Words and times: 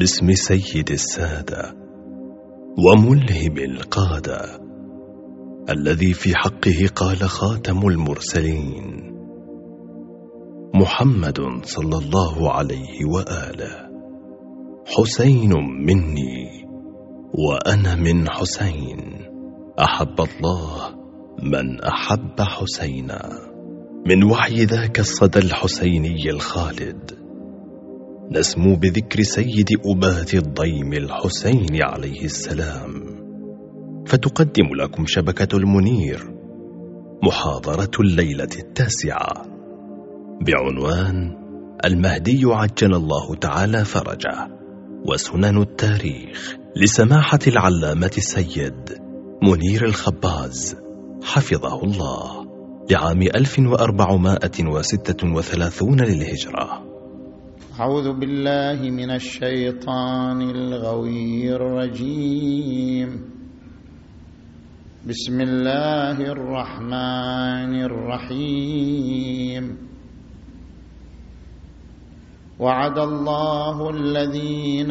باسم 0.00 0.32
سيد 0.32 0.90
السادة 0.90 1.76
وملهم 2.86 3.58
القادة 3.58 4.60
الذي 5.70 6.12
في 6.12 6.36
حقه 6.36 6.88
قال 6.96 7.16
خاتم 7.16 7.88
المرسلين 7.88 9.14
محمد 10.74 11.40
صلى 11.62 11.98
الله 11.98 12.52
عليه 12.52 13.04
وآله. 13.14 13.88
حسين 14.86 15.52
مني 15.86 16.64
وأنا 17.34 17.94
من 17.94 18.30
حسين. 18.30 19.00
أحب 19.80 20.20
الله 20.20 20.94
من 21.42 21.80
أحب 21.80 22.40
حسينا. 22.40 23.30
من 24.06 24.24
وحي 24.24 24.64
ذاك 24.64 24.98
الصدى 24.98 25.38
الحسيني 25.38 26.30
الخالد. 26.30 27.15
نسمو 28.30 28.76
بذكر 28.76 29.22
سيد 29.22 29.68
أبات 29.86 30.34
الضيم 30.34 30.92
الحسين 30.92 31.82
عليه 31.82 32.24
السلام. 32.24 33.16
فتقدم 34.06 34.74
لكم 34.74 35.06
شبكة 35.06 35.56
المنير 35.56 36.34
محاضرة 37.22 37.90
الليلة 38.00 38.48
التاسعة. 38.58 39.46
بعنوان 40.40 41.36
المهدي 41.84 42.40
عجل 42.44 42.94
الله 42.94 43.34
تعالى 43.34 43.84
فرجه 43.84 44.48
وسنن 45.08 45.62
التاريخ 45.62 46.56
لسماحة 46.76 47.38
العلامة 47.46 48.10
السيد 48.18 48.98
منير 49.42 49.84
الخباز 49.84 50.76
حفظه 51.22 51.82
الله 51.82 52.46
لعام 52.90 53.22
1436 53.22 56.00
للهجرة. 56.00 56.85
أعوذ 57.80 58.12
بالله 58.12 58.90
من 58.90 59.10
الشيطان 59.10 60.42
الغوي 60.42 61.54
الرجيم. 61.54 63.10
بسم 65.04 65.40
الله 65.40 66.16
الرحمن 66.20 67.72
الرحيم. 67.84 69.64
وعد 72.58 72.98
الله 72.98 73.90
الذين 73.90 74.90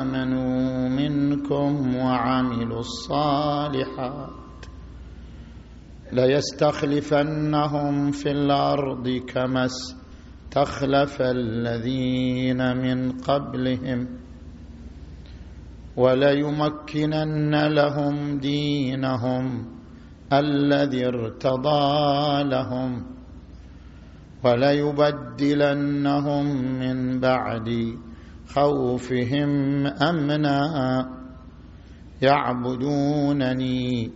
آمنوا 0.00 0.88
منكم 0.88 1.96
وعملوا 1.96 2.80
الصالحات 2.80 4.30
ليستخلفنهم 6.12 8.10
في 8.10 8.30
الأرض 8.30 9.08
كما 9.08 9.64
استخلف 10.46 11.22
الذين 11.22 12.76
من 12.76 13.12
قبلهم 13.12 14.08
وليمكنن 15.96 17.66
لهم 17.66 18.38
دينهم 18.38 19.66
الذي 20.32 21.06
ارتضى 21.06 22.44
لهم 22.44 23.06
وليبدلنهم 24.44 26.44
من 26.78 27.20
بعد 27.20 27.96
خوفهم 28.48 29.86
أمنا 29.86 31.10
يعبدونني 32.22 34.10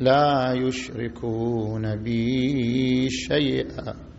لا 0.00 0.52
يشركون 0.52 1.96
بي 1.96 3.10
شيئا 3.10 4.09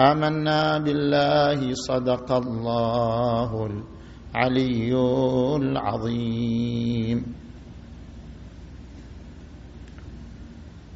آمنا 0.00 0.78
بالله 0.78 1.74
صدق 1.74 2.32
الله 2.32 3.50
العلي 3.66 4.92
العظيم. 5.56 7.34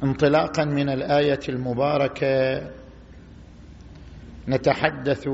انطلاقا 0.03 0.65
من 0.65 0.89
الآية 0.89 1.39
المباركة 1.49 2.61
نتحدث 4.47 5.27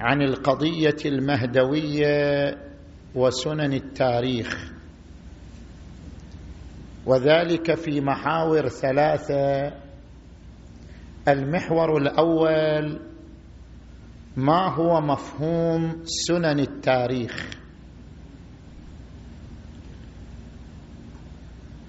عن 0.00 0.22
القضية 0.22 0.96
المهدوية 1.06 2.56
وسنن 3.14 3.72
التاريخ 3.72 4.72
وذلك 7.06 7.74
في 7.74 8.00
محاور 8.00 8.68
ثلاثة 8.68 9.72
المحور 11.28 11.96
الأول 11.96 13.00
ما 14.36 14.74
هو 14.74 15.00
مفهوم 15.00 16.02
سنن 16.04 16.60
التاريخ؟ 16.60 17.50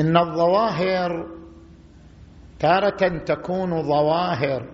إن 0.02 0.18
الظواهر 0.18 1.28
تارة 2.60 3.18
تكون 3.26 3.84
ظواهر 3.84 4.70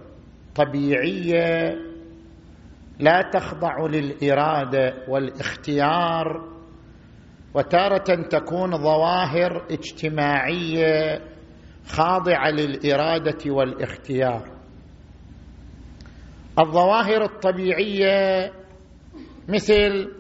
طبيعية 0.56 1.76
لا 3.00 3.30
تخضع 3.34 3.86
للإرادة 3.88 4.94
والاختيار 5.08 6.50
وتارة 7.54 8.28
تكون 8.30 8.78
ظواهر 8.78 9.66
اجتماعية 9.72 11.22
خاضعة 11.88 12.50
للإرادة 12.50 13.52
والاختيار. 13.52 14.53
الظواهر 16.60 17.24
الطبيعية 17.24 18.52
مثل 19.50 20.12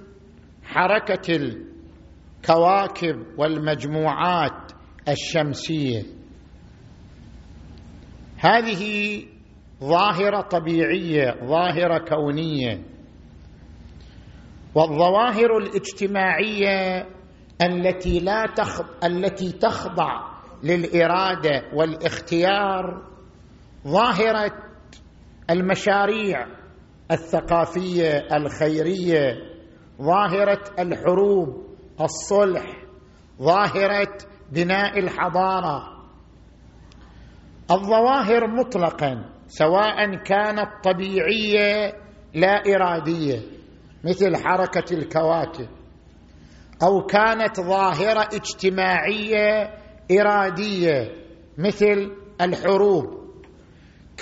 حركة 0.63 1.35
الكواكب 1.35 3.25
والمجموعات 3.37 4.71
الشمسية. 5.07 6.03
هذه 8.37 9.23
ظاهرة 9.83 10.41
طبيعية 10.41 11.35
ظاهرة 11.45 11.97
كونية. 11.97 12.83
والظواهر 14.75 15.57
الاجتماعية 15.57 17.07
التي 17.61 18.19
لا 18.19 18.45
تخض... 18.55 18.85
التي 19.03 19.51
تخضع 19.51 20.33
للإرادة 20.63 21.63
والاختيار 21.73 23.01
ظاهرة 23.87 24.72
المشاريع 25.49 26.47
الثقافية 27.11 28.27
الخيرية 28.33 29.35
ظاهرة 30.01 30.61
الحروب 30.79 31.63
الصلح 32.01 32.83
ظاهرة 33.41 34.17
بناء 34.51 34.99
الحضارة. 34.99 35.93
الظواهر 37.71 38.47
مطلقا 38.47 39.25
سواء 39.47 40.15
كانت 40.15 40.69
طبيعية 40.83 41.93
لا 42.33 42.75
إرادية 42.75 43.39
مثل 44.03 44.35
حركة 44.35 44.93
الكواكب 44.93 45.67
أو 46.83 47.05
كانت 47.05 47.61
ظاهرة 47.61 48.29
اجتماعية 48.33 49.73
إرادية 50.11 51.11
مثل 51.57 52.11
الحروب. 52.41 53.22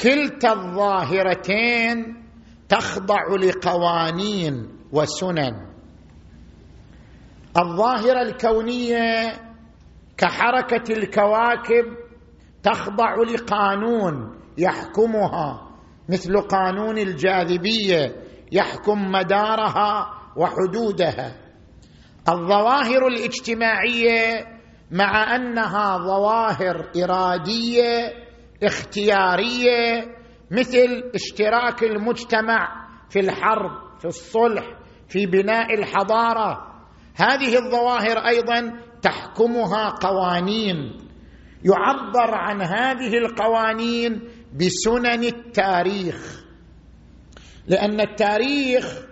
كلتا 0.04 0.54
الظاهرتين 0.54 2.24
تخضع 2.70 3.22
لقوانين 3.42 4.70
وسنن. 4.92 5.72
الظاهرة 7.58 8.22
الكونية 8.22 9.34
كحركة 10.18 10.94
الكواكب 10.94 11.86
تخضع 12.64 13.16
لقانون 13.16 14.40
يحكمها 14.58 15.72
مثل 16.10 16.42
قانون 16.42 16.98
الجاذبية 16.98 18.16
يحكم 18.52 19.12
مدارها 19.12 20.10
وحدودها. 20.38 21.36
الظواهر 22.30 23.08
الاجتماعية 23.08 24.46
مع 24.92 25.36
أنها 25.36 25.98
ظواهر 25.98 26.92
إرادية 27.04 28.21
اختيارية 28.64 30.06
مثل 30.52 31.12
اشتراك 31.16 31.84
المجتمع 31.84 32.88
في 33.10 33.20
الحرب 33.20 33.72
في 34.00 34.06
الصلح 34.06 34.64
في 35.10 35.26
بناء 35.26 35.74
الحضارة. 35.74 36.72
هذه 37.16 37.58
الظواهر 37.58 38.18
أيضا 38.18 38.74
تحكمها 39.02 39.90
قوانين. 39.90 40.98
يعبر 41.66 42.36
عن 42.36 42.62
هذه 42.62 43.18
القوانين 43.18 44.22
بسنن 44.56 45.24
التاريخ 45.24 46.44
لأن 47.68 48.02
التاريخ 48.02 49.06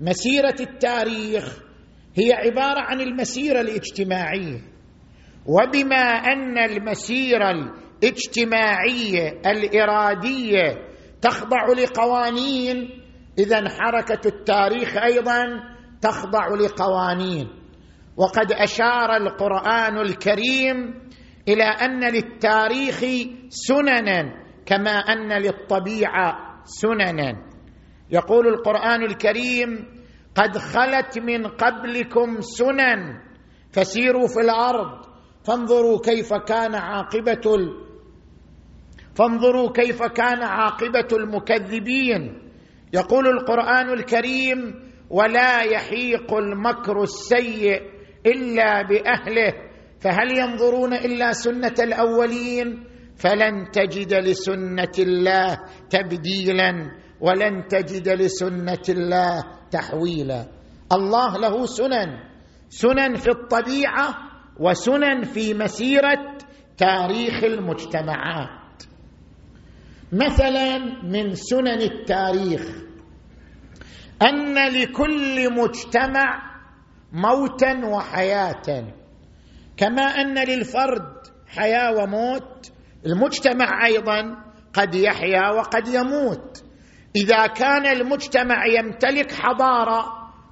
مسيرة 0.00 0.56
التاريخ 0.60 1.58
هي 2.16 2.32
عبارة 2.32 2.80
عن 2.80 3.00
المسيرة 3.00 3.60
الاجتماعية. 3.60 4.60
وبما 5.46 6.04
أن 6.04 6.58
المسيرة 6.58 7.74
الاجتماعية 8.04 9.40
الإرادية 9.46 10.88
تخضع 11.22 11.66
لقوانين 11.66 12.90
إذا 13.38 13.68
حركة 13.68 14.28
التاريخ 14.28 14.96
أيضا 14.96 15.44
تخضع 16.00 16.48
لقوانين 16.48 17.48
وقد 18.16 18.52
أشار 18.52 19.16
القرآن 19.16 19.98
الكريم 19.98 20.94
إلى 21.48 21.64
أن 21.64 22.12
للتاريخ 22.12 23.00
سننا 23.48 24.44
كما 24.66 24.90
أن 24.90 25.32
للطبيعة 25.42 26.36
سننا 26.64 27.32
يقول 28.10 28.48
القرآن 28.48 29.02
الكريم 29.02 29.86
قد 30.34 30.58
خلت 30.58 31.18
من 31.18 31.46
قبلكم 31.46 32.40
سنن 32.40 33.20
فسيروا 33.72 34.26
في 34.26 34.40
الأرض 34.40 35.04
فانظروا 35.44 36.00
كيف 36.04 36.34
كان 36.34 36.74
عاقبة. 36.74 37.83
فانظروا 39.14 39.72
كيف 39.72 40.02
كان 40.02 40.42
عاقبة 40.42 41.08
المكذبين. 41.12 42.42
يقول 42.92 43.28
القرآن 43.28 43.92
الكريم 43.92 44.74
ولا 45.10 45.62
يحيق 45.62 46.34
المكر 46.34 47.02
السيء 47.02 47.80
إلا 48.26 48.82
بأهله. 48.82 49.52
فهل 50.00 50.38
ينظرون 50.38 50.94
إلا 50.94 51.32
سنة 51.32 51.74
الأولين؟ 51.78 52.84
فلن 53.16 53.70
تجد 53.70 54.14
لسنة 54.14 54.92
الله 54.98 55.58
تبديلا 55.90 56.90
ولن 57.20 57.66
تجد 57.68 58.08
لسنة 58.08 58.82
الله 58.88 59.42
تحويلا. 59.70 60.46
الله 60.92 61.38
له 61.38 61.66
سنن 61.66 62.18
سنن 62.68 63.14
في 63.14 63.30
الطبيعة 63.30 64.14
وسنن 64.60 65.22
في 65.22 65.54
مسيرة 65.54 66.36
تاريخ 66.76 67.44
المجتمعات. 67.44 68.63
مثلا 70.14 70.78
من 71.02 71.34
سنن 71.34 71.80
التاريخ 71.82 72.62
أن 74.22 74.68
لكل 74.68 75.52
مجتمع 75.52 76.54
موتا 77.12 77.86
وحياه 77.86 78.84
كما 79.76 80.02
أن 80.02 80.38
للفرد 80.38 81.12
حياة 81.48 81.92
وموت 81.96 82.72
المجتمع 83.06 83.86
أيضا 83.86 84.36
قد 84.74 84.94
يحيا 84.94 85.50
وقد 85.50 85.88
يموت. 85.88 86.64
إذا 87.16 87.46
كان 87.46 87.86
المجتمع 87.86 88.66
يمتلك 88.66 89.32
حضارة 89.32 90.04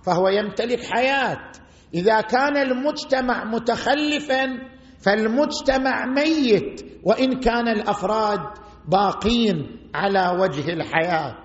فهو 0.07 0.29
يمتلك 0.29 0.85
حياة. 0.85 1.53
إذا 1.95 2.21
كان 2.21 2.57
المجتمع 2.57 3.45
متخلفا 3.45 4.59
فالمجتمع 5.05 6.07
ميت 6.07 6.85
وإن 7.05 7.41
كان 7.41 7.69
الأفراد 7.69 8.41
باقين 8.89 9.89
على 9.95 10.39
وجه 10.41 10.73
الحياة. 10.73 11.37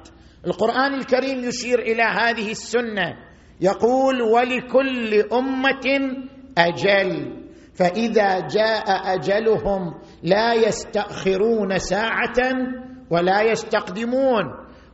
القرآن 0.48 0.94
الكريم 0.94 1.44
يشير 1.44 1.80
إلى 1.80 2.04
هذه 2.04 2.52
السنة. 2.52 3.14
يقول 3.62 4.22
ولكل 4.22 5.24
أمة 5.34 6.16
أجل 6.58 7.38
فإذا 7.76 8.40
جاء 8.40 9.14
أجلهم 9.16 9.94
لا 10.24 10.54
يستأخرون 10.54 11.80
ساعة 11.80 12.38
ولا 13.10 13.42
يستقدمون. 13.42 14.46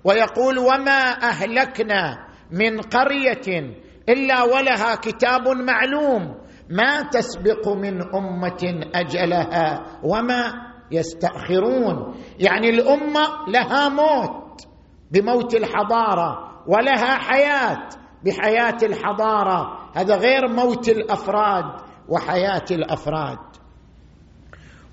ويقول 0.04 0.58
وما 0.60 1.12
أهلكنا 1.24 2.28
من 2.52 2.82
قرية 2.82 3.76
إلا 4.10 4.44
ولها 4.44 4.96
كتاب 4.96 5.48
معلوم 5.48 6.36
ما 6.70 7.02
تسبق 7.02 7.68
من 7.68 8.02
أمة 8.16 8.90
أجلها 8.96 9.86
وما 10.04 10.73
يستأخرون. 10.94 12.16
يعني 12.40 12.70
الأمة 12.70 13.28
لها 13.48 13.90
موت 13.90 14.68
بموت 15.12 15.56
الحضارة 15.56 16.62
ولها 16.68 17.18
حياة 17.18 17.90
بحياة 18.26 18.78
الحضارة. 18.84 19.90
هذا 19.96 20.16
غير 20.16 20.48
موت 20.48 20.90
الأفراد 20.90 21.66
وحياة 22.10 22.66
الأفراد. 22.72 23.40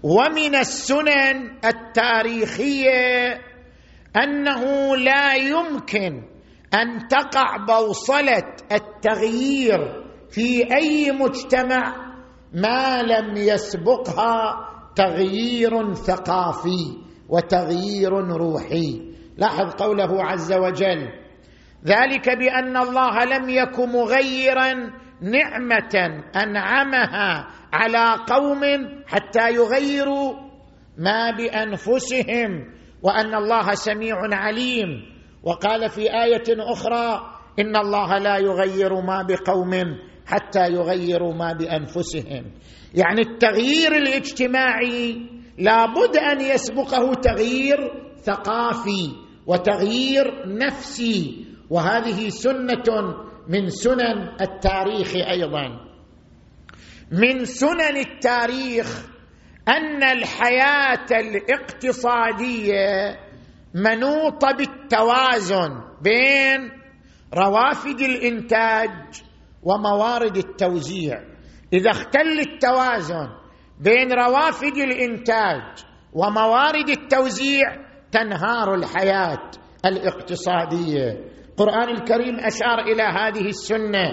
ومن 0.03 0.55
السنن 0.55 1.59
التاريخية 1.65 3.41
أنه 4.17 4.97
لا 4.97 5.35
يمكن 5.35 6.23
أن 6.75 7.09
تقع 7.09 7.57
بوصلة 7.57 8.55
التغيير 8.73 10.05
في 10.31 10.75
أي 10.77 11.13
مجتمع 11.13 11.97
ما 12.53 13.03
لم 13.03 13.37
يسبقها 13.37 14.67
تغيير 15.01 15.95
ثقافي 15.95 16.85
وتغيير 17.29 18.13
روحي. 18.13 19.11
لاحظ 19.39 19.73
قوله 19.83 20.25
عز 20.25 20.53
وجل 20.53 21.09
ذلك 21.85 22.27
بأن 22.39 22.77
الله 22.77 23.25
لم 23.25 23.49
يك 23.49 23.79
مغيرا 23.81 24.73
نعمة 25.23 25.95
أنعمها 26.37 27.47
على 27.73 28.17
قوم 28.29 28.63
حتى 29.07 29.55
يغيروا 29.55 30.35
ما 30.99 31.31
بأنفسهم 31.31 32.51
وأن 33.03 33.35
الله 33.35 33.75
سميع 33.75 34.17
عليم. 34.33 34.89
وقال 35.43 35.89
في 35.89 36.03
آية 36.03 36.45
أخرى 36.49 37.21
إن 37.59 37.77
الله 37.77 38.19
لا 38.19 38.37
يغير 38.37 39.01
ما 39.01 39.23
بقوم 39.23 39.73
حتى 40.27 40.65
يغيروا 40.73 41.35
ما 41.35 41.53
بأنفسهم. 41.53 42.45
يعني 42.95 43.21
التغيير 43.21 43.97
الاجتماعي 43.97 45.27
لابد 45.59 46.17
أن 46.17 46.41
يسبقه 46.41 47.15
تغيير 47.15 47.79
ثقافي 48.25 49.11
وتغيير 49.47 50.25
نفسي 50.47 51.47
وهذه 51.71 52.29
سنة 52.29 53.15
من 53.49 53.69
سنن 53.69 54.29
التاريخ 54.41 55.13
أيضا. 55.17 55.91
من 57.13 57.45
سنن 57.45 57.97
التاريخ 57.97 59.07
أن 59.69 60.03
الحياة 60.03 61.07
الاقتصادية 61.11 62.81
منوطة 63.75 64.53
بالتوازن 64.59 65.81
بين 66.03 66.71
روافد 67.35 68.01
الإنتاج 68.01 68.91
وموارد 69.63 70.37
التوزيع. 70.37 71.21
إذا 71.73 71.91
اختل 71.91 72.41
التوازن 72.41 73.29
بين 73.81 74.13
روافد 74.13 74.77
الإنتاج 74.77 75.63
وموارد 76.13 76.89
التوزيع 76.89 77.77
تنهار 78.13 78.75
الحياة 78.75 79.51
الاقتصادية. 79.85 81.25
القران 81.51 81.89
الكريم 81.89 82.41
أشار 82.41 82.79
إلى 82.79 83.03
هذه 83.03 83.49
السنة. 83.49 84.11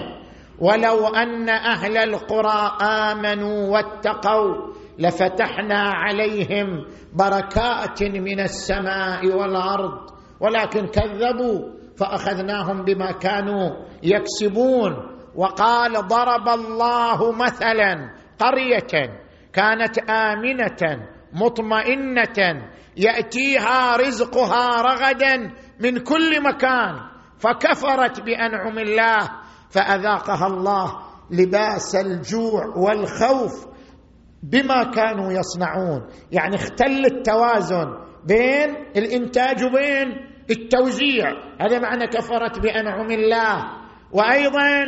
ولو 0.58 1.06
أن 1.06 1.48
أهل 1.48 1.96
القرى 1.96 2.78
آمنوا 2.82 3.68
واتقوا 3.68 4.74
لفتحنا 4.98 5.92
عليهم 5.94 6.84
بركات 7.14 8.02
من 8.02 8.40
السماء 8.40 9.26
والأرض 9.26 9.98
ولكن 10.40 10.86
كذبوا 10.86 11.78
فأخذناهم 11.98 12.84
بما 12.84 13.12
كانوا 13.12 13.70
يكسبون. 14.02 15.17
وقال 15.38 15.92
ضرب 15.92 16.48
الله 16.48 17.32
مثلا 17.32 18.10
قرية 18.38 19.20
كانت 19.52 19.98
آمنة 20.10 21.06
مطمئنة 21.32 22.68
يأتيها 22.96 23.96
رزقها 23.96 24.82
رغدا 24.82 25.36
من 25.80 25.98
كل 25.98 26.42
مكان 26.42 26.94
فكفرت 27.38 28.20
بأنعم 28.20 28.78
الله 28.78 29.18
فأذاقها 29.70 30.46
الله 30.46 30.98
لباس 31.30 31.96
الجوع 31.96 32.66
والخوف 32.76 33.66
بما 34.42 34.84
كانوا 34.84 35.32
يصنعون. 35.32 36.06
يعني 36.32 36.54
اختل 36.54 37.06
التوازن 37.06 37.86
بين 38.24 38.76
الإنتاج 38.96 39.64
وبين 39.64 40.08
التوزيع. 40.50 41.32
هذا 41.60 41.78
معنى 41.78 42.06
كفرت 42.06 42.58
بأنعم 42.58 43.10
الله. 43.10 43.64
وأيضا 44.12 44.84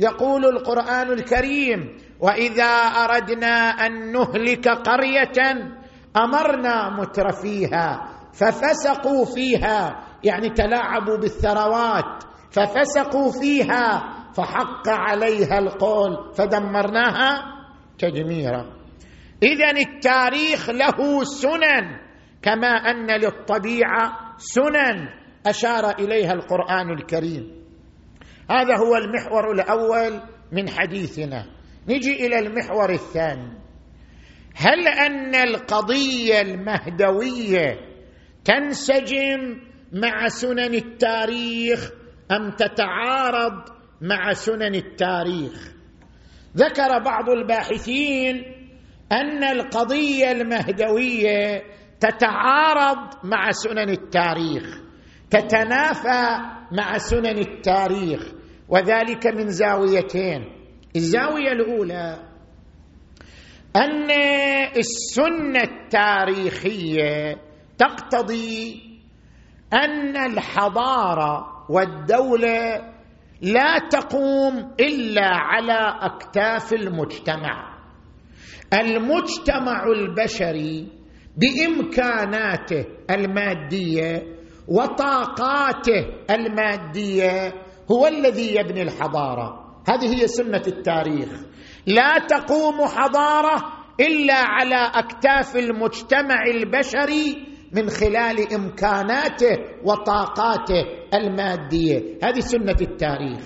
يقول 0.00 0.44
القرآن 0.44 1.12
الكريم 1.12 1.98
وإذا 2.20 2.72
أردنا 3.04 3.56
أن 3.86 4.12
نهلك 4.12 4.68
قرية 4.68 5.38
أمرنا 6.16 6.90
مترفيها 7.00 8.08
ففسقوا 8.32 9.24
فيها 9.24 10.00
يعني 10.24 10.48
تلاعبوا 10.48 11.16
بالثروات 11.16 12.24
ففسقوا 12.50 13.32
فيها 13.40 14.16
فحق 14.32 14.88
عليها 14.88 15.58
القول 15.58 16.34
فدمرناها 16.34 17.42
تدميرا. 17.98 18.66
اذا 19.42 19.70
التاريخ 19.70 20.70
له 20.70 21.24
سنن 21.24 21.98
كما 22.42 22.68
أن 22.68 23.06
للطبيعة 23.06 24.12
سنن 24.36 25.08
أشار 25.46 25.90
إليها 25.90 26.32
القرآن 26.32 26.90
الكريم. 26.90 27.59
هذا 28.50 28.76
هو 28.76 28.96
المحور 28.96 29.52
الأول 29.52 30.20
من 30.52 30.68
حديثنا. 30.68 31.46
نجي 31.88 32.26
إلى 32.26 32.38
المحور 32.38 32.90
الثاني. 32.90 33.58
هل 34.54 34.88
أن 34.88 35.34
القضية 35.34 36.40
المهدوية 36.40 37.78
تنسجم 38.44 39.60
مع 39.92 40.28
سنن 40.28 40.74
التاريخ 40.74 41.90
أم 42.30 42.50
تتعارض 42.50 43.52
مع 44.00 44.32
سنن 44.32 44.74
التاريخ؟ 44.74 45.72
ذكر 46.56 46.98
بعض 47.04 47.30
الباحثين 47.30 48.42
أن 49.12 49.44
القضية 49.44 50.32
المهدوية 50.32 51.62
تتعارض 52.00 52.98
مع 53.24 53.50
سنن 53.50 53.88
التاريخ 53.90 54.80
تتنافى 55.30 56.38
مع 56.72 56.98
سنن 56.98 57.38
التاريخ. 57.38 58.39
وذلك 58.70 59.26
من 59.26 59.48
زاويتين. 59.48 60.44
الزاوية 60.96 61.52
الأولى 61.52 62.18
أن 63.76 64.10
السنة 64.76 65.62
التاريخية 65.62 67.36
تقتضي 67.78 68.82
أن 69.72 70.16
الحضارة 70.16 71.46
والدولة 71.70 72.90
لا 73.42 73.78
تقوم 73.90 74.74
إلا 74.80 75.26
على 75.26 75.98
أكتاف 76.00 76.72
المجتمع. 76.72 77.78
المجتمع 78.72 79.84
البشري 79.86 80.88
بإمكاناته 81.36 82.84
المادية 83.10 84.22
وطاقاته 84.68 86.06
المادية 86.30 87.52
هو 87.92 88.06
الذي 88.06 88.54
يبني 88.54 88.82
الحضارة. 88.82 89.66
هذه 89.88 90.14
هي 90.14 90.26
سنة 90.26 90.62
التاريخ. 90.66 91.28
لا 91.86 92.18
تقوم 92.18 92.86
حضارة 92.86 93.72
إلا 94.00 94.34
على 94.34 94.90
أكتاف 94.94 95.56
المجتمع 95.56 96.42
البشري 96.54 97.46
من 97.72 97.88
خلال 97.90 98.54
إمكاناته 98.54 99.56
وطاقاته 99.84 100.84
المادية. 101.14 102.18
هذه 102.24 102.40
سنة 102.40 102.76
التاريخ. 102.80 103.44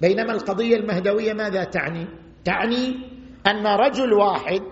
بينما 0.00 0.32
القضية 0.32 0.76
المهدوية 0.76 1.32
ماذا 1.32 1.64
تعني؟ 1.64 2.06
تعني 2.44 2.94
أن 3.46 3.66
رجل 3.66 4.12
واحد 4.12 4.62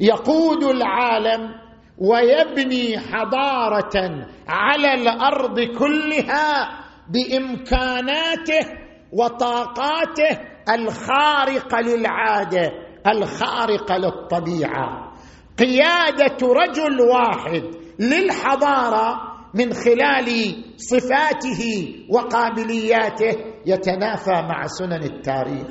يقود 0.00 0.64
العالم 0.64 1.54
ويبني 1.98 2.98
حضارة 2.98 4.26
على 4.48 4.94
الأرض 4.94 5.60
كلها 5.60 6.77
بإمكاناته 7.10 8.66
وطاقاته 9.12 10.38
الخارقه 10.74 11.80
للعادة 11.80 12.72
الخارقه 13.06 13.96
للطبيعة. 13.96 15.12
قيادة 15.58 16.36
رجل 16.42 17.00
واحد 17.00 17.62
للحضارة 18.00 19.28
من 19.54 19.72
خلال 19.72 20.28
صفاته 20.76 21.94
وقابلياته 22.10 23.36
يتنافى 23.66 24.30
مع 24.30 24.66
سنن 24.66 25.02
التاريخ. 25.02 25.68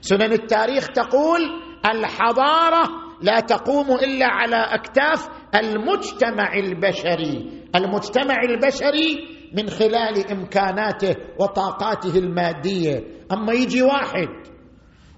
سنن 0.00 0.32
التاريخ 0.32 0.88
تقول 0.88 1.40
الحضارة 1.86 2.82
لا 3.22 3.40
تقوم 3.40 3.86
إلا 3.90 4.26
على 4.26 4.56
أكتاف 4.56 5.28
المجتمع 5.54 6.54
البشري. 6.54 7.62
المجتمع 7.76 8.36
البشري 8.42 9.33
من 9.54 9.70
خلال 9.70 10.30
إمكاناته 10.32 11.14
وطاقاته 11.40 12.18
المادية. 12.18 13.04
أما 13.32 13.52
يجي 13.52 13.82
واحد 13.82 14.28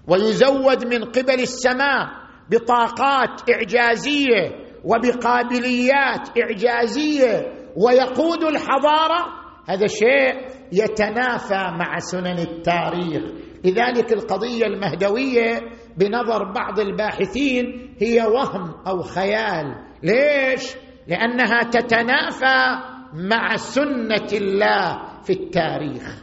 ويزود 0.09 0.95
من 0.95 1.05
قبل 1.05 1.41
السماء 1.41 2.09
بطاقات 2.51 3.51
إعجازية 3.51 4.67
وبقابليات 4.85 6.29
إعجازية 6.43 7.53
ويقود 7.77 8.45
الحضارة 8.45 9.27
هذا 9.69 9.87
شيء 9.87 10.47
يتنافى 10.73 11.71
مع 11.79 11.99
سنن 11.99 12.39
التاريخ. 12.39 13.23
لذلك 13.65 14.13
القضية 14.13 14.67
المهدوية 14.67 15.61
بنظر 15.97 16.53
بعض 16.53 16.81
الباحثين 16.81 17.97
هي 18.01 18.23
وهم 18.23 18.75
أو 18.87 19.03
خيال. 19.03 19.75
ليش؟ 20.03 20.75
لأنها 21.09 21.63
تتنافى 21.63 22.96
مع 23.15 23.57
سنة 23.57 24.29
الله 24.33 25.03
في 25.23 25.33
التاريخ. 25.33 26.23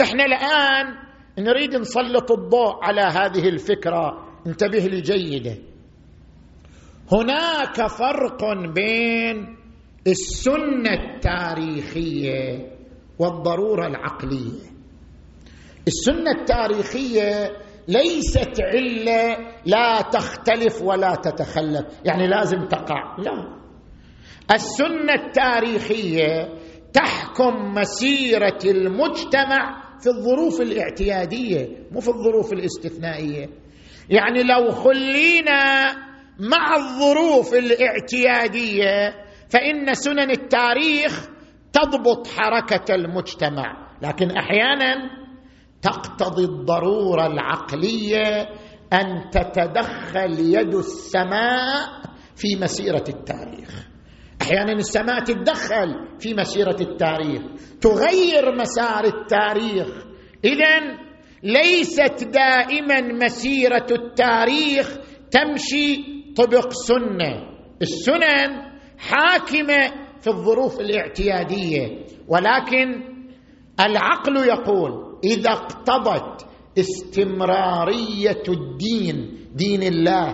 إحنا 0.00 0.24
الآن 0.24 0.94
نريد 1.38 1.76
نسلط 1.76 2.32
الضوء 2.32 2.84
على 2.84 3.00
هذه 3.00 3.48
الفكرة. 3.48 4.26
انتبه 4.46 4.78
لي 4.78 5.00
جيده 5.00 5.56
هناك 7.12 7.86
فرق 7.86 8.44
بين 8.74 9.56
السنة 10.06 10.92
التاريخية 10.92 12.72
والضرورة 13.18 13.86
العقلية. 13.86 14.70
السنة 15.86 16.30
التاريخية 16.40 17.56
ليست 17.88 18.60
عله 18.60 19.36
لا 19.66 20.00
تختلف 20.00 20.82
ولا 20.82 21.14
تتخلف. 21.14 21.84
يعني 22.04 22.26
لازم 22.26 22.64
تقع. 22.64 23.16
لا. 23.18 23.56
السنة 24.54 25.14
التاريخية 25.14 26.48
تحكم 26.92 27.74
مسيرة 27.74 28.58
المجتمع 28.64 29.82
في 30.00 30.06
الظروف 30.06 30.60
الاعتيادية 30.60 31.68
مو 31.92 32.00
في 32.00 32.08
الظروف 32.08 32.52
الاستثنائية. 32.52 33.48
يعني 34.10 34.42
لو 34.42 34.70
خلينا 34.70 35.92
مع 36.38 36.76
الظروف 36.76 37.54
الاعتيادية 37.54 39.14
فإن 39.48 39.94
سنن 39.94 40.30
التاريخ 40.30 41.28
تضبط 41.72 42.26
حركة 42.26 42.94
المجتمع. 42.94 43.86
لكن 44.02 44.30
أحيانا 44.30 45.10
تقتضي 45.82 46.44
الضرورة 46.44 47.26
العقلية 47.26 48.48
أن 48.92 49.30
تتدخل 49.30 50.38
يد 50.38 50.74
السماء 50.74 51.88
في 52.36 52.56
مسيرة 52.60 53.04
التاريخ. 53.08 53.95
أحيانا 54.42 54.72
السماء 54.72 55.24
تتدخل 55.24 56.18
في 56.18 56.34
مسيرة 56.34 56.76
التاريخ 56.80 57.42
تغير 57.80 58.54
مسار 58.58 59.04
التاريخ. 59.04 59.88
اذا 60.44 60.98
ليست 61.42 62.24
دائما 62.24 63.00
مسيرة 63.00 63.86
التاريخ 63.90 64.98
تمشي 65.30 66.04
طبق 66.36 66.72
سنة. 66.72 67.56
السنن 67.82 68.66
حاكمة 68.98 70.06
في 70.20 70.26
الظروف 70.26 70.80
الاعتيادية 70.80 72.06
ولكن 72.28 73.02
العقل 73.80 74.36
يقول 74.36 75.18
إذا 75.24 75.50
اقتضت 75.50 76.46
استمرارية 76.78 78.42
الدين 78.48 79.38
دين 79.54 79.82
الله 79.82 80.28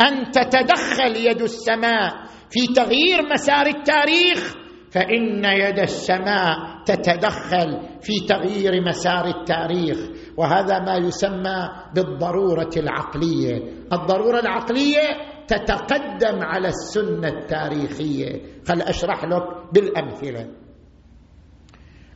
أن 0.00 0.30
تتدخل 0.30 1.16
يد 1.16 1.42
السماء 1.42 2.12
في 2.54 2.66
تغيير 2.66 3.22
مسار 3.32 3.66
التاريخ 3.66 4.54
فإن 4.90 5.44
يد 5.44 5.78
السماء 5.78 6.56
تتدخل 6.86 7.98
في 8.02 8.26
تغيير 8.28 8.82
مسار 8.88 9.26
التاريخ. 9.26 9.98
وهذا 10.36 10.78
ما 10.78 10.96
يسمى 10.96 11.68
بالضرورة 11.94 12.70
العقلية. 12.76 13.56
الضرورة 13.92 14.40
العقلية 14.40 15.02
تتقدم 15.46 16.42
على 16.42 16.68
السنة 16.68 17.28
التاريخية. 17.28 18.40
خل 18.68 18.82
أشرح 18.82 19.24
لك 19.24 19.42
بالأمثلة. 19.72 20.50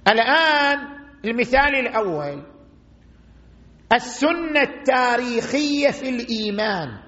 الآن 0.09 0.79
المثال 1.25 1.75
الأول. 1.75 2.43
السنة 3.93 4.63
التاريخية 4.63 5.91
في 5.91 6.09
الإيمان. 6.09 7.08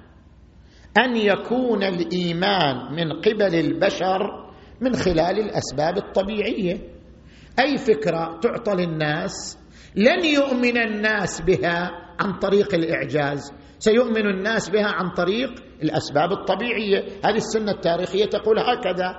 أن 0.98 1.16
يكون 1.16 1.82
الإيمان 1.82 2.92
من 2.92 3.12
قبل 3.12 3.54
البشر 3.54 4.50
من 4.80 4.94
خلال 4.94 5.38
الأسباب 5.38 5.96
الطبيعية. 5.96 6.78
أي 7.60 7.76
فكرة 7.78 8.40
تعطى 8.42 8.72
للناس؟ 8.74 9.58
لن 9.96 10.24
يؤمن 10.24 10.78
الناس 10.78 11.40
بها 11.40 11.90
عن 12.20 12.38
طريق 12.38 12.74
الإعجاز. 12.74 13.52
سيؤمن 13.78 14.26
الناس 14.26 14.68
بها 14.70 14.86
عن 14.86 15.10
طريق 15.10 15.50
الأسباب 15.82 16.32
الطبيعية. 16.32 16.98
هذه 17.24 17.36
السنة 17.36 17.72
التاريخية 17.72 18.24
تقول 18.24 18.58
هكذا 18.58 19.14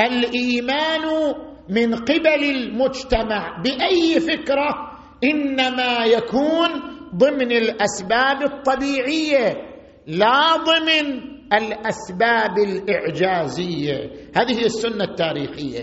الإيمان 0.00 1.34
من 1.68 1.94
قبل 1.94 2.44
المجتمع 2.44 3.62
بأي 3.62 4.20
فكرة 4.20 4.92
إنما 5.24 6.04
يكون 6.04 6.68
ضمن 7.16 7.52
الأسباب 7.52 8.42
الطبيعية. 8.42 9.71
لا 10.06 10.56
ضمن 10.56 11.20
الأسباب 11.52 12.58
الإعجازية. 12.58 14.10
هذه 14.36 14.58
هي 14.58 14.66
السنة 14.66 15.04
التاريخية. 15.04 15.82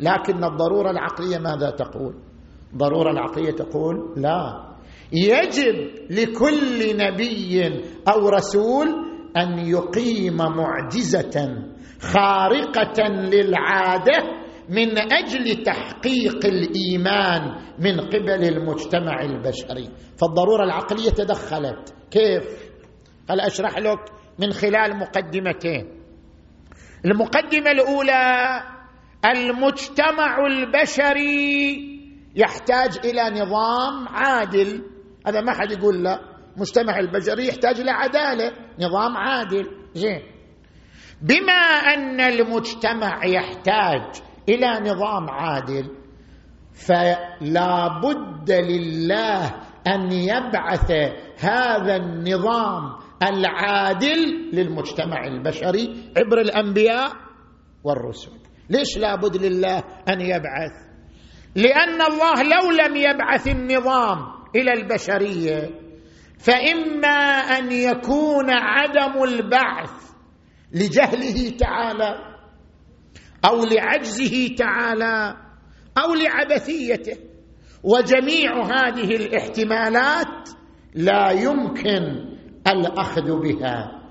لكن 0.00 0.44
الضرورة 0.44 0.90
العقلية 0.90 1.38
ماذا 1.38 1.70
تقول؟ 1.70 2.14
الضرورة 2.72 3.10
العقلية 3.10 3.50
تقول 3.50 4.14
لا. 4.16 4.68
يجب 5.12 5.90
لكل 6.10 6.96
نبي 6.96 7.64
أو 8.08 8.28
رسول 8.28 8.88
أن 9.36 9.58
يقيم 9.58 10.36
معجزة 10.36 11.56
خارقة 12.00 13.08
للعادة 13.08 14.18
من 14.68 14.98
أجل 15.12 15.62
تحقيق 15.62 16.46
الإيمان 16.46 17.42
من 17.78 18.00
قبل 18.00 18.44
المجتمع 18.48 19.22
البشري. 19.22 19.88
فالضرورة 20.20 20.64
العقلية 20.64 21.10
تدخلت. 21.10 21.94
كيف؟ 22.10 22.67
قال 23.28 23.40
أشرح 23.40 23.78
لك 23.78 23.98
من 24.38 24.52
خلال 24.52 24.96
مقدمتين. 24.96 25.88
المقدمة 27.04 27.70
الأولى 27.70 28.62
المجتمع 29.24 30.46
البشري 30.46 31.78
يحتاج 32.36 32.98
إلى 33.04 33.40
نظام 33.40 34.08
عادل. 34.08 34.84
هذا 35.26 35.40
ما 35.40 35.52
حد 35.52 35.70
يقول 35.70 36.04
لا. 36.04 36.20
مجتمع 36.56 36.98
البشري 36.98 37.48
يحتاج 37.48 37.80
إلى 37.80 37.90
عدالة 37.90 38.52
نظام 38.80 39.16
عادل. 39.16 39.66
زين. 39.94 40.22
بما 41.22 41.62
أن 41.94 42.20
المجتمع 42.20 43.24
يحتاج 43.24 44.22
إلى 44.48 44.90
نظام 44.90 45.30
عادل 45.30 45.90
فلا 46.72 48.00
بد 48.00 48.50
لله 48.50 49.54
أن 49.86 50.12
يبعث 50.12 50.90
هذا 51.38 51.96
النظام 51.96 52.96
العادل 53.22 54.50
للمجتمع 54.52 55.26
البشري 55.26 56.12
عبر 56.16 56.40
الأنبياء 56.40 57.12
والرسل. 57.84 58.32
ليش 58.70 58.98
لابد 58.98 59.36
لله 59.36 59.78
أن 60.08 60.20
يبعث؟ 60.20 60.88
لأن 61.56 62.02
الله 62.02 62.42
لو 62.42 62.70
لم 62.70 62.96
يبعث 62.96 63.48
النظام 63.48 64.18
إلى 64.56 64.72
البشرية 64.72 65.70
فإما 66.38 67.18
أن 67.58 67.72
يكون 67.72 68.50
عدم 68.50 69.22
البعث 69.24 69.90
لجهله 70.72 71.56
تعالى 71.56 72.18
أو 73.44 73.64
لعجزه 73.64 74.54
تعالى 74.54 75.36
أو 75.98 76.14
لعبثيته. 76.14 77.16
وجميع 77.82 78.62
هذه 78.62 79.16
الاحتمالات 79.16 80.48
لا 80.94 81.30
يمكن 81.30 82.37
الاخذ 82.66 83.40
بها. 83.40 84.02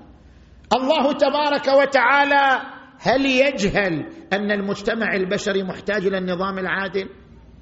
الله 0.76 1.12
تبارك 1.12 1.68
وتعالى 1.68 2.62
هل 3.00 3.26
يجهل 3.26 4.06
أن 4.32 4.50
المجتمع 4.50 5.14
البشري 5.14 5.62
محتاج 5.62 6.06
إلى 6.06 6.18
النظام 6.18 6.58
العادل؟ 6.58 7.08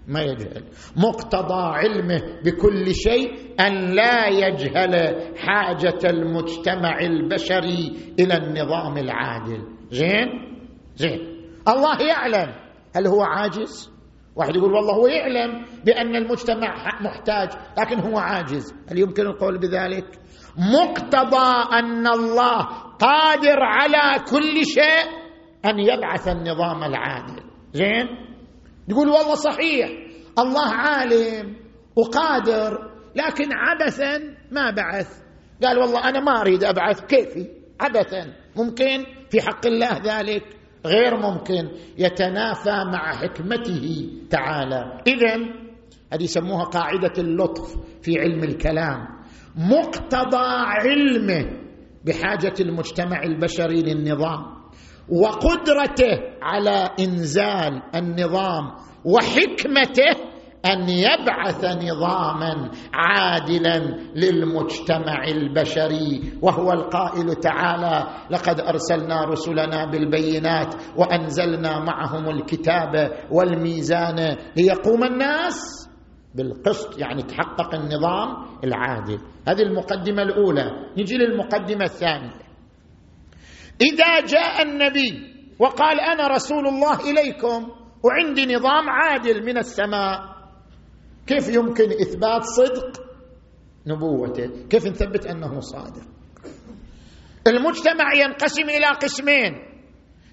ما 0.09 0.21
يجهل. 0.23 0.65
مقتضى 0.97 1.63
علمه 1.63 2.21
بكل 2.45 2.95
شيء 2.95 3.31
أن 3.61 3.95
لا 3.95 4.29
يجهل 4.29 4.95
حاجة 5.39 5.99
المجتمع 6.05 6.99
البشري 7.01 7.97
إلى 8.21 8.37
النظام 8.37 8.99
العادل. 8.99 9.63
زين؟ 9.91 10.29
زين. 10.97 11.21
الله 11.69 12.03
يعلم 12.03 12.55
هل 12.97 13.07
هو 13.07 13.23
عاجز؟ 13.23 13.97
واحد 14.37 14.57
يقول 14.57 14.73
والله 14.73 14.95
هو 14.95 15.07
يعلم 15.07 15.65
بأن 15.85 16.17
المجتمع 16.17 17.01
محتاج 17.01 17.49
لكن 17.79 18.01
هو 18.01 18.19
عاجز. 18.19 18.75
هل 18.91 18.99
يمكن 18.99 19.27
القول 19.27 19.59
بذلك؟ 19.59 20.05
مقتضى 20.59 21.77
أن 21.79 22.07
الله 22.07 22.63
قادر 22.99 23.59
على 23.63 24.25
كل 24.31 24.67
شيء 24.67 25.07
أن 25.65 25.79
يبعث 25.79 26.29
النظام 26.29 26.85
العادل. 26.85 27.43
زين؟ 27.73 28.07
يقول 28.89 29.09
والله 29.09 29.35
صحيح. 29.35 29.91
الله 30.39 30.69
عالم 30.69 31.57
وقادر 31.97 32.91
لكن 33.17 33.49
عبثا 33.53 34.19
ما 34.51 34.71
بعث. 34.71 35.23
قال 35.63 35.79
والله 35.79 36.09
أنا 36.09 36.21
ما 36.21 36.41
أريد 36.41 36.65
أبعث 36.65 37.01
كيفي؟ 37.01 37.49
عبثا. 37.81 38.33
ممكن؟ 38.57 39.05
في 39.31 39.41
حق 39.41 39.67
الله 39.67 39.99
ذلك؟ 40.05 40.45
غير 40.87 41.17
ممكن. 41.17 41.71
يتنافى 41.99 42.85
مع 42.93 43.13
حكمته 43.13 44.11
تعالى. 44.31 45.01
اذا 45.07 45.37
هذه 46.13 46.23
يسموها 46.23 46.65
قاعدة 46.65 47.13
اللطف 47.19 47.77
في 48.03 48.21
علم 48.21 48.45
الكلام. 48.45 49.16
مقتضى 49.57 50.47
علمه 50.67 51.47
بحاجة 52.05 52.55
المجتمع 52.61 53.23
البشري 53.23 53.83
للنظام 53.83 54.57
وقدرته 55.09 56.21
على 56.43 56.91
إنزال 57.01 57.83
النظام 57.95 58.73
وحكمته 59.05 60.37
أن 60.67 60.89
يبعث 60.89 61.65
نظاما 61.65 62.71
عادلا 62.95 63.79
للمجتمع 64.17 65.25
البشري 65.29 66.33
وهو 66.43 66.73
القائل 66.73 67.35
تعالى 67.35 68.07
لقد 68.31 68.61
أرسلنا 68.61 69.25
رسلنا 69.25 69.85
بالبينات 69.91 70.75
وأنزلنا 70.97 71.79
معهم 71.79 72.29
الكتاب 72.31 73.13
والميزان 73.31 74.37
ليقوم 74.57 75.05
الناس 75.05 75.89
بالقسط 76.35 76.99
يعني 76.99 77.23
تحقق 77.23 77.75
النظام 77.75 78.37
العادل. 78.65 79.19
هذه 79.49 79.63
المقدمة 79.63 80.23
الأولى. 80.23 80.71
نجي 80.99 81.17
للمقدمة 81.17 81.85
الثانية. 81.85 82.47
إذا 83.81 84.21
جاء 84.21 84.63
النبي 84.63 85.37
وقال 85.59 86.01
أنا 86.01 86.29
رسول 86.29 86.69
الله 86.69 87.11
إليكم 87.11 87.69
وعندي 88.05 88.55
نظام 88.55 88.91
عادل 88.91 89.45
من 89.47 89.59
السماء 89.59 90.21
كيف 91.27 91.49
يمكن 91.49 91.91
إثبات 91.91 92.43
صدق 92.45 93.07
نبوته؟ 93.87 94.67
كيف 94.71 94.87
نثبت 94.87 95.27
أنه 95.27 95.61
صادق؟ 95.61 96.03
المجتمع 97.47 98.15
ينقسم 98.15 98.63
إلى 98.63 98.87
قسمين. 98.87 99.53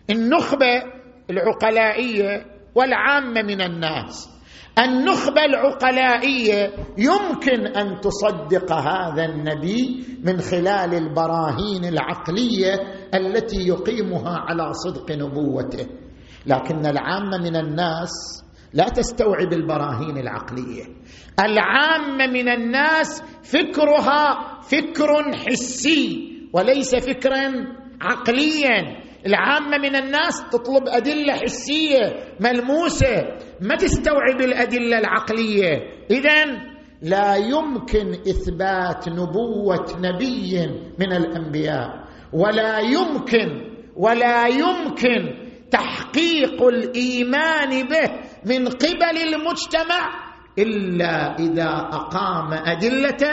النخبة 0.09 0.83
العقلائية 1.29 2.45
والعامة 2.75 3.41
من 3.41 3.61
الناس. 3.61 4.29
النخبة 4.79 5.45
العقلائية 5.45 6.73
يمكن 6.97 7.67
أن 7.67 8.01
تصدق 8.01 8.71
هذا 8.71 9.25
النبي 9.25 10.05
من 10.23 10.39
خلال 10.41 10.93
البراهين 10.93 11.85
العقلية 11.85 12.73
التي 13.13 13.67
يقيمها 13.67 14.37
على 14.37 14.73
صدق 14.73 15.11
نبوته. 15.11 15.87
لكن 16.45 16.85
العامة 16.85 17.37
من 17.37 17.55
الناس 17.55 18.43
لا 18.73 18.89
تستوعب 18.89 19.53
البراهين 19.53 20.17
العقلية. 20.17 20.83
العامة 21.39 22.27
من 22.27 22.49
الناس 22.49 23.23
فكرها 23.43 24.59
فكر 24.61 25.33
حسي 25.33 26.29
وليس 26.53 26.95
فكرا 26.95 27.51
عقليا. 28.01 29.02
العامة 29.27 29.77
من 29.77 29.95
الناس 29.95 30.43
تطلب 30.51 30.87
أدلة 30.87 31.33
حسية 31.33 32.35
ملموسة. 32.39 33.23
ما 33.61 33.75
تستوعب 33.75 34.41
الأدلة 34.41 34.99
العقلية. 34.99 35.71
اذا 36.11 36.45
لا 37.01 37.35
يمكن 37.35 38.07
إثبات 38.09 39.09
نبوة 39.09 39.85
نبي 39.99 40.67
من 40.99 41.13
الأنبياء. 41.13 41.89
ولا 42.33 42.79
يمكن 42.79 43.73
ولا 43.95 44.47
يمكن 44.47 45.33
تحقيق 45.71 46.63
الإيمان 46.63 47.87
به 47.87 48.09
من 48.45 48.67
قبل 48.67 49.17
المجتمع 49.33 50.33
إلا 50.59 51.39
إذا 51.39 51.69
أقام 51.93 52.53
أدلة 52.53 53.27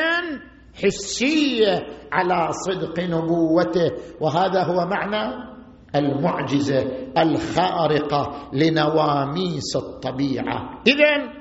حسية 0.83 1.87
على 2.13 2.49
صدق 2.53 3.01
نبوته. 3.01 3.91
وهذا 4.21 4.63
هو 4.63 4.87
معنى 4.87 5.51
المعجزة 5.97 6.87
الخارقة 7.19 8.51
لنواميس 8.53 9.77
الطبيعة. 9.77 10.83
اذا 10.87 11.41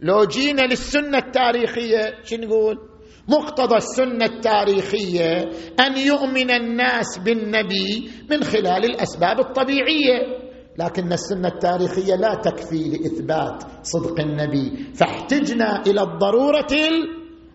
لو 0.00 0.24
جينا 0.24 0.62
للسنة 0.62 1.18
التاريخية 1.18 2.14
شو 2.24 2.36
نقول؟ 2.36 2.76
مقتضى 3.28 3.76
السنة 3.76 4.24
التاريخية 4.24 5.50
أن 5.80 5.96
يؤمن 5.96 6.50
الناس 6.50 7.18
بالنبي 7.18 8.10
من 8.30 8.44
خلال 8.44 8.84
الأسباب 8.84 9.40
الطبيعية. 9.40 10.44
لكن 10.78 11.12
السنة 11.12 11.48
التاريخية 11.48 12.14
لا 12.14 12.34
تكفي 12.34 12.88
لإثبات 12.88 13.62
صدق 13.82 14.20
النبي. 14.20 14.92
فاحتجنا 14.94 15.82
إلى 15.86 16.02
الضرورة 16.02 16.68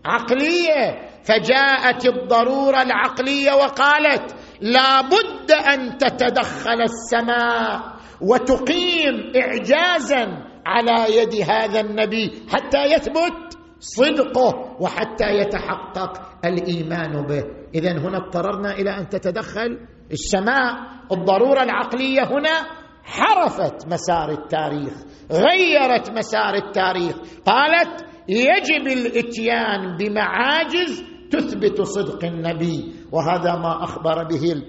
العقلية. 0.04 1.09
فجاءت 1.24 2.06
الضرورة 2.06 2.82
العقلية 2.82 3.52
وقالت 3.52 4.34
لا 4.60 5.00
بد 5.00 5.50
أن 5.50 5.98
تتدخل 5.98 6.82
السماء 6.82 7.80
وتقيم 8.20 9.32
اعجازا 9.36 10.50
على 10.66 11.16
يد 11.16 11.50
هذا 11.50 11.80
النبي 11.80 12.42
حتى 12.48 12.84
يثبت 12.84 13.58
صدقه 13.80 14.76
وحتى 14.80 15.24
يتحقق 15.24 16.22
الإيمان 16.44 17.26
به. 17.26 17.44
اذا 17.74 17.92
هنا 17.92 18.18
اضطررنا 18.18 18.72
إلى 18.72 18.90
أن 18.90 19.08
تتدخل 19.08 19.78
السماء. 20.12 20.74
الضرورة 21.12 21.62
العقلية 21.62 22.22
هنا 22.22 22.66
حرفت 23.04 23.86
مسار 23.86 24.30
التاريخ 24.30 24.92
غيرت 25.32 26.10
مسار 26.10 26.54
التاريخ. 26.54 27.16
قالت 27.46 28.09
يجب 28.30 28.86
الاتيان 28.86 29.96
بمعاجز 29.96 31.02
تثبت 31.30 31.82
صدق 31.82 32.24
النبي 32.24 32.92
وهذا 33.12 33.54
ما 33.56 33.84
أخبر 33.84 34.24
به 34.24 34.62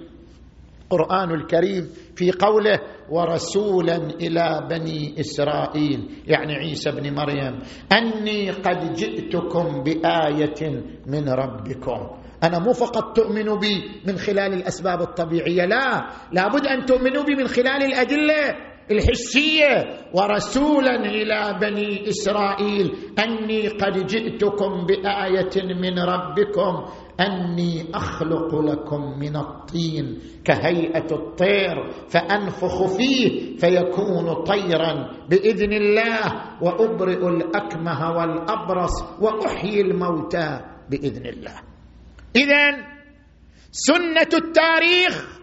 القرآن 0.92 1.30
الكريم 1.30 1.88
في 2.16 2.30
قوله 2.32 2.80
ورسولا 3.10 3.96
إلى 3.96 4.66
بني 4.70 5.20
إسرائيل 5.20 6.08
يعني 6.26 6.54
عيسى 6.54 6.90
بن 6.90 7.14
مريم 7.14 7.58
أني 7.92 8.50
قد 8.50 8.92
جئتكم 8.92 9.82
بآية 9.82 10.82
من 11.06 11.28
ربكم 11.28 12.10
أنا 12.42 12.58
مو 12.58 12.72
فقط 12.72 13.16
تؤمنوا 13.16 13.56
بي 13.58 13.82
من 14.06 14.16
خلال 14.18 14.52
الأسباب 14.52 15.00
الطبيعية 15.02 15.64
لا 15.64 16.06
لابد 16.32 16.66
أن 16.66 16.84
تؤمنوا 16.86 17.22
بي 17.22 17.34
من 17.34 17.46
خلال 17.48 17.82
الأدلة. 17.84 18.71
الحسية 18.92 20.00
ورسولا 20.14 20.96
إلى 20.96 21.58
بني 21.60 22.08
إسرائيل 22.08 22.96
أني 23.18 23.68
قد 23.68 24.06
جئتكم 24.06 24.86
بآية 24.86 25.74
من 25.74 25.98
ربكم 25.98 26.84
أني 27.20 27.86
أخلق 27.94 28.54
لكم 28.54 29.18
من 29.18 29.36
الطين 29.36 30.18
كهيئة 30.44 31.06
الطير 31.12 31.90
فأنفخ 32.08 32.96
فيه 32.96 33.56
فيكون 33.56 34.44
طيرا 34.44 35.10
بإذن 35.30 35.72
الله 35.72 36.20
وأبرئ 36.62 37.28
الأكمه 37.28 38.10
والأبرص 38.16 39.02
وأحيي 39.20 39.80
الموتى 39.80 40.60
بإذن 40.90 41.26
الله. 41.26 41.54
اذا 42.36 42.92
سنة 43.70 44.28
التاريخ 44.34 45.38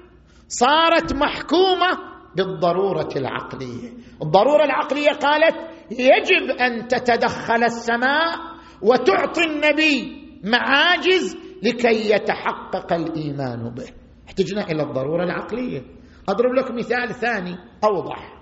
صارت 0.47 1.13
محكومة 1.13 2.08
بالضرورة 2.35 3.09
العقلية. 3.15 3.89
الضرورة 4.23 4.63
العقلية 4.63 5.09
قالت 5.09 5.55
يجب 5.91 6.51
أن 6.59 6.87
تتدخل 6.87 7.63
السماء 7.63 8.37
وتعطي 8.81 9.43
النبي 9.45 10.19
معاجز 10.43 11.37
لكي 11.63 12.11
يتحقق 12.11 12.93
الإيمان 12.93 13.69
به. 13.69 13.89
احتجنا 14.27 14.71
إلى 14.71 14.83
الضرورة 14.83 15.23
العقلية. 15.23 15.81
أضرب 16.29 16.53
لك 16.53 16.71
مثال 16.71 17.13
ثاني 17.13 17.55
أوضح. 17.83 18.39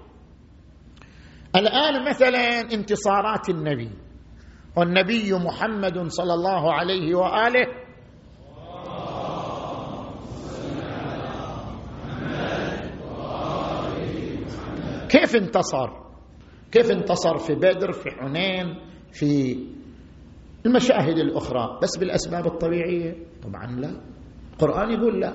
الآن 1.56 2.10
مثلا 2.10 2.60
انتصارات 2.73 3.50
النبي. 3.50 3.91
والنبي 4.78 5.34
محمد 5.34 6.08
صلى 6.08 6.34
الله 6.34 6.73
عليه 6.73 7.15
وآله 7.15 7.67
كيف 15.10 15.36
انتصر؟ 15.36 15.89
كيف 16.72 16.91
انتصر 16.91 17.38
في 17.38 17.56
بدر 17.56 17.91
في 17.91 18.10
حنين 18.10 18.76
في 19.13 19.60
المشاهد 20.65 21.17
الأخرى؟ 21.17 21.80
بس 21.84 21.98
بالأسباب 21.98 22.46
الطبيعية؟ 22.46 23.15
طبعا 23.43 23.65
لا. 23.80 24.02
القرآن 24.54 24.91
يقول 24.91 25.22
لا. 25.22 25.34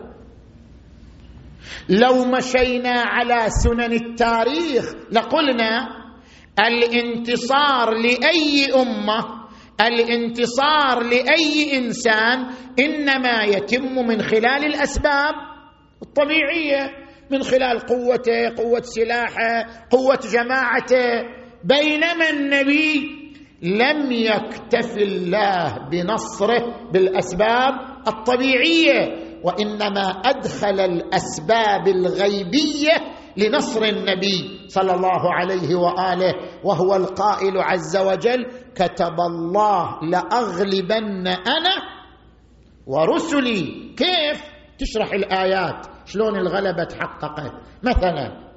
لو 1.89 2.25
مشينا 2.25 3.01
على 3.01 3.51
سنن 3.51 3.93
التاريخ 3.93 4.85
لقلنا 5.13 5.89
الانتصار 6.59 7.91
لأي 7.95 8.73
أمة 8.75 9.43
الانتصار 9.81 11.03
لأي 11.03 11.79
إنسان 11.79 12.47
إنما 12.79 13.43
يتم 13.45 13.95
من 14.07 14.23
خلال 14.23 14.65
الأسباب 14.67 15.35
الطبيعية. 16.03 17.02
من 17.33 17.43
خلال 17.43 17.79
قوته 17.81 18.55
قوة 18.57 18.81
سلاحه 18.83 19.67
قوة 19.91 20.19
جماعته. 20.33 21.23
بينما 21.65 22.31
النبي 22.31 23.23
لم 23.63 24.13
يكتف 24.13 24.97
الله 24.97 25.89
بنصره 25.91 26.91
بالأسباب 26.93 27.75
الطبيعية 28.09 29.01
وإنما 29.45 30.03
أدخل 30.25 30.81
الأسباب 30.81 31.89
الغيبية 31.89 32.97
لنصر 33.37 33.83
النبي 33.85 34.69
صلى 34.69 34.95
الله 34.95 35.33
عليه 35.35 35.75
وآله 35.75 36.35
وهو 36.65 36.97
القائل 36.97 37.59
عز 37.59 37.97
وجل 37.97 38.47
كتب 38.75 39.17
الله 39.31 39.99
لأغلبن 40.11 41.27
أنا 41.29 41.75
ورسلي. 42.87 43.95
كيف؟ 43.97 44.43
تشرح 44.79 45.13
الآيات. 45.13 45.87
شلون 46.05 46.37
الغلبة 46.37 46.85
تحققت؟ 46.85 47.53
مثلا 47.83 48.53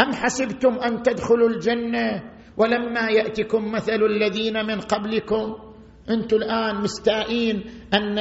أم 0.00 0.12
حسبتم 0.14 0.74
أن 0.74 1.02
تدخلوا 1.02 1.48
الجنة 1.48 2.22
ولما 2.56 3.08
يأتكم 3.10 3.72
مثل 3.72 4.02
الذين 4.02 4.66
من 4.66 4.80
قبلكم؟ 4.80 5.54
أنتم 6.10 6.36
الآن 6.36 6.76
مستائين 6.82 7.64
أن 7.94 8.16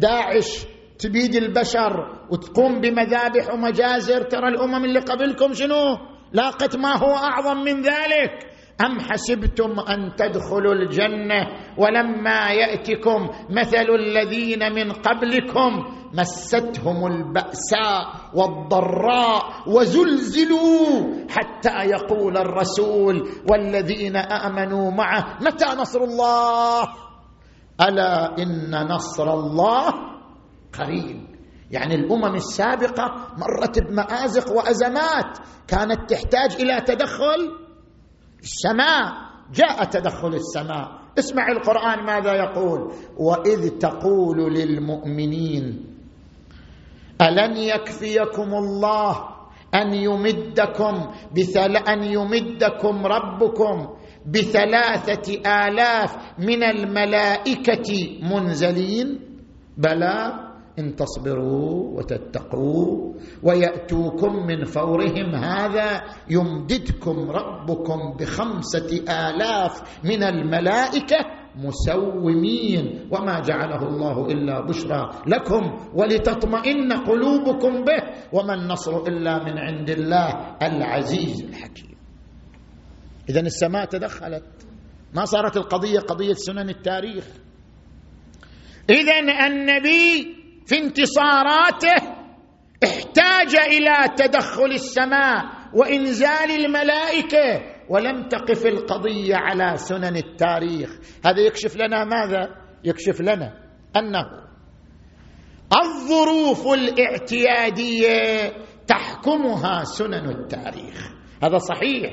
داعش 0.00 0.66
تبيد 0.98 1.34
البشر 1.34 2.22
وتقوم 2.30 2.80
بمذابح 2.80 3.54
ومجازر 3.54 4.22
ترى 4.22 4.48
الأمم 4.48 4.84
اللي 4.84 5.00
قبلكم 5.00 5.52
شنو؟ 5.52 5.98
لاقت 6.32 6.76
ما 6.76 6.96
هو 6.96 7.14
أعظم 7.14 7.56
من 7.56 7.82
ذلك. 7.82 8.55
أم 8.80 9.00
حسبتم 9.00 9.80
أن 9.80 10.14
تدخلوا 10.16 10.72
الجنة 10.72 11.46
ولما 11.78 12.50
يأتكم 12.50 13.28
مثل 13.50 13.86
الذين 13.98 14.72
من 14.72 14.92
قبلكم 14.92 15.84
مستهم 16.12 17.06
البأساء 17.06 18.06
والضراء 18.34 19.42
وزلزلوا 19.66 21.26
حتى 21.30 21.84
يقول 21.84 22.36
الرسول 22.36 23.28
والذين 23.50 24.16
آمنوا 24.16 24.90
معه 24.90 25.38
متى 25.40 25.66
نصر 25.66 26.00
الله؟ 26.00 26.88
ألا 27.80 28.42
إن 28.42 28.86
نصر 28.92 29.32
الله 29.34 29.92
قريب. 30.78 31.26
يعني 31.70 31.94
الأمم 31.94 32.34
السابقة 32.34 33.14
مرت 33.38 33.78
بمآزق 33.82 34.52
وأزمات 34.52 35.38
كانت 35.68 36.10
تحتاج 36.10 36.52
إلى 36.60 36.80
تدخل 36.80 37.65
السماء 38.46 39.12
جاء 39.54 39.84
تدخل 39.84 40.34
السماء. 40.34 40.88
اسمع 41.18 41.48
القرآن 41.48 42.04
ماذا 42.06 42.32
يقول؟ 42.34 42.92
واذ 43.18 43.68
تقول 43.78 44.54
للمؤمنين 44.54 45.64
الن 47.22 47.56
يكفيكم 47.56 48.50
الله 48.54 49.14
ان 49.74 49.94
يمدكم؟ 49.94 50.94
بثل 51.36 51.76
ان 51.76 52.02
يمدكم 52.04 53.06
ربكم 53.06 53.88
بثلاثه 54.26 55.32
الاف 55.66 56.16
من 56.38 56.62
الملائكه 56.62 57.90
منزلين. 58.22 59.20
بلى 59.78 60.45
إن 60.78 60.96
تصبروا 60.96 61.98
وتتقوا 61.98 63.14
ويأتوكم 63.42 64.46
من 64.46 64.64
فورهم 64.64 65.34
هذا 65.34 66.02
يمددكم 66.30 67.30
ربكم 67.30 68.16
بخمسة 68.20 69.04
آلاف 69.08 70.04
من 70.04 70.22
الملائكة 70.22 71.16
مسومين 71.56 73.08
وما 73.12 73.40
جعله 73.40 73.88
الله 73.88 74.26
إلا 74.26 74.60
بشرى 74.60 75.10
لكم 75.26 75.62
ولتطمئن 75.94 76.92
قلوبكم 76.92 77.84
به 77.84 78.02
وما 78.32 78.54
النصر 78.54 79.02
إلا 79.02 79.44
من 79.44 79.58
عند 79.58 79.90
الله 79.90 80.56
العزيز 80.62 81.42
الحكيم. 81.42 81.96
اذا 83.28 83.40
السماء 83.40 83.84
تدخلت. 83.84 84.44
ما 85.14 85.24
صارت 85.24 85.56
القضية؟ 85.56 85.98
قضية 85.98 86.32
سنن 86.32 86.68
التاريخ. 86.68 87.24
اذا 88.90 89.46
النبي 89.46 90.35
في 90.66 90.78
انتصاراته 90.78 92.16
احتاج 92.84 93.56
إلى 93.56 94.08
تدخل 94.16 94.72
السماء 94.72 95.44
وإنزال 95.74 96.50
الملائكة 96.50 97.76
ولم 97.88 98.28
تقف 98.28 98.66
القضية 98.66 99.36
على 99.36 99.76
سنن 99.76 100.16
التاريخ. 100.16 100.90
هذا 101.26 101.40
يكشف 101.40 101.76
لنا 101.76 102.04
ماذا؟ 102.04 102.48
يكشف 102.84 103.20
لنا 103.20 103.52
أنه 103.96 104.24
الظروف 105.72 106.66
الاعتيادية 106.66 108.52
تحكمها 108.86 109.84
سنن 109.84 110.28
التاريخ. 110.28 111.12
هذا 111.42 111.58
صحيح. 111.58 112.12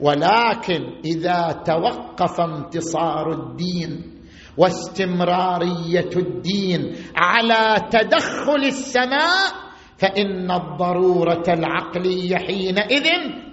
ولكن 0.00 1.00
إذا 1.04 1.62
توقف 1.66 2.40
انتصار 2.40 3.32
الدين 3.32 4.15
واستمرارية 4.58 6.10
الدين 6.16 6.96
على 7.16 7.88
تدخل 7.90 8.64
السماء 8.64 9.66
فإن 9.98 10.50
الضرورة 10.50 11.44
العقلية 11.48 12.36
حينئذ 12.36 13.06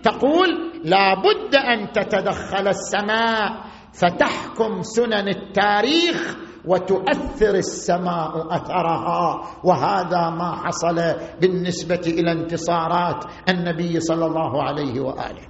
تقول 0.03 0.49
لا 0.83 1.13
بد 1.13 1.55
أن 1.55 1.91
تتدخل 1.91 2.67
السماء 2.67 3.63
فتحكم 3.93 4.81
سنن 4.81 5.27
التاريخ 5.27 6.37
وتؤثر 6.65 7.55
السماء 7.55 8.55
أثرها 8.55 9.41
وهذا 9.63 10.29
ما 10.29 10.55
حصل 10.55 10.95
بالنسبة 11.41 12.01
إلى 12.07 12.31
انتصارات 12.31 13.25
النبي 13.49 13.99
صلى 13.99 14.25
الله 14.25 14.63
عليه 14.63 14.99
وآله. 14.99 15.47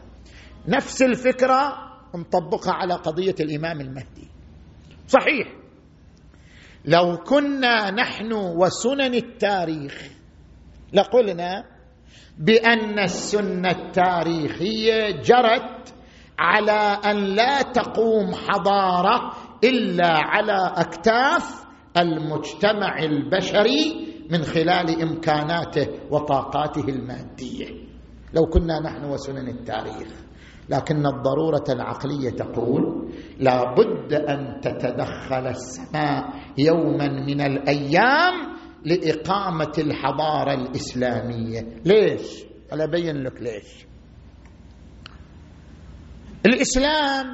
نفس 0.68 1.02
الفكرة 1.02 1.74
نطبقها 2.16 2.74
على 2.74 2.94
قضية 2.94 3.36
الإمام 3.40 3.82
المهدي. 3.82 4.33
صحيح. 5.08 5.48
لو 6.86 7.18
كنا 7.18 7.92
نحن 7.92 8.34
وسنن 8.34 9.14
التاريخ 9.14 10.12
لقلنا 10.94 11.64
بأن 12.38 13.00
السنة 13.00 13.72
التاريخية 13.72 15.22
جرت 15.22 15.94
على 16.40 17.00
أن 17.06 17.18
لا 17.18 17.62
تقوم 17.62 18.34
حضارة 18.34 19.34
إلا 19.64 20.10
على 20.10 20.74
أكتاف 20.76 21.66
المجتمع 21.98 23.00
البشري 23.00 24.08
من 24.30 24.44
خلال 24.44 25.02
إمكاناته 25.02 25.88
وطاقاته 26.12 26.90
المادية. 26.90 27.68
لو 28.34 28.42
كنا 28.54 28.80
نحن 28.80 29.06
وسنن 29.06 29.48
التاريخ. 29.48 30.08
لكن 30.70 31.06
الضرورة 31.06 31.64
العقلية 31.70 32.30
تقول 32.30 33.12
لا 33.40 33.74
بد 33.74 34.14
أن 34.14 34.62
تتدخل 34.62 35.48
السماء 35.48 36.30
يوما 36.58 37.08
من 37.08 37.42
الأيام 37.42 38.34
لإقامة 38.86 39.74
الحضارة 39.78 40.54
الإسلامية. 40.54 41.62
ليش؟ 41.86 42.44
أنا 42.74 42.84
أبين 42.84 43.24
لك 43.24 43.42
ليش. 43.42 43.86
الإسلام 46.46 47.26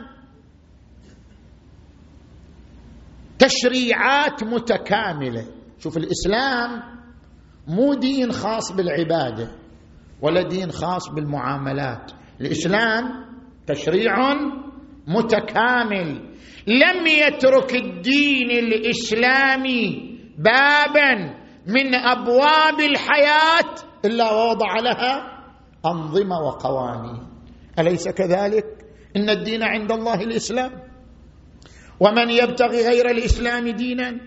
تشريعات 3.40 4.44
متكاملة. 4.44 5.48
شوف 5.80 5.98
الإسلام 5.98 6.82
مو 7.68 7.94
دين 7.94 8.32
خاص 8.32 8.72
بالعبادة 8.72 9.52
ولا 10.22 10.42
دين 10.42 10.72
خاص 10.72 11.10
بالمعاملات. 11.10 12.12
الإسلام 12.42 13.04
تشريع 13.68 14.14
متكامل. 15.08 16.30
لم 16.68 17.08
يترك 17.08 17.76
الدين 17.76 18.52
الإسلامي 18.52 20.10
بابا 20.38 21.16
من 21.68 21.96
أبواب 21.96 22.80
الحياة 22.80 23.76
إلا 24.06 24.32
ووضع 24.32 24.80
لها 24.80 25.44
أنظمة 25.86 26.40
وقوانين. 26.48 27.28
أليس 27.80 28.08
كذلك؟ 28.10 28.66
إن 29.16 29.30
الدين 29.30 29.64
عند 29.64 29.92
الله 29.92 30.24
الإسلام. 30.24 30.72
ومن 32.00 32.30
يبتغي 32.30 32.88
غير 32.88 33.10
الإسلام 33.10 33.70
دينا 33.70 34.20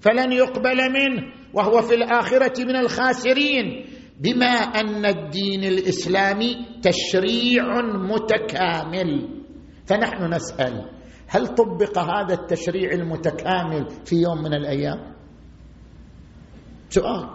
فلن 0.00 0.32
يقبل 0.32 0.76
منه 0.92 1.22
وهو 1.54 1.82
في 1.82 1.94
الآخرة 1.94 2.64
من 2.64 2.76
الخاسرين. 2.76 3.86
بما 4.20 4.52
أن 4.52 5.06
الدين 5.06 5.64
الإسلامي 5.64 6.56
تشريع 6.82 7.64
متكامل. 7.82 9.40
فنحن 9.86 10.34
نسأل 10.34 10.90
هل 11.26 11.46
طبق 11.46 11.98
هذا 11.98 12.34
التشريع 12.34 12.92
المتكامل 12.92 13.88
في 14.04 14.16
يوم 14.16 14.42
من 14.42 14.54
الأيام؟ 14.54 15.14
سؤال. 16.88 17.28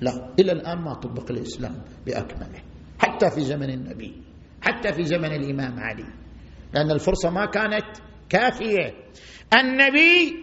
لا 0.00 0.34
إلى 0.40 0.52
الآن 0.52 0.78
ما 0.78 0.94
طبق 0.94 1.30
الإسلام 1.30 1.82
بأكمله 2.06 2.62
حتى 2.98 3.30
في 3.30 3.40
زمن 3.40 3.70
النبي 3.70 4.22
حتى 4.62 4.92
في 4.92 5.04
زمن 5.04 5.32
الإمام 5.32 5.80
علي. 5.80 6.06
لأن 6.74 6.90
الفرصة 6.90 7.30
ما 7.30 7.46
كانت 7.46 7.86
كافية. 8.28 8.94
النبي 9.54 10.36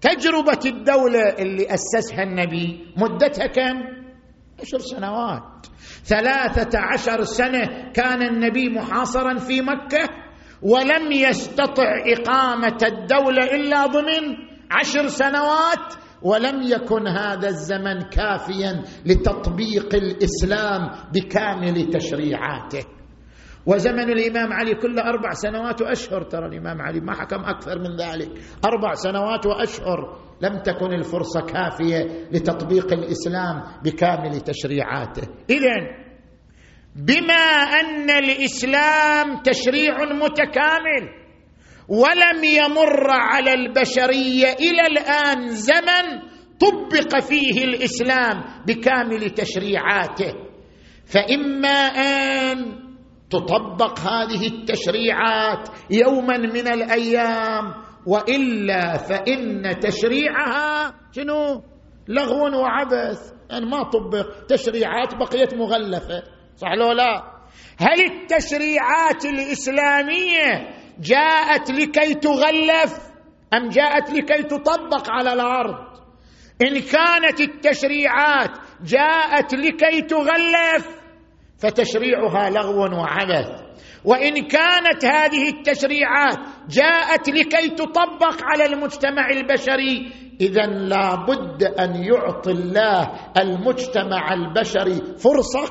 تجربة 0.00 0.60
الدولة 0.66 1.28
اللي 1.38 1.66
أسسها 1.74 2.22
النبي 2.22 2.86
مدتها 2.96 3.46
كم؟ 3.46 4.01
عشر 4.62 4.78
سنوات. 4.78 5.66
ثلاثة 6.04 6.78
عشر 6.78 7.22
سنة 7.24 7.92
كان 7.94 8.22
النبي 8.22 8.68
محاصرا 8.68 9.38
في 9.38 9.60
مكة 9.60 10.08
ولم 10.62 11.12
يستطع 11.12 11.90
إقامة 12.06 12.78
الدولة 12.82 13.44
إلا 13.44 13.86
ضمن 13.86 14.36
عشر 14.70 15.08
سنوات 15.08 15.94
ولم 16.22 16.62
يكن 16.62 17.06
هذا 17.06 17.48
الزمن 17.48 18.00
كافيا 18.02 18.82
لتطبيق 19.06 19.94
الإسلام 19.94 20.90
بكامل 21.12 21.90
تشريعاته. 21.90 22.84
وزمن 23.66 24.12
الإمام 24.12 24.52
علي 24.52 24.74
كل 24.74 24.98
أربع 24.98 25.30
سنوات 25.32 25.82
وأشهر. 25.82 26.22
ترى 26.22 26.46
الإمام 26.46 26.82
علي 26.82 27.00
ما 27.00 27.12
حكم 27.14 27.44
أكثر 27.44 27.78
من 27.78 27.96
ذلك. 27.96 28.30
أربع 28.64 28.94
سنوات 28.94 29.46
وأشهر 29.46 30.18
لم 30.40 30.58
تكن 30.58 30.92
الفرصة 30.92 31.40
كافية 31.40 32.28
لتطبيق 32.32 32.92
الإسلام 32.92 33.62
بكامل 33.84 34.40
تشريعاته. 34.40 35.22
إذا 35.50 36.02
بما 36.96 37.44
أن 37.80 38.10
الإسلام 38.10 39.42
تشريع 39.42 39.94
متكامل 40.04 41.08
ولم 41.88 42.44
يمر 42.44 43.10
على 43.10 43.52
البشرية 43.52 44.46
إلى 44.52 44.86
الآن 44.86 45.48
زمن 45.48 46.20
طبق 46.60 47.20
فيه 47.20 47.64
الإسلام 47.64 48.44
بكامل 48.66 49.30
تشريعاته. 49.30 50.32
فإما 51.06 51.68
أن 51.68 52.81
تطبق 53.32 54.00
هذه 54.00 54.46
التشريعات 54.46 55.68
يوما 55.90 56.38
من 56.38 56.68
الأيام 56.68 57.74
وإلا 58.06 58.96
فإن 58.96 59.62
تشريعها 59.80 60.94
شنو؟ 61.12 61.62
لغو 62.08 62.62
وعبث. 62.62 63.32
يعني 63.50 63.66
ما 63.66 63.82
طبق 63.82 64.44
تشريعات 64.48 65.14
بقيت 65.14 65.54
مغلفة. 65.54 66.22
صح 66.56 66.72
لو 66.72 66.92
لا؟ 66.92 67.22
هل 67.78 68.00
التشريعات 68.00 69.24
الإسلامية 69.24 70.74
جاءت 71.00 71.70
لكي 71.70 72.14
تغلف 72.14 72.98
أم 73.54 73.68
جاءت 73.68 74.10
لكي 74.10 74.42
تطبق 74.42 75.10
على 75.10 75.32
الأرض؟ 75.32 75.92
إن 76.62 76.80
كانت 76.80 77.40
التشريعات 77.40 78.50
جاءت 78.84 79.54
لكي 79.54 80.02
تغلف 80.02 81.01
فتشريعها 81.62 82.50
لغو 82.50 82.80
وعبث 83.00 83.48
وإن 84.04 84.34
كانت 84.46 85.04
هذه 85.04 85.48
التشريعات 85.48 86.38
جاءت 86.68 87.28
لكي 87.28 87.68
تطبق 87.68 88.36
على 88.42 88.66
المجتمع 88.66 89.30
البشري 89.30 90.12
اذا 90.40 90.66
لا 90.66 91.14
بد 91.14 91.62
أن 91.62 92.04
يعطي 92.04 92.50
الله 92.50 93.10
المجتمع 93.38 94.34
البشري 94.34 94.94
فرصة 95.18 95.64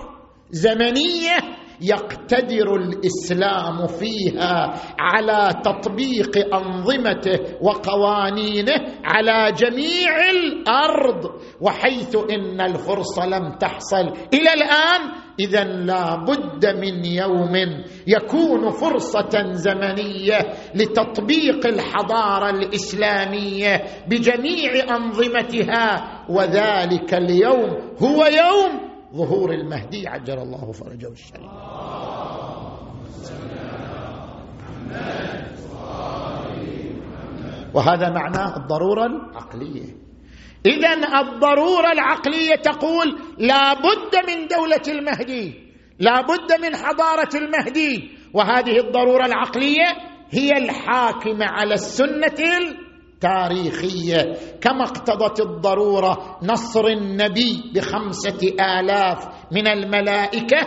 زمنية 0.50 1.38
يقتدر 1.82 2.76
الإسلام 2.76 3.88
فيها 3.88 4.74
على 5.00 5.62
تطبيق 5.66 6.56
أنظمته 6.56 7.40
وقوانينه 7.62 8.74
على 9.04 9.52
جميع 9.52 10.30
الأرض 10.30 11.32
وحيث 11.62 12.16
إن 12.16 12.62
الفرصه 12.62 13.26
لم 13.26 13.52
تحصل. 13.60 14.06
إلى 14.34 14.54
الآن 14.54 15.02
اذا 15.40 15.64
لا 15.64 16.16
بد 16.16 16.66
من 16.66 17.06
يوم 17.06 17.84
يكون 18.08 18.70
فرصة 18.70 19.52
زمنية 19.52 20.40
لتطبيق 20.76 21.68
الحضارة 21.68 22.50
الإسلامية 22.50 23.84
بجميع 24.08 24.96
أنظمتها 24.96 26.02
وذلك 26.30 27.14
اليوم 27.14 27.70
هو 28.04 28.26
يوم 28.26 28.92
ظهور 29.16 29.54
المهدي 29.54 30.08
عجل 30.08 30.40
الله 30.40 30.72
فرجه 30.72 31.08
الشريف. 31.12 31.71
وهذا 37.74 38.10
معناه 38.10 38.58
الضرورة 38.58 39.06
العقلية. 39.06 39.96
اذا 40.66 40.94
الضرورة 41.20 41.92
العقلية 41.92 42.56
تقول 42.56 43.20
لا 43.38 43.74
بد 43.74 44.16
من 44.30 44.48
دولة 44.48 45.00
المهدي 45.00 45.72
لا 46.00 46.22
بد 46.22 46.62
من 46.62 46.76
حضارة 46.76 47.30
المهدي. 47.36 48.10
وهذه 48.34 48.80
الضرورة 48.80 49.26
العقلية 49.26 49.88
هي 50.32 50.58
الحاكمة 50.58 51.46
على 51.46 51.74
السنة 51.74 52.38
تاريخيه 53.22 54.38
كما 54.62 54.84
اقتضت 54.84 55.40
الضرورة 55.40 56.40
نصر 56.44 56.88
النبي 56.88 57.72
بخمسة 57.76 58.56
آلاف 58.80 59.28
من 59.52 59.68
الملائكة 59.68 60.58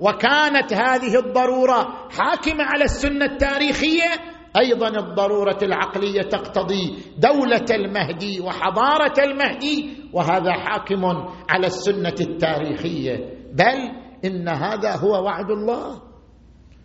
وكانت 0.00 0.72
هذه 0.72 1.18
الضرورة 1.18 2.08
حاكمة 2.10 2.64
على 2.64 2.84
السنة 2.84 3.24
التاريخية 3.24 4.10
أيضا 4.56 4.88
الضرورة 4.88 5.58
العقلية 5.62 6.22
تقتضي 6.22 6.96
دولة 7.18 7.66
المهدي 7.70 8.40
وحضارة 8.40 9.14
المهدي 9.24 9.90
وهذا 10.12 10.52
حاكم 10.52 11.04
على 11.48 11.66
السنة 11.66 12.14
التاريخية. 12.20 13.16
بل 13.52 13.90
إن 14.24 14.48
هذا 14.48 14.96
هو 14.96 15.24
وعد 15.24 15.50
الله. 15.50 16.02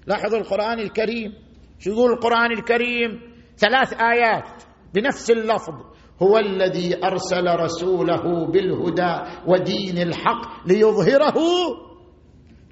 لاحظوا 0.08 0.40
القرآن 0.40 0.80
الكريم. 0.80 1.34
شو 1.80 1.90
يقول 1.90 2.12
القرآن 2.12 2.52
الكريم؟ 2.52 3.20
ثلاث 3.58 3.94
آيات 3.94 4.64
بنفس 4.94 5.32
اللفظ. 5.32 5.74
هو 6.24 6.38
الذي 6.38 7.06
أرسل 7.06 7.60
رسوله 7.60 8.46
بالهدى 8.46 9.14
ودين 9.48 9.98
الحق 9.98 10.68
ليظهره 10.68 11.36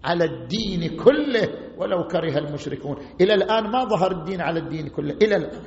على 0.05 0.25
الدين 0.25 0.97
كله 0.97 1.47
ولو 1.77 2.07
كره 2.07 2.37
المشركون. 2.37 2.97
إلى 3.21 3.33
الآن 3.33 3.71
ما 3.71 3.83
ظهر 3.85 4.11
الدين 4.11 4.41
على 4.41 4.59
الدين 4.59 4.87
كله. 4.87 5.13
إلى 5.21 5.35
الآن. 5.35 5.61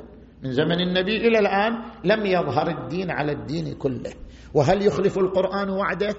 من 0.44 0.53
زمن 0.53 0.81
النبي 0.81 1.16
إلى 1.16 1.38
الآن 1.38 1.72
لم 2.05 2.27
يظهر 2.27 2.68
الدين 2.68 3.11
على 3.11 3.33
الدين 3.33 3.75
كله. 3.75 4.12
وهل 4.55 4.87
يخلف 4.87 5.18
القرآن 5.18 5.70
وعده؟ 5.70 6.14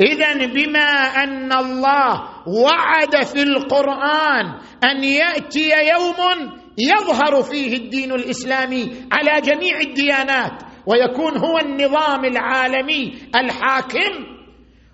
اذا 0.00 0.46
بما 0.46 0.90
أن 1.24 1.52
الله 1.52 2.12
وعد 2.48 3.24
في 3.24 3.42
القرآن 3.42 4.46
أن 4.84 5.04
يأتي 5.04 5.68
يوم 5.68 6.50
يظهر 6.78 7.42
فيه 7.42 7.76
الدين 7.76 8.12
الإسلامي 8.12 8.82
على 9.12 9.40
جميع 9.40 9.80
الديانات 9.80 10.62
ويكون 10.86 11.36
هو 11.36 11.58
النظام 11.58 12.24
العالمي 12.24 13.12
الحاكم 13.36 14.39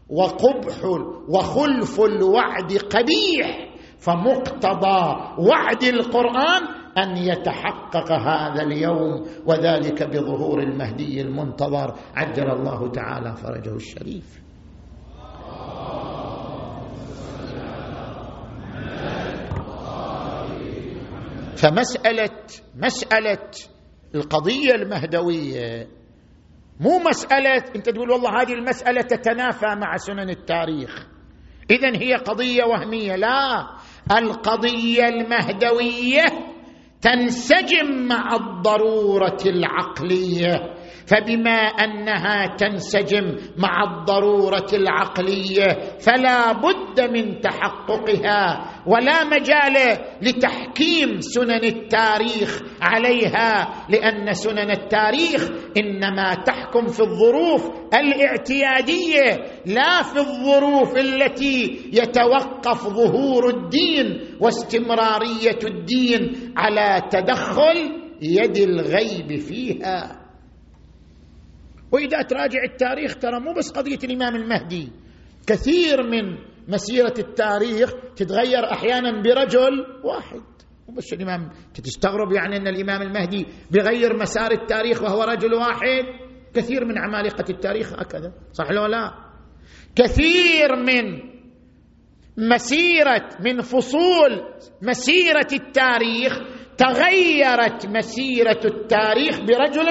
وقبح 0.08 0.84
وخلف 1.28 2.00
الوعد 2.00 2.72
قبيح 2.72 3.68
فمقتضى 3.98 5.16
وعد 5.38 5.82
القرآن 5.82 6.62
أن 6.98 7.16
يتحقق 7.16 8.12
هذا 8.12 8.62
اليوم 8.62 9.24
وذلك 9.46 10.02
بظهور 10.02 10.62
المهدي 10.62 11.20
المنتظر 11.20 11.94
عجل 12.14 12.50
الله 12.50 12.90
تعالى 12.90 13.36
فرجه 13.36 13.74
الشريف. 13.74 14.42
فمسألة 21.56 22.30
مسألة 22.76 23.50
القضية 24.14 24.74
المهدوية 24.74 25.88
مو 26.80 26.98
مسألة 26.98 27.62
أنت 27.76 27.88
تقول 27.88 28.10
والله 28.10 28.42
هذه 28.42 28.52
المسألة 28.52 29.00
تتنافى 29.00 29.66
مع 29.66 29.96
سنن 29.96 30.30
التاريخ. 30.30 31.06
اذا 31.70 31.96
هي 32.02 32.14
قضية 32.14 32.64
وهمية. 32.64 33.16
لا 33.16 33.66
القضية 34.18 35.08
المهدوية 35.08 36.24
تنسجم 37.00 38.06
مع 38.08 38.34
الضرورة 38.34 39.38
العقلية. 39.46 40.74
فبما 41.06 41.58
أنها 41.58 42.56
تنسجم 42.56 43.36
مع 43.58 43.84
الضرورة 43.84 44.66
العقلية 44.72 45.98
فلا 46.00 46.52
بد 46.52 47.00
من 47.00 47.40
تحققها 47.40 48.70
ولا 48.86 49.24
مجال 49.24 49.98
لتحكيم 50.22 51.20
سنن 51.20 51.64
التاريخ 51.64 52.62
عليها 52.82 53.74
لأن 53.88 54.32
سنن 54.32 54.70
التاريخ 54.70 55.48
إنما 55.76 56.34
تحكم 56.34 56.86
في 56.86 57.00
الظروف 57.00 57.70
الاعتيادية 57.94 59.44
لا 59.66 60.02
في 60.02 60.18
الظروف 60.18 60.96
التي 60.96 61.90
يتوقف 61.92 62.88
ظهور 62.88 63.48
الدين 63.48 64.20
واستمرارية 64.40 65.58
الدين 65.64 66.52
على 66.56 67.02
تدخل 67.10 68.06
يد 68.22 68.56
الغيب 68.56 69.38
فيها. 69.40 70.25
وإذا 71.92 72.22
تراجع 72.22 72.58
التاريخ 72.72 73.18
ترى 73.18 73.40
مو 73.40 73.52
بس 73.52 73.70
قضية 73.70 73.98
الإمام 74.04 74.36
المهدي 74.36 74.92
كثير 75.46 76.02
من 76.02 76.38
مسيرة 76.68 77.14
التاريخ 77.18 77.92
تتغير 78.16 78.72
أحيانا 78.72 79.22
برجل 79.22 79.86
واحد. 80.04 80.42
مو 80.88 80.94
بس 80.94 81.12
الإمام 81.12 81.50
تستغرب 81.74 82.32
يعني 82.32 82.56
أن 82.56 82.68
الإمام 82.68 83.02
المهدي 83.02 83.46
بيغير 83.70 84.16
مسار 84.16 84.52
التاريخ 84.52 85.02
وهو 85.02 85.22
رجل 85.22 85.54
واحد؟ 85.54 86.04
كثير 86.54 86.84
من 86.84 86.98
عمالقة 86.98 87.44
التاريخ 87.50 87.92
هكذا 87.92 88.32
صح 88.52 88.70
لو 88.70 88.86
لا؟ 88.86 89.14
كثير 89.96 90.76
من 90.76 91.36
مسيرة 92.38 93.28
من 93.40 93.60
فصول 93.60 94.42
مسيرة 94.82 95.48
التاريخ 95.52 96.38
تغيرت 96.78 97.86
مسيرة 97.86 98.60
التاريخ 98.64 99.40
برجل 99.40 99.88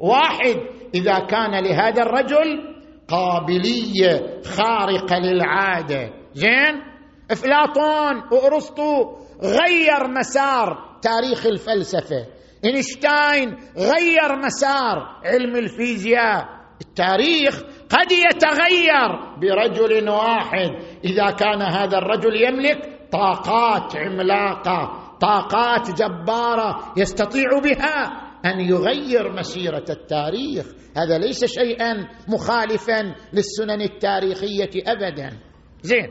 واحد. 0.00 0.75
إذا 0.96 1.18
كان 1.18 1.64
لهذا 1.64 2.02
الرجل 2.02 2.74
قابلية 3.08 4.42
خارقة 4.56 5.18
للعادة. 5.18 6.10
زين؟ 6.34 6.82
إفلاطون 7.30 8.22
وأرسطو 8.32 9.16
غير 9.42 10.08
مسار 10.08 10.98
تاريخ 11.02 11.46
الفلسفة. 11.46 12.26
إينشتاين 12.64 13.56
غير 13.76 14.36
مسار 14.44 15.20
علم 15.24 15.56
الفيزياء. 15.56 16.56
التاريخ 16.80 17.62
قد 17.90 18.12
يتغير 18.12 19.36
برجل 19.40 20.08
واحد. 20.08 20.70
إذا 21.04 21.30
كان 21.30 21.62
هذا 21.62 21.98
الرجل 21.98 22.42
يملك 22.42 23.08
طاقات 23.12 23.96
عملاقة 23.96 25.02
طاقات 25.20 25.90
جبارة 25.90 26.92
يستطيع 26.96 27.58
بها. 27.64 28.25
أن 28.46 28.60
يغير 28.60 29.32
مسيرة 29.32 29.84
التاريخ. 29.90 30.66
هذا 30.96 31.18
ليس 31.18 31.44
شيئا 31.44 32.08
مخالفا 32.28 33.14
للسنن 33.32 33.80
التاريخية 33.80 34.70
ابدا. 34.86 35.38
زين. 35.82 36.10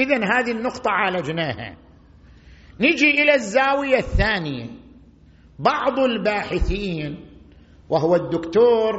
اذا 0.00 0.16
هذه 0.16 0.50
النقطة 0.50 0.90
عالجناها. 0.90 1.76
نجي 2.80 3.10
إلى 3.10 3.34
الزاوية 3.34 3.98
الثانية. 3.98 4.66
بعض 5.58 5.98
الباحثين 5.98 7.26
وهو 7.88 8.14
الدكتور 8.14 8.92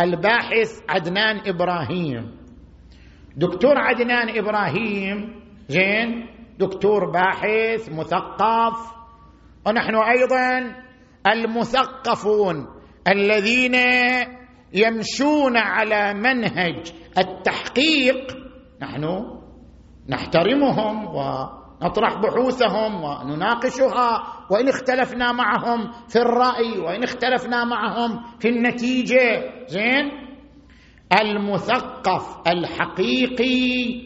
الباحث 0.00 0.80
عدنان 0.88 1.40
إبراهيم. 1.46 2.36
دكتور 3.36 3.78
عدنان 3.78 4.38
إبراهيم 4.38 5.42
زين 5.68 6.26
دكتور 6.58 7.10
باحث 7.10 7.88
مثقف. 7.88 9.00
ونحن 9.66 9.94
أيضا 9.94 10.74
المثقفون 11.26 12.66
الذين 13.08 13.74
يمشون 14.72 15.56
على 15.56 16.14
منهج 16.14 16.92
التحقيق 17.18 18.36
نحن 18.82 19.04
نحترمهم 20.08 21.06
ونطرح 21.06 22.14
بحوثهم 22.20 23.04
ونناقشها 23.04 24.22
وإن 24.50 24.68
اختلفنا 24.68 25.32
معهم 25.32 25.90
في 26.08 26.16
الرأي 26.16 26.78
وإن 26.78 27.02
اختلفنا 27.02 27.64
معهم 27.64 28.22
في 28.38 28.48
النتيجة. 28.48 29.42
زين؟ 29.66 30.10
المثقف 31.20 32.48
الحقيقي 32.48 34.00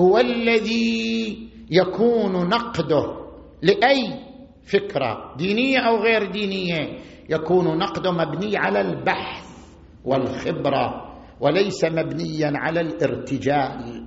هو 0.00 0.18
الذي 0.18 1.48
يكون 1.70 2.48
نقده 2.48 3.26
لأي 3.62 4.26
فكرة 4.66 5.34
دينية 5.36 5.78
أو 5.78 5.96
غير 5.96 6.30
دينية 6.30 6.98
يكون 7.30 7.78
نقده 7.78 8.12
مبني 8.12 8.56
على 8.56 8.80
البحث 8.80 9.46
والخبرة 10.04 11.12
وليس 11.40 11.84
مبنيا 11.84 12.52
على 12.54 12.80
الارتجال. 12.80 14.06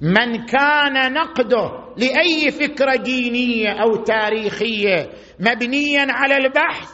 من 0.00 0.46
كان 0.46 1.12
نقده 1.12 1.70
لأي 1.96 2.50
فكرة 2.50 2.96
دينية 2.96 3.68
أو 3.82 3.96
تاريخية 3.96 5.10
مبنيا 5.40 6.06
على 6.10 6.36
البحث 6.36 6.90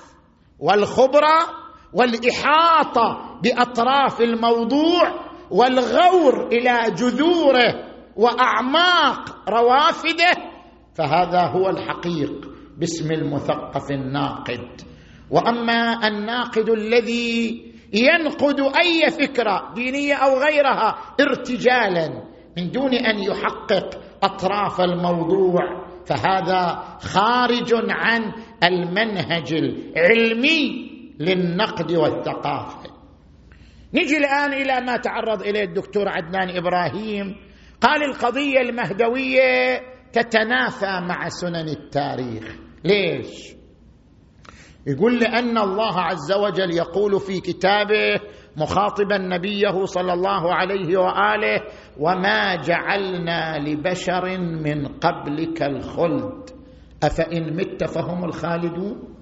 والخبرة 0.58 1.38
والإحاطة 1.92 3.38
بأطراف 3.42 4.20
الموضوع 4.20 5.28
والغور 5.50 6.46
إلى 6.46 6.94
جذوره 6.94 7.84
وأعماق 8.16 9.48
روافده 9.48 10.30
فهذا 10.98 11.40
هو 11.40 11.68
الحقيق. 11.68 12.48
باسم 12.78 13.12
المثقف 13.12 13.90
الناقد. 13.90 14.68
وأما 15.30 16.08
الناقد 16.08 16.68
الذي 16.68 17.62
ينقد 17.92 18.60
أي 18.60 19.10
فكرة 19.10 19.72
دينية 19.74 20.14
أو 20.14 20.38
غيرها 20.38 20.98
ارتجالا 21.20 22.08
من 22.56 22.70
دون 22.70 22.94
أن 22.94 23.18
يحقق 23.18 24.00
أطراف 24.22 24.80
الموضوع 24.80 25.60
فهذا 26.06 26.84
خارج 27.00 27.74
عن 27.90 28.32
المنهج 28.64 29.52
العلمي 29.52 30.90
للنقد 31.20 31.92
والثقافة. 31.92 32.90
نجي 33.94 34.16
الآن 34.16 34.52
إلى 34.52 34.80
ما 34.86 34.96
تعرض 34.96 35.42
إليه 35.42 35.64
الدكتور 35.64 36.08
عدنان 36.08 36.56
إبراهيم. 36.56 37.36
قال 37.80 38.04
القضية 38.04 38.60
المهدوية 38.60 39.80
تتنافى 40.12 41.00
مع 41.08 41.28
سنن 41.28 41.68
التاريخ. 41.68 42.56
ليش؟ 42.84 43.54
يقول 44.86 45.18
لأن 45.18 45.58
الله 45.58 46.00
عز 46.00 46.32
وجل 46.32 46.74
يقول 46.74 47.20
في 47.20 47.40
كتابه 47.40 48.20
مخاطبا 48.56 49.18
نبيه 49.18 49.84
صلى 49.84 50.12
الله 50.12 50.54
عليه 50.54 50.98
وآله 50.98 51.62
وما 51.98 52.56
جعلنا 52.56 53.58
لبشر 53.58 54.38
من 54.38 54.86
قبلك 54.86 55.62
الخلد. 55.62 56.50
أفإن 57.02 57.56
مت 57.56 57.84
فهم 57.84 58.24
الخالدون؟ 58.24 59.14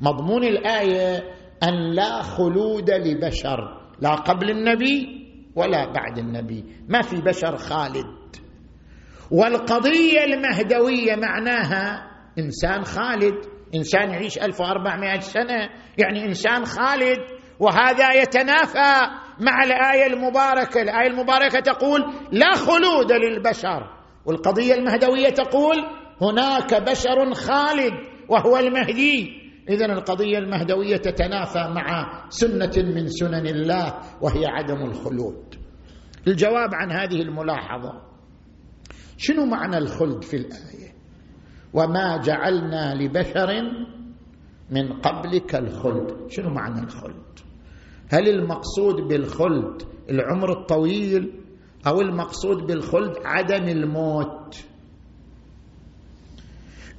مضمون 0.00 0.44
الآية 0.44 1.18
أن 1.62 1.94
لا 1.94 2.22
خلود 2.22 2.90
لبشر 2.90 3.58
لا 4.00 4.14
قبل 4.14 4.50
النبي 4.50 5.22
ولا 5.56 5.92
بعد 5.92 6.18
النبي. 6.18 6.64
ما 6.88 7.02
في 7.02 7.20
بشر 7.20 7.56
خالد. 7.56 8.21
والقضية 9.32 10.24
المهدوية 10.24 11.16
معناها 11.16 12.10
إنسان 12.38 12.84
خالد. 12.84 13.34
إنسان 13.74 14.10
يعيش 14.10 14.38
1400 14.38 15.20
سنة. 15.20 15.68
يعني 15.98 16.24
إنسان 16.24 16.64
خالد. 16.64 17.18
وهذا 17.60 18.12
يتنافى 18.12 19.00
مع 19.40 19.64
الآية 19.64 20.06
المباركة. 20.06 20.82
الآية 20.82 21.06
المباركة 21.06 21.60
تقول 21.60 22.00
لا 22.32 22.52
خلود 22.54 23.12
للبشر. 23.12 23.90
والقضية 24.26 24.74
المهدوية 24.74 25.28
تقول 25.28 25.76
هناك 26.22 26.74
بشر 26.90 27.34
خالد 27.34 27.92
وهو 28.28 28.56
المهدي. 28.56 29.42
اذا 29.68 29.86
القضية 29.86 30.38
المهدوية 30.38 30.96
تتنافى 30.96 31.72
مع 31.74 32.12
سنة 32.28 32.72
من 32.76 33.06
سنن 33.06 33.46
الله 33.46 33.94
وهي 34.20 34.46
عدم 34.46 34.82
الخلود. 34.82 35.54
الجواب 36.26 36.74
عن 36.74 36.90
هذه 36.90 37.22
الملاحظة 37.22 38.11
شنو 39.22 39.46
معنى 39.46 39.78
الخلد 39.78 40.24
في 40.24 40.36
الآية؟ 40.36 40.92
وما 41.74 42.16
جعلنا 42.16 42.94
لبشر 42.94 43.62
من 44.70 44.92
قبلك 44.92 45.54
الخلد. 45.54 46.30
شنو 46.30 46.50
معنى 46.50 46.82
الخلد؟ 46.84 47.38
هل 48.12 48.28
المقصود 48.28 48.96
بالخلد 49.08 49.82
العمر 50.10 50.60
الطويل 50.60 51.32
أو 51.86 52.00
المقصود 52.00 52.56
بالخلد 52.66 53.12
عدم 53.24 53.68
الموت؟ 53.68 54.64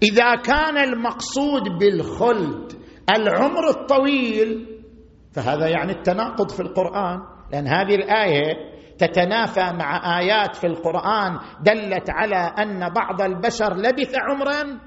إذا 0.04 0.36
كان 0.36 0.78
المقصود 0.78 1.64
بالخلد 1.80 2.74
العمر 3.16 3.70
الطويل 3.70 4.68
فهذا 5.32 5.68
يعني 5.68 5.92
التناقض 5.92 6.50
في 6.50 6.60
القرآن 6.60 7.20
لأن 7.52 7.68
هذه 7.68 7.96
الآية 7.96 8.73
تتنافى 9.08 9.74
مع 9.80 10.20
آيات 10.20 10.56
في 10.56 10.68
القرآن 10.68 11.40
دلت 11.62 12.10
على 12.10 12.36
أن 12.36 12.94
بعض 12.94 13.22
البشر 13.22 13.74
لبث 13.78 14.16
عمرا 14.20 14.80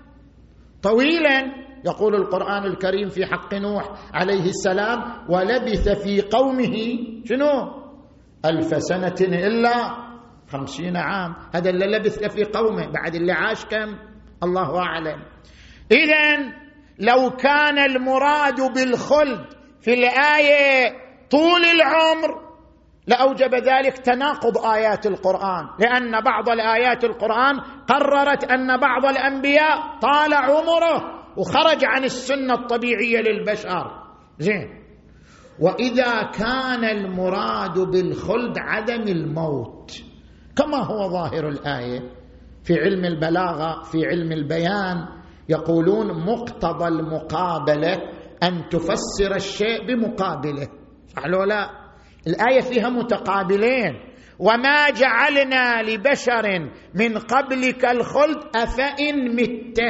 طويلا. 0.82 1.66
يقول 1.84 2.14
القرآن 2.14 2.64
الكريم 2.64 3.08
في 3.08 3.26
حق 3.26 3.54
نوح 3.54 3.84
عليه 4.14 4.44
السلام 4.44 5.02
ولبث 5.28 5.88
في 5.88 6.20
قومه 6.20 6.76
شنو؟ 7.24 7.82
ألف 8.44 8.82
سنة 8.82 9.14
إلا 9.20 9.74
خمسين 10.52 10.96
عام. 10.96 11.34
هذا 11.54 11.70
اللي 11.70 11.86
لبث 11.86 12.24
في 12.34 12.44
قومه 12.44 12.86
بعد 12.86 13.14
اللي 13.14 13.32
عاش 13.32 13.64
كم؟ 13.64 13.96
الله 14.42 14.78
أعلم. 14.78 15.22
اذا 15.92 16.36
لو 16.98 17.30
كان 17.30 17.78
المراد 17.78 18.60
بالخلد 18.74 19.44
في 19.80 19.94
الآية 19.94 20.92
طول 21.30 21.64
العمر 21.64 22.45
لأوجب 23.07 23.54
ذلك 23.54 23.98
تناقض 23.98 24.59
آيات 24.59 25.07
القرآن 25.07 25.68
لأن 25.78 26.20
بعض 26.20 26.48
الآيات 26.48 27.04
القرآن 27.04 27.61
قررت 27.88 28.44
أن 28.44 28.80
بعض 28.80 29.04
الأنبياء 29.04 29.98
طال 30.02 30.34
عمره 30.34 31.16
وخرج 31.36 31.84
عن 31.84 32.04
السنة 32.04 32.54
الطبيعية 32.54 33.20
للبشر. 33.20 33.90
زين. 34.38 34.68
وإذا 35.61 36.22
كان 36.22 36.84
المراد 36.84 37.78
بالخلد 37.78 38.59
عدم 38.59 39.02
الموت 39.02 39.92
كما 40.57 40.76
هو 40.76 41.09
ظاهر 41.09 41.48
الآية 41.48 42.00
في 42.64 42.74
علم 42.74 43.04
البلاغة 43.04 43.82
في 43.82 44.07
علم 44.07 44.32
البيان 44.32 45.09
يقولون 45.48 46.24
مقتضى 46.26 46.88
المقابلة 46.88 47.94
أن 48.42 48.68
تفسر 48.68 49.34
الشيء 49.34 49.86
بمقابلة 49.86 50.68
صح 51.16 51.26
لا؟ 51.26 51.86
الآية 52.26 52.60
فيها 52.60 52.88
متقابلين. 52.88 53.94
وما 54.38 54.90
جعلنا 54.90 55.82
لبشر 55.82 56.70
من 56.94 57.18
قبلك 57.18 57.84
الخلد 57.84 58.38
افان 58.56 59.36
مت. 59.36 59.80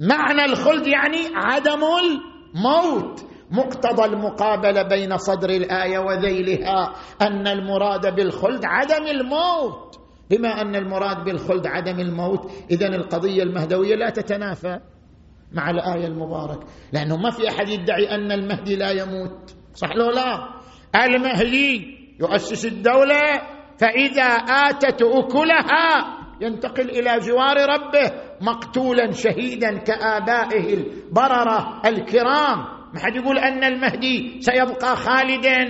معنى 0.00 0.44
الخلد 0.44 0.86
يعني 0.86 1.18
عدم 1.34 1.80
الموت. 1.84 3.24
مقتضى 3.50 4.04
المقابلة 4.04 4.82
بين 4.82 5.16
صدر 5.16 5.50
الآية 5.50 5.98
وذيلها 5.98 6.92
أن 7.22 7.46
المراد 7.46 8.14
بالخلد 8.14 8.64
عدم 8.64 9.06
الموت. 9.06 10.00
بما 10.30 10.60
أن 10.60 10.76
المراد 10.76 11.24
بالخلد 11.24 11.66
عدم 11.66 12.00
الموت 12.00 12.50
اذا 12.70 12.86
القضية 12.86 13.42
المهدوية 13.42 13.94
لا 13.94 14.10
تتنافى 14.10 14.80
مع 15.52 15.70
الآية 15.70 16.06
المباركة. 16.06 16.66
لأنه 16.92 17.16
ما 17.16 17.30
في 17.30 17.48
أحد 17.48 17.68
يدعي 17.68 18.14
أن 18.14 18.32
المهدي 18.32 18.76
لا 18.76 18.90
يموت. 18.90 19.54
صح 19.74 19.96
لو 19.96 20.10
لا؟ 20.10 20.63
المهدي 20.94 21.96
يؤسس 22.20 22.66
الدولة 22.66 23.20
فإذا 23.78 24.28
آتت 24.68 25.02
أكلها 25.02 26.18
ينتقل 26.40 26.90
إلى 26.90 27.18
جوار 27.18 27.56
ربه 27.56 28.12
مقتولا 28.40 29.10
شهيدا 29.10 29.78
كآبائه 29.78 30.74
البررة 30.74 31.82
الكرام. 31.86 32.58
ما 32.94 33.00
حد 33.00 33.16
يقول 33.16 33.38
أن 33.38 33.64
المهدي 33.64 34.40
سيبقى 34.40 34.96
خالدا. 34.96 35.62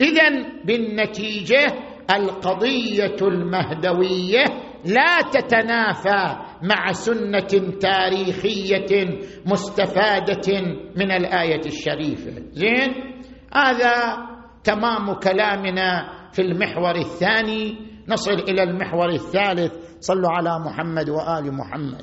اذا 0.00 0.28
بالنتيجة 0.64 1.66
القضية 2.16 3.16
المهدوية 3.22 4.44
لا 4.84 5.20
تتنافى 5.32 6.36
مع 6.62 6.92
سنة 6.92 7.78
تاريخية 7.80 9.18
مستفادة 9.46 10.60
من 10.96 11.10
الآية 11.10 11.60
الشريفة. 11.66 12.32
زين؟ 12.52 12.94
هذا 13.54 14.16
تمام 14.66 15.12
كلامنا 15.12 16.08
في 16.32 16.42
المحور 16.42 16.94
الثاني. 16.94 17.78
نصل 18.08 18.32
إلى 18.32 18.62
المحور 18.62 19.08
الثالث. 19.08 19.72
صلوا 20.00 20.30
على 20.30 20.58
محمد 20.58 21.08
وآل 21.10 21.54
محمد. 21.54 22.02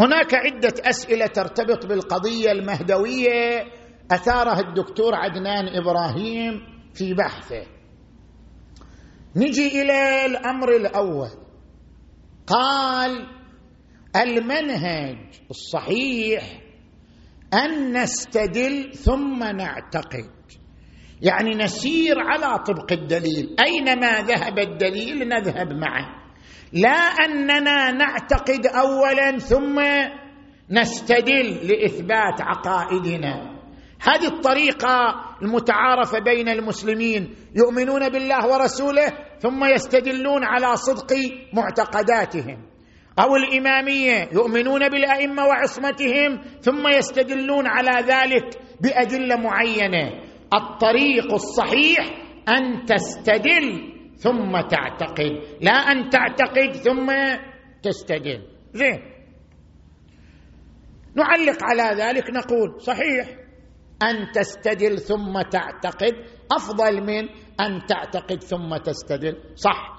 هناك 0.00 0.34
عدة 0.34 0.74
أسئلة 0.80 1.26
ترتبط 1.26 1.86
بالقضية 1.86 2.52
المهدوية 2.52 3.64
أثارها 4.10 4.60
الدكتور 4.60 5.14
عدنان 5.14 5.68
إبراهيم 5.68 6.60
في 6.94 7.14
بحثه. 7.14 7.66
نجي 9.36 9.82
إلى 9.82 10.26
الأمر 10.26 10.76
الأول. 10.76 11.30
قال 12.46 13.26
المنهج 14.16 15.18
الصحيح 15.50 16.62
أن 17.54 18.02
نستدل 18.02 18.94
ثم 18.94 19.38
نعتقد. 19.38 20.30
يعني 21.22 21.50
نسير 21.50 22.14
على 22.18 22.64
طبق 22.64 22.92
الدليل. 22.92 23.56
أينما 23.66 24.20
ذهب 24.22 24.58
الدليل 24.58 25.28
نذهب 25.28 25.72
معه. 25.72 26.25
لا 26.72 26.98
أننا 26.98 27.90
نعتقد 27.90 28.66
اولا 28.66 29.38
ثم 29.38 29.80
نستدل 30.70 31.68
لإثبات 31.68 32.40
عقائدنا. 32.40 33.56
هذه 34.02 34.26
الطريقة 34.26 35.14
المتعارفة 35.42 36.18
بين 36.18 36.48
المسلمين 36.48 37.34
يؤمنون 37.54 38.08
بالله 38.08 38.46
ورسوله 38.46 39.12
ثم 39.38 39.64
يستدلون 39.64 40.44
على 40.44 40.76
صدق 40.76 41.12
معتقداتهم. 41.52 42.66
أو 43.18 43.36
الإمامية 43.36 44.28
يؤمنون 44.32 44.88
بالأئمة 44.88 45.44
وعصمتهم 45.46 46.40
ثم 46.60 46.88
يستدلون 46.88 47.66
على 47.66 48.06
ذلك 48.06 48.44
بأدلة 48.80 49.36
معينة. 49.36 50.10
الطريق 50.54 51.32
الصحيح 51.32 51.98
أن 52.48 52.84
تستدل 52.84 53.95
ثم 54.16 54.60
تعتقد. 54.60 55.32
لا 55.60 55.72
أن 55.72 56.10
تعتقد 56.10 56.72
ثم 56.72 57.12
تستدل 57.82 58.42
زين. 58.72 59.00
نعلق 61.14 61.58
على 61.62 62.02
ذلك 62.02 62.30
نقول 62.30 62.80
صحيح. 62.80 63.38
أن 64.02 64.32
تستدل 64.34 64.98
ثم 64.98 65.40
تعتقد 65.40 66.12
أفضل 66.52 67.00
من 67.00 67.28
أن 67.60 67.86
تعتقد 67.86 68.42
ثم 68.42 68.76
تستدل. 68.76 69.36
صح. 69.54 69.96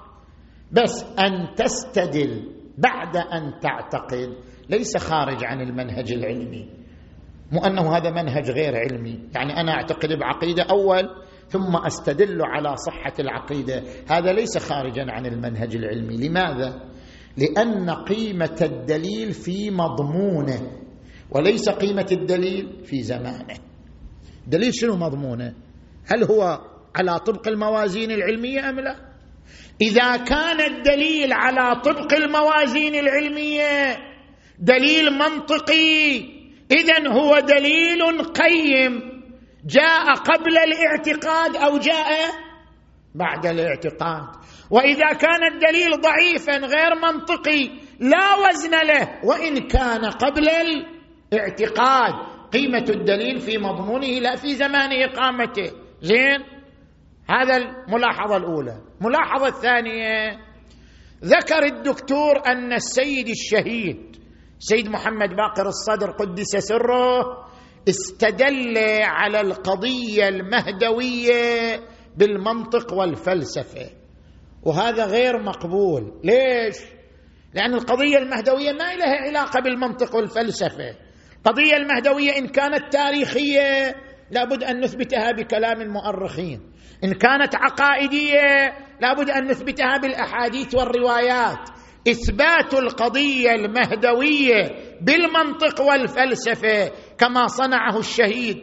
بس 0.72 1.04
أن 1.18 1.54
تستدل 1.54 2.54
بعد 2.78 3.16
أن 3.16 3.60
تعتقد 3.60 4.36
ليس 4.70 4.96
خارج 4.96 5.44
عن 5.44 5.60
المنهج 5.60 6.12
العلمي. 6.12 6.70
مو 7.52 7.60
أنه 7.60 7.96
هذا 7.96 8.10
منهج 8.10 8.50
غير 8.50 8.76
علمي. 8.76 9.28
يعني 9.34 9.60
أنا 9.60 9.72
أعتقد 9.72 10.12
بعقيدة 10.12 10.62
أول 10.62 11.27
ثم 11.48 11.76
أستدل 11.76 12.42
على 12.42 12.76
صحة 12.76 13.12
العقيدة. 13.18 13.82
هذا 14.10 14.32
ليس 14.32 14.58
خارجا 14.58 15.06
عن 15.08 15.26
المنهج 15.26 15.76
العلمي. 15.76 16.28
لماذا؟ 16.28 16.88
لأن 17.36 17.90
قيمة 17.90 18.58
الدليل 18.62 19.32
في 19.32 19.70
مضمونه 19.70 20.72
وليس 21.30 21.68
قيمة 21.68 22.06
الدليل 22.12 22.84
في 22.84 23.02
زمانه. 23.02 23.58
دليل 24.46 24.74
شنو 24.74 24.96
مضمونه؟ 24.96 25.54
هل 26.06 26.24
هو 26.24 26.60
على 26.96 27.18
طبق 27.18 27.48
الموازين 27.48 28.10
العلمية 28.10 28.70
أم 28.70 28.80
لا؟ 28.80 28.96
إذا 29.82 30.16
كان 30.16 30.60
الدليل 30.60 31.32
على 31.32 31.80
طبق 31.80 32.14
الموازين 32.14 32.94
العلمية 32.94 33.96
دليل 34.58 35.10
منطقي 35.10 36.18
اذا 36.72 37.08
هو 37.08 37.38
دليل 37.38 38.22
قيم. 38.22 39.17
جاء 39.68 40.14
قبل 40.14 40.58
الاعتقاد 40.58 41.56
أو 41.56 41.78
جاء 41.78 42.08
بعد 43.14 43.46
الاعتقاد. 43.46 44.28
وإذا 44.70 45.12
كان 45.12 45.44
الدليل 45.52 46.00
ضعيفا 46.00 46.56
غير 46.56 46.94
منطقي 46.94 47.70
لا 48.00 48.48
وزن 48.48 48.70
له. 48.70 49.20
وإن 49.24 49.68
كان 49.68 50.04
قبل 50.04 50.48
الاعتقاد 51.32 52.12
قيمة 52.52 52.84
الدليل 52.90 53.38
في 53.38 53.58
مضمونه 53.58 54.06
لا 54.06 54.36
في 54.36 54.54
زمان 54.54 54.90
إقامته. 55.02 55.72
زين؟ 56.02 56.44
هذا 57.30 57.56
الملاحظة 57.56 58.36
الأولى. 58.36 58.80
الملاحظه 59.00 59.46
الثانية 59.46 60.38
ذكر 61.24 61.64
الدكتور 61.64 62.46
أن 62.46 62.72
السيد 62.72 63.28
الشهيد 63.28 64.16
سيد 64.58 64.88
محمد 64.88 65.28
باقر 65.28 65.68
الصدر 65.68 66.10
قدس 66.10 66.56
سره 66.56 67.47
استدل 67.88 68.78
على 69.02 69.40
القضية 69.40 70.28
المهدوية 70.28 71.80
بالمنطق 72.16 72.92
والفلسفة. 72.94 73.90
وهذا 74.62 75.04
غير 75.06 75.42
مقبول. 75.42 76.20
ليش؟ 76.24 76.76
لأن 77.54 77.74
القضية 77.74 78.18
المهدوية 78.18 78.72
ما 78.72 78.96
لها 78.96 79.16
علاقة 79.26 79.60
بالمنطق 79.60 80.16
والفلسفة. 80.16 80.94
القضية 81.36 81.76
المهدوية 81.76 82.38
إن 82.38 82.46
كانت 82.48 82.92
تاريخية 82.92 83.94
لابد 84.30 84.62
أن 84.62 84.80
نثبتها 84.80 85.32
بكلام 85.32 85.80
المؤرخين. 85.80 86.60
إن 87.04 87.12
كانت 87.12 87.54
عقائدية 87.56 88.74
لابد 89.00 89.30
أن 89.30 89.44
نثبتها 89.50 89.98
بالأحاديث 89.98 90.74
والروايات. 90.74 91.77
إثبات 92.08 92.74
القضية 92.74 93.50
المهدوية 93.50 94.62
بالمنطق 95.00 95.80
والفلسفة 95.80 96.92
كما 97.18 97.46
صنعه 97.46 97.98
الشهيد 97.98 98.56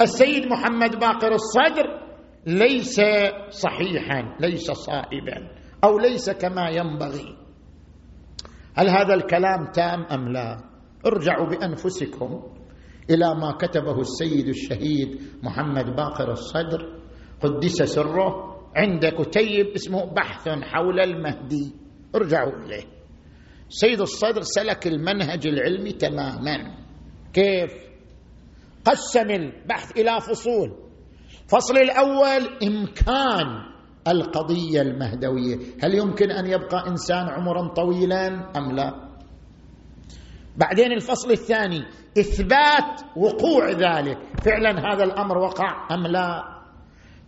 السيد 0.00 0.46
محمد 0.46 0.98
باقر 0.98 1.32
الصدر 1.32 2.02
ليس 2.46 3.00
صحيحا 3.48 4.36
ليس 4.40 4.70
صائبا 4.70 5.48
أو 5.84 5.98
ليس 5.98 6.30
كما 6.30 6.68
ينبغي. 6.68 7.36
هل 8.74 8.88
هذا 8.88 9.14
الكلام 9.14 9.70
تام 9.74 10.02
أم 10.02 10.28
لا؟ 10.28 10.58
ارجعوا 11.06 11.46
بأنفسكم 11.46 12.42
إلى 13.10 13.34
ما 13.34 13.52
كتبه 13.60 14.00
السيد 14.00 14.48
الشهيد 14.48 15.20
محمد 15.42 15.96
باقر 15.96 16.30
الصدر. 16.32 16.98
قدس 17.40 17.82
سره 17.82 18.52
عند 18.76 19.06
كتيب 19.06 19.66
اسمه 19.66 20.14
بحث 20.14 20.48
حول 20.48 21.00
المهدي. 21.00 21.81
ارجعوا 22.14 22.52
إليه. 22.66 22.84
سيد 23.68 24.00
الصدر 24.00 24.40
سلك 24.42 24.86
المنهج 24.86 25.46
العلمي 25.46 25.92
تماما. 25.92 26.74
كيف؟ 27.32 27.72
قسم 28.84 29.30
البحث 29.30 29.98
إلى 29.98 30.20
فصول. 30.20 30.76
الفصل 31.44 31.76
الأول 31.76 32.48
إمكان 32.62 33.46
القضية 34.08 34.80
المهدوية. 34.80 35.56
هل 35.82 35.94
يمكن 35.94 36.30
أن 36.30 36.46
يبقى 36.46 36.88
إنسان 36.88 37.28
عمرا 37.28 37.68
طويلا 37.68 38.26
أم 38.56 38.72
لا؟ 38.72 39.08
بعدين 40.56 40.92
الفصل 40.92 41.30
الثاني 41.30 41.84
إثبات 42.18 43.00
وقوع 43.16 43.70
ذلك. 43.70 44.18
فعلا 44.44 44.70
هذا 44.70 45.04
الأمر 45.04 45.38
وقع 45.38 45.88
أم 45.94 46.06
لا؟ 46.06 46.42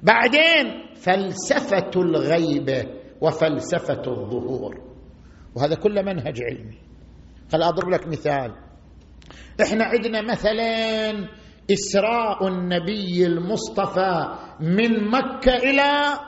بعدين 0.03 0.95
فلسفة 0.97 1.91
الغيبة. 1.97 3.04
وفلسفة 3.21 4.03
الظهور. 4.07 4.81
وهذا 5.55 5.75
كله 5.75 6.03
منهج 6.03 6.43
علمي. 6.43 6.79
خل 7.53 7.63
أضرب 7.63 7.89
لك 7.89 8.07
مثال. 8.09 8.55
إحنا 9.63 9.85
عندنا 9.85 10.23
مثلا 10.23 11.11
إسراء 11.71 12.49
النبي 12.49 13.27
المصطفى 13.27 14.29
من 14.61 15.11
مكة 15.11 15.57
إلى 15.57 16.19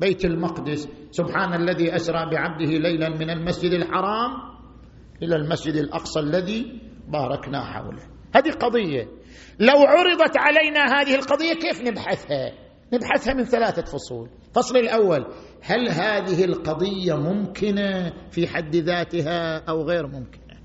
بيت 0.00 0.24
المقدس. 0.24 0.88
سبحان 1.10 1.54
الذي 1.54 1.96
أسرى 1.96 2.30
بعبده 2.30 2.70
ليلا 2.78 3.08
من 3.08 3.30
المسجد 3.30 3.72
الحرام 3.72 4.30
إلى 5.22 5.36
المسجد 5.36 5.74
الأقصى 5.74 6.20
الذي 6.20 6.80
باركنا 7.08 7.64
حوله. 7.64 8.02
هذه 8.34 8.50
قضية. 8.50 9.04
لو 9.60 9.76
عرضت 9.76 10.36
علينا 10.38 10.80
هذه 10.80 11.14
القضية 11.14 11.52
كيف 11.54 11.82
نبحثها؟ 11.82 12.65
نبحثها 12.92 13.34
من 13.34 13.44
ثلاثة 13.44 13.82
فصول. 13.82 14.28
الفصل 14.48 14.76
الأول 14.76 15.26
هل 15.62 15.88
هذه 15.88 16.44
القضية 16.44 17.14
ممكنة 17.14 18.12
في 18.30 18.46
حد 18.46 18.76
ذاتها 18.76 19.58
أو 19.68 19.82
غير 19.82 20.06
ممكنة؟ 20.06 20.56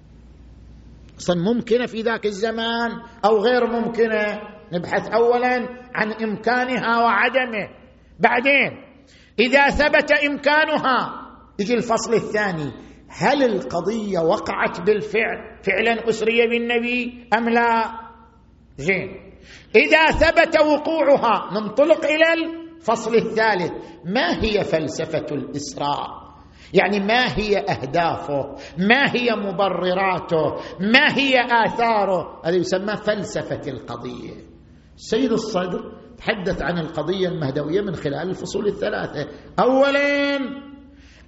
أصلا 1.19 1.36
ممكنة 1.53 1.86
في 1.86 2.01
ذاك 2.01 2.26
الزمان 2.26 2.91
أو 3.26 3.38
غير 3.38 3.67
ممكنة؟ 3.67 4.41
نبحث 4.74 5.09
اولا 5.09 5.69
عن 5.95 6.11
إمكانها 6.11 7.03
وعدمه. 7.03 7.69
بعدين 8.19 8.72
إذا 9.39 9.69
ثبت 9.69 10.11
إمكانها 10.11 11.28
يجي 11.59 11.74
الفصل 11.74 12.13
الثاني 12.13 12.72
هل 13.07 13.43
القضية 13.43 14.19
وقعت 14.19 14.82
بالفعل 14.82 15.59
فعلا 15.63 16.09
أسري 16.09 16.47
بالنبي 16.47 17.28
أم 17.38 17.49
لا؟ 17.49 17.91
زين. 18.78 19.30
إذا 19.76 20.06
ثبت 20.06 20.60
وقوعها 20.60 21.60
ننطلق 21.60 22.06
إلى 22.06 22.34
الفصل 22.34 23.16
الثالث 23.16 23.72
ما 24.06 24.44
هي 24.44 24.64
فلسفة 24.64 25.26
الإسراء؟ 25.32 26.22
يعني 26.74 27.00
ما 27.00 27.38
هي 27.38 27.58
أهدافه؟ 27.58 28.56
ما 28.78 29.16
هي 29.16 29.36
مبرراته؟ 29.36 30.56
ما 30.80 31.18
هي 31.18 31.46
آثاره؟ 31.66 32.42
هذا 32.46 32.56
يسمى 32.56 32.98
فلسفة 32.98 33.72
القضية. 33.72 34.34
سيد 34.96 35.32
الصدر 35.32 35.92
تحدث 36.18 36.62
عن 36.62 36.78
القضية 36.78 37.28
المهدوية 37.28 37.82
من 37.82 37.96
خلال 37.96 38.30
الفصول 38.30 38.68
الثلاثة. 38.68 39.28
اولا 39.60 40.38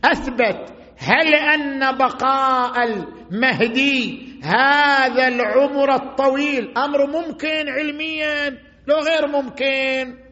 أثبت 0.06 0.74
هل 0.98 1.36
أن 1.36 1.98
بقاء 1.98 2.84
المهدي 2.84 4.33
هذا 4.44 5.28
العمر 5.28 5.96
الطويل 5.96 6.78
أمر 6.78 7.08
ممكن 7.08 7.70
علميا 7.70 8.50
لو 8.88 8.96
غير 8.96 9.28
ممكن. 9.28 10.24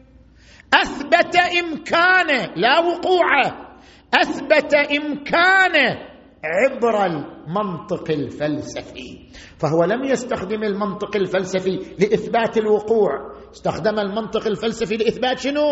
أثبت 0.74 1.36
إمكانه 1.36 2.54
لا 2.56 2.78
وقوعه. 2.78 3.78
أثبت 4.14 4.74
إمكانه 4.74 5.98
عبر 6.44 7.06
المنطق 7.06 8.10
الفلسفي. 8.10 9.28
فهو 9.58 9.84
لم 9.84 10.04
يستخدم 10.04 10.62
المنطق 10.62 11.16
الفلسفي 11.16 11.76
لإثبات 11.98 12.58
الوقوع. 12.58 13.10
استخدم 13.52 13.98
المنطق 13.98 14.46
الفلسفي 14.46 14.96
لإثبات 14.96 15.38
شنو؟ 15.38 15.68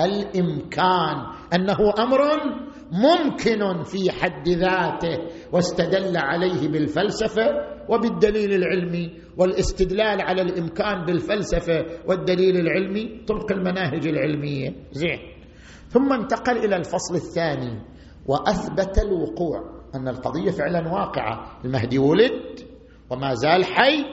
الإمكان. 0.00 1.16
أنه 1.54 1.78
أمر 1.98 2.20
ممكن 2.92 3.82
في 3.82 4.10
حد 4.10 4.48
ذاته 4.48 5.18
واستدل 5.52 6.16
عليه 6.16 6.68
بالفلسفة 6.68 7.46
وبالدليل 7.88 8.52
العلمي 8.52 9.10
والاستدلال 9.38 10.20
على 10.20 10.42
الإمكان 10.42 11.04
بالفلسفة 11.04 11.86
والدليل 12.08 12.56
العلمي 12.56 13.24
طبق 13.28 13.52
المناهج 13.52 14.06
العلمية. 14.06 14.74
زين. 14.92 15.18
ثم 15.88 16.12
انتقل 16.12 16.56
إلى 16.58 16.76
الفصل 16.76 17.14
الثاني 17.14 17.82
وأثبت 18.26 18.98
الوقوع. 18.98 19.82
أن 19.94 20.08
القضية 20.08 20.50
فعلا 20.50 20.88
واقعة. 20.92 21.60
المهدي 21.64 21.98
ولد 21.98 22.60
وما 23.10 23.34
زال 23.34 23.64
حي 23.64 24.04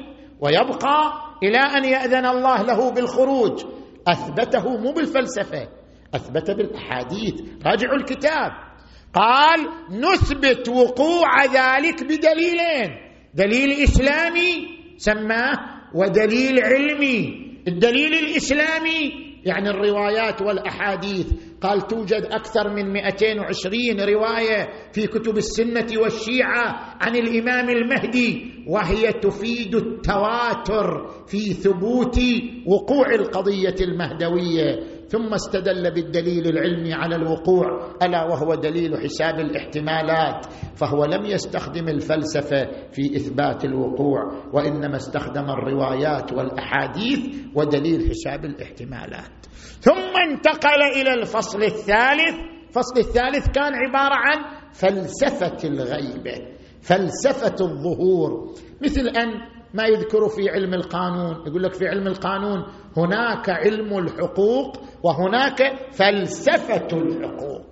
ويبقى 0.42 1.12
إلى 1.44 1.58
أن 1.58 1.86
يأذن 1.86 2.26
الله 2.26 2.62
له 2.62 2.92
بالخروج. 2.92 3.64
أثبته 4.08 4.78
مو 4.78 4.92
بالفلسفة 4.94 5.68
أثبت 6.16 6.52
بالأحاديث. 6.52 7.42
راجعوا 7.66 7.96
الكتاب. 7.96 8.69
قال 9.14 9.60
نثبت 9.92 10.70
وقوع 10.70 11.46
ذلك 11.46 12.04
بدليلين. 12.04 12.90
دليل 13.34 13.84
إسلامي 13.84 14.68
سماه 14.98 15.56
ودليل 15.96 16.60
علمي. 16.64 17.50
الدليل 17.68 18.14
الإسلامي 18.14 19.12
يعني 19.46 19.70
الروايات 19.70 20.42
والأحاديث. 20.42 21.28
قال 21.62 21.88
توجد 21.88 22.24
أكثر 22.32 22.70
من 22.70 22.94
220 22.94 24.02
رواية 24.02 24.70
في 24.94 25.08
كتب 25.08 25.38
السنة 25.38 26.02
والشيعة 26.02 26.96
عن 27.02 27.16
الإمام 27.16 27.70
المهدي 27.70 28.52
وهي 28.68 29.12
تفيد 29.12 29.76
التواتر 29.76 31.08
في 31.28 31.54
ثبوت 31.54 32.20
وقوع 32.68 33.14
القضية 33.14 33.76
المهدوية. 33.82 34.99
ثم 35.10 35.34
استدل 35.34 35.94
بالدليل 35.94 36.48
العلمي 36.48 36.94
على 36.94 37.16
الوقوع 37.16 37.66
ألا 38.04 38.24
وهو 38.24 38.56
دليل 38.56 38.98
حساب 38.98 39.40
الاحتمالات 39.40 40.46
فهو 40.76 41.06
لم 41.06 41.26
يستخدم 41.26 41.88
الفلسفة 41.88 42.68
في 42.92 43.16
إثبات 43.16 43.66
الوقوع 43.66 44.20
وإنما 44.54 44.96
استخدم 44.96 45.50
الروايات 45.50 46.34
والأحاديث 46.34 47.20
ودليل 47.56 48.10
حساب 48.10 48.46
الاحتمالات. 48.46 49.46
ثم 49.80 50.18
انتقل 50.30 50.82
إلى 51.02 51.14
الفصل 51.14 51.64
الثالث 51.64 52.36
الفصل 52.70 52.98
الثالث 52.98 53.50
كان 53.50 53.74
عبارة 53.76 54.16
عن 54.16 54.46
فلسفة 54.74 55.68
الغيبه 55.70 56.36
فلسفة 56.82 57.56
الظهور. 57.62 58.54
مثل 58.84 59.08
أن 59.08 59.28
ما 59.74 59.86
يذكر 59.86 60.28
في 60.30 60.50
علم 60.50 60.74
القانون 60.74 61.48
يقول 61.48 61.64
لك 61.64 61.74
في 61.74 61.88
علم 61.88 62.08
القانون 62.08 62.66
هناك 62.98 63.50
علم 63.50 63.98
الحقوق 63.98 64.78
وهناك 65.04 65.92
فلسفة 65.92 66.88
الحقوق. 66.94 67.66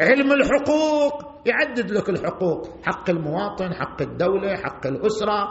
علم 0.00 0.32
الحقوق 0.32 1.32
يعدد 1.46 1.90
لك 1.90 2.08
الحقوق 2.08 2.68
حق 2.84 3.10
المواطن 3.10 3.74
حق 3.74 4.02
الدولة 4.02 4.56
حق 4.56 4.86
الأسرة. 4.86 5.48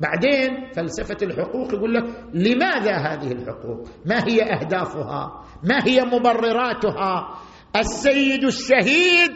بعدين 0.00 0.72
فلسفة 0.76 1.16
الحقوق 1.22 1.74
يقول 1.74 1.94
لك 1.94 2.04
لماذا 2.34 2.96
هذه 2.96 3.32
الحقوق؟ 3.32 3.88
ما 4.06 4.24
هي 4.28 4.42
أهدافها؟ 4.42 5.44
ما 5.64 5.78
هي 5.86 6.02
مبرراتها؟ 6.02 7.38
السيد 7.76 8.44
الشهيد 8.44 9.32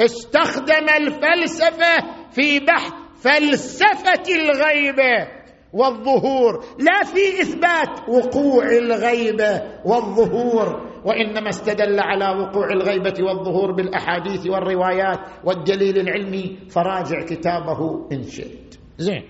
استخدم 0.00 0.86
الفلسفة 1.00 1.96
في 2.30 2.60
بحث 2.60 2.92
فلسفة 3.22 4.34
الغيبة. 4.36 5.39
والظهور. 5.72 6.64
لا 6.78 7.02
في 7.04 7.42
إثبات 7.42 8.08
وقوع 8.08 8.64
الغيبة 8.64 9.62
والظهور 9.84 10.90
وإنما 11.04 11.48
استدل 11.48 12.00
على 12.00 12.42
وقوع 12.42 12.72
الغيبة 12.72 13.14
والظهور 13.20 13.72
بالأحاديث 13.72 14.46
والروايات 14.46 15.18
والدليل 15.44 15.98
العلمي. 15.98 16.58
فراجع 16.70 17.24
كتابه 17.24 18.08
إن 18.12 18.22
شئت. 18.22 18.78
زين. 18.98 19.24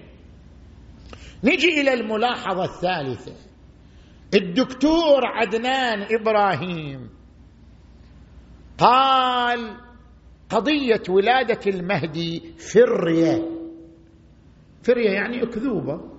نجي 1.45 1.80
إلى 1.80 1.95
الملاحظة 1.95 2.64
الثالثة. 2.64 3.32
الدكتور 4.34 5.24
عدنان 5.24 6.07
إبراهيم 6.20 7.11
قال 8.78 9.76
قضية 10.51 11.03
ولادة 11.09 11.61
المهدي 11.66 12.43
فرية. 12.72 13.49
فرية 14.82 15.11
يعني 15.11 15.43
أكذوبة. 15.43 16.10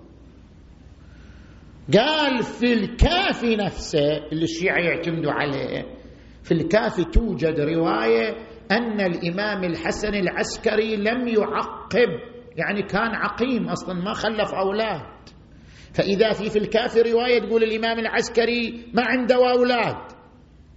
قال 1.97 2.43
في 2.43 2.73
الكافي 2.73 3.55
نفسه 3.55 4.17
اللي 4.31 4.43
الشيعة 4.43 4.77
يعتمدوا 4.77 5.31
عليه 5.31 5.85
في 6.43 6.51
الكافي 6.51 7.03
توجد 7.03 7.59
رواية 7.59 8.35
أن 8.71 9.01
الإمام 9.01 9.63
الحسن 9.63 10.15
العسكري 10.15 10.95
لم 10.95 11.27
يعقب 11.27 12.09
يعني 12.57 12.83
كان 12.83 13.15
عقيم 13.15 13.69
أصلا 13.69 13.93
ما 13.93 14.13
خلف 14.13 14.53
أولاد. 14.53 15.01
فإذا 15.93 16.33
في 16.33 16.49
في 16.49 16.59
الكافي 16.59 17.01
رواية 17.01 17.39
تقول 17.39 17.63
الإمام 17.63 17.99
العسكري 17.99 18.85
ما 18.93 19.03
عنده 19.05 19.51
أولاد. 19.51 19.97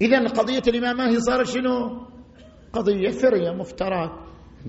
إذا 0.00 0.18
قضية 0.18 0.62
الإمام 0.68 1.00
هي 1.00 1.20
صار 1.20 1.44
شنو؟ 1.44 2.06
قضية 2.72 3.10
فرية 3.10 3.50
مفترات. 3.50 4.10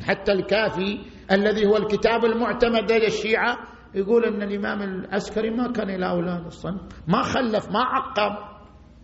حتى 0.02 0.32
الكافي 0.32 1.00
الذي 1.32 1.66
هو 1.66 1.78
الكتاب 1.78 2.26
المعتمد 2.26 2.92
لدى 2.92 3.08
الشيعة 3.08 3.58
يقول 3.96 4.26
إن 4.26 4.42
الإمام 4.42 4.82
العسكري 4.82 5.50
ما 5.50 5.72
كان 5.72 5.88
له 5.88 6.08
أولاد 6.08 6.46
أصلا 6.46 6.80
ما 7.08 7.22
خلف 7.22 7.70
ما 7.70 7.80
عقب. 7.80 8.56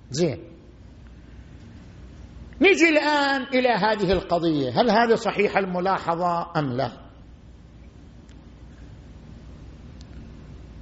زين. 0.10 0.39
نجي 2.62 2.89
الآن 2.89 3.42
إلى 3.42 3.70
هذه 3.70 4.12
القضية. 4.12 4.82
هل 4.82 4.89
هذه 4.89 5.16
صحيح 5.16 5.58
الملاحظة 5.58 6.60
أم 6.60 6.72
لا؟ 6.72 6.92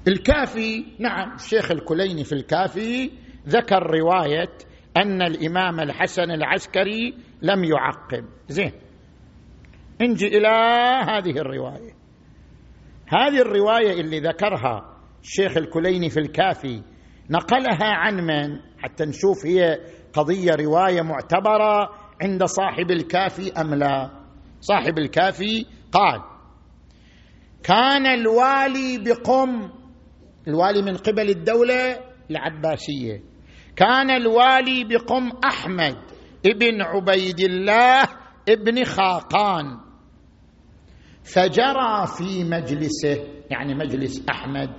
الكافي 0.08 0.86
نعم 1.00 1.36
الشيخ 1.36 1.72
الكليني 1.72 2.24
في 2.24 2.34
الكافي 2.34 3.12
ذكر 3.48 3.84
رواية 3.84 4.50
أن 4.98 5.22
الإمام 5.22 5.80
الحسن 5.80 6.32
العسكري 6.32 7.18
لم 7.42 7.64
يعقب. 7.64 8.26
زين. 8.48 8.72
نجي 10.02 10.28
إلى 10.28 10.48
هذه 11.08 11.40
الرواية. 11.40 11.99
هذه 13.10 13.42
الرواية 13.42 14.02
اللي 14.02 14.20
ذكرها 14.20 14.96
الشيخ 15.22 15.58
الكليني 15.58 16.10
في 16.10 16.20
الكافي 16.20 16.82
نقلها 17.30 17.86
عن 17.86 18.16
من؟ 18.16 18.60
حتى 18.80 19.06
نشوف 19.06 19.46
هي 19.46 19.78
قضية 20.14 20.56
رواية 20.56 21.02
معتبرة 21.02 21.90
عند 22.22 22.44
صاحب 22.44 22.92
الكافي 22.92 23.52
أم 23.62 23.74
لا. 23.74 24.10
صاحب 24.62 24.98
الكافي 24.98 25.66
قال 25.92 26.22
كان 27.64 28.06
الوالي 28.06 28.98
بقم 28.98 29.70
الوالي 30.48 30.82
من 30.82 30.98
قبل 30.98 31.30
الدولة 31.30 32.00
العباسية. 32.32 33.24
كان 33.76 34.10
الوالي 34.10 34.84
بقم 34.84 35.32
أحمد 35.46 35.98
ابن 36.46 36.82
عبيد 36.82 37.40
الله 37.40 38.04
ابن 38.50 38.84
خاقان 38.84 39.89
فجرى 41.34 42.08
في 42.18 42.44
مجلسه 42.44 43.18
يعني 43.50 43.76
مجلس 43.76 44.26
أحمد 44.30 44.70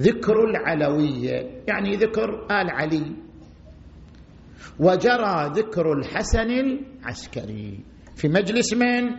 ذكر 0.00 0.44
العلوية 0.44 1.62
يعني 1.68 1.96
ذكر 1.96 2.46
آل 2.50 2.70
علي. 2.70 3.16
وجرى 4.80 5.52
ذكر 5.54 5.92
الحسن 5.92 6.50
العسكري. 6.50 7.80
في 8.16 8.28
مجلس 8.28 8.74
من؟ 8.74 9.10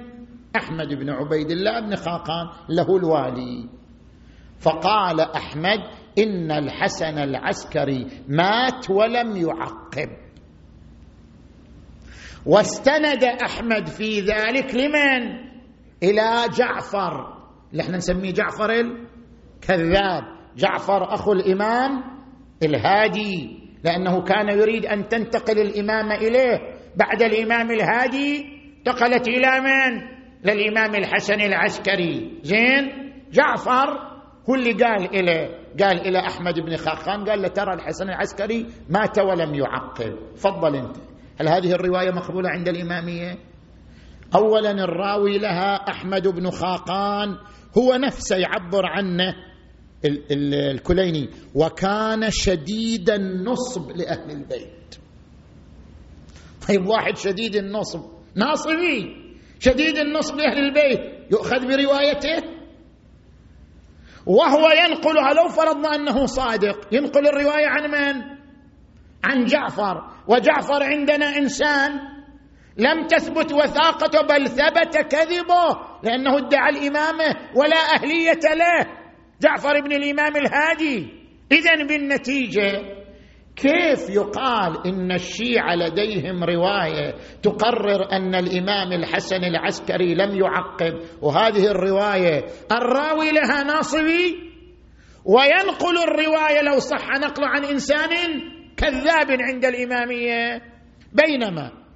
أحمد 0.55 0.87
بن 0.87 1.09
عبيد 1.09 1.51
الله 1.51 1.79
بن 1.79 1.95
خاقان 1.95 2.47
له 2.69 2.97
الوالي. 2.97 3.69
فقال 4.59 5.21
أحمد 5.21 5.79
إن 6.17 6.51
الحسن 6.51 7.17
العسكري 7.17 8.07
مات 8.27 8.89
ولم 8.89 9.37
يعقب. 9.37 10.09
واستند 12.45 13.23
أحمد 13.23 13.87
في 13.87 14.21
ذلك 14.21 14.75
لمن؟ 14.75 15.46
إلى 16.03 16.49
جعفر. 16.57 17.37
اللي 17.71 17.83
إحنا 17.83 17.97
نسميه 17.97 18.31
جعفر 18.31 18.69
الكذاب 18.71 20.23
جعفر 20.57 21.13
اخو 21.13 21.33
الإمام 21.33 22.03
الهادي. 22.63 23.59
لأنه 23.83 24.23
كان 24.23 24.49
يريد 24.49 24.85
أن 24.85 25.07
تنتقل 25.07 25.59
الامامه 25.59 26.15
إليه. 26.15 26.59
بعد 26.95 27.21
الإمام 27.21 27.71
الهادي 27.71 28.45
انتقلت 28.77 29.27
إلى 29.27 29.61
من؟ 29.61 30.01
للإمام 30.43 30.95
الحسن 30.95 31.41
العسكري. 31.41 32.39
زين؟ 32.43 33.11
جعفر 33.31 34.17
هو 34.49 34.55
اللي 34.55 34.71
قال 34.71 35.15
إليه. 35.15 35.47
قال 35.79 36.07
إلى 36.07 36.19
أحمد 36.19 36.59
بن 36.59 36.77
خاخان 36.77 37.29
قال 37.29 37.41
له 37.41 37.47
ترى 37.47 37.73
الحسن 37.73 38.09
العسكري 38.09 38.65
مات 38.89 39.19
ولم 39.19 39.55
يعقل 39.55 40.17
فضل 40.35 40.75
أنت. 40.75 40.97
هل 41.41 41.47
هذه 41.47 41.71
الرواية 41.71 42.11
مقبولة 42.11 42.49
عند 42.49 42.67
الإمامية؟ 42.67 43.37
اولا 44.35 44.71
الراوي 44.71 45.37
لها 45.37 45.75
أحمد 45.75 46.27
بن 46.27 46.49
خاقان 46.49 47.37
هو 47.77 47.95
نفسه 47.95 48.35
يعبر 48.35 48.85
عنه 48.85 49.35
الكليني. 50.31 51.29
وكان 51.55 52.31
شديد 52.31 53.09
النصب 53.09 53.91
لأهل 53.91 54.31
البيت. 54.31 54.95
طيب 56.67 56.87
واحد 56.87 57.17
شديد 57.17 57.55
النصب. 57.55 58.01
ناصبي 58.35 59.15
شديد 59.59 59.97
النصب 59.97 60.35
لأهل 60.35 60.57
البيت. 60.57 61.31
يؤخذ 61.31 61.59
بروايته؟ 61.59 62.43
وهو 64.25 64.69
ينقلها 64.69 65.33
لو 65.33 65.47
فرضنا 65.49 65.95
أنه 65.95 66.25
صادق. 66.25 66.87
ينقل 66.91 67.27
الرواية 67.27 67.67
عن 67.67 67.91
من؟ 67.91 68.21
عن 69.23 69.45
جعفر. 69.45 70.11
وجعفر 70.27 70.83
عندنا 70.83 71.37
إنسان 71.37 72.16
لم 72.77 73.07
تثبت 73.07 73.53
وثاقته 73.53 74.21
بل 74.21 74.47
ثبت 74.47 74.97
كذبه 74.97 75.79
لأنه 76.03 76.37
ادعى 76.37 76.69
الامامه 76.69 77.35
ولا 77.55 77.77
أهلية 77.95 78.55
له. 78.55 78.87
جعفر 79.41 79.81
بن 79.81 79.91
الإمام 79.91 80.35
الهادي. 80.35 81.07
اذا 81.51 81.85
بالنتيجة 81.87 82.97
كيف 83.55 84.09
يقال 84.09 84.87
إن 84.87 85.11
الشيعة 85.11 85.75
لديهم 85.75 86.43
رواية 86.43 87.15
تقرر 87.43 88.11
أن 88.11 88.35
الإمام 88.35 88.93
الحسن 88.93 89.43
العسكري 89.43 90.15
لم 90.15 90.35
يعقب؟ 90.35 90.93
وهذه 91.21 91.71
الرواية 91.71 92.45
الراوي 92.71 93.31
لها 93.31 93.63
ناصبي؟ 93.63 94.35
وينقل 95.25 95.97
الرواية 95.97 96.61
لو 96.61 96.79
صح 96.79 97.07
نقل 97.19 97.43
عن 97.43 97.65
إنسان 97.65 98.09
كذاب 98.77 99.41
عند 99.41 99.65
الإمامية. 99.65 100.61
بينما 101.13 101.86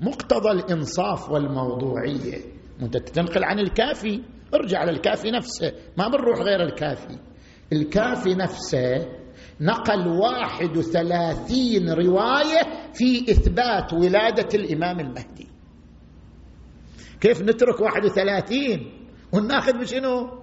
مقتضى 0.00 0.50
الإنصاف 0.50 1.30
والموضوعية. 1.30 2.38
انت 2.82 2.96
تنقل 2.96 3.44
عن 3.44 3.58
الكافي 3.58 4.22
ارجع 4.54 4.84
للكافي 4.84 5.30
نفسه. 5.30 5.72
ما 5.98 6.08
بنروح 6.08 6.38
غير 6.38 6.62
الكافي. 6.62 7.18
الكافي 7.72 8.34
نفسه 8.34 9.08
نقل 9.60 10.08
واحد 10.08 10.76
وثلاثين 10.76 11.90
رواية 11.90 12.90
في 12.94 13.30
إثبات 13.30 13.92
ولادة 13.92 14.48
الإمام 14.54 15.00
المهدي. 15.00 15.48
كيف 17.20 17.42
نترك 17.42 17.80
واحد 17.80 18.04
وثلاثين 18.04 18.92
وناخذ 19.32 19.72
بشنو؟ 19.78 20.38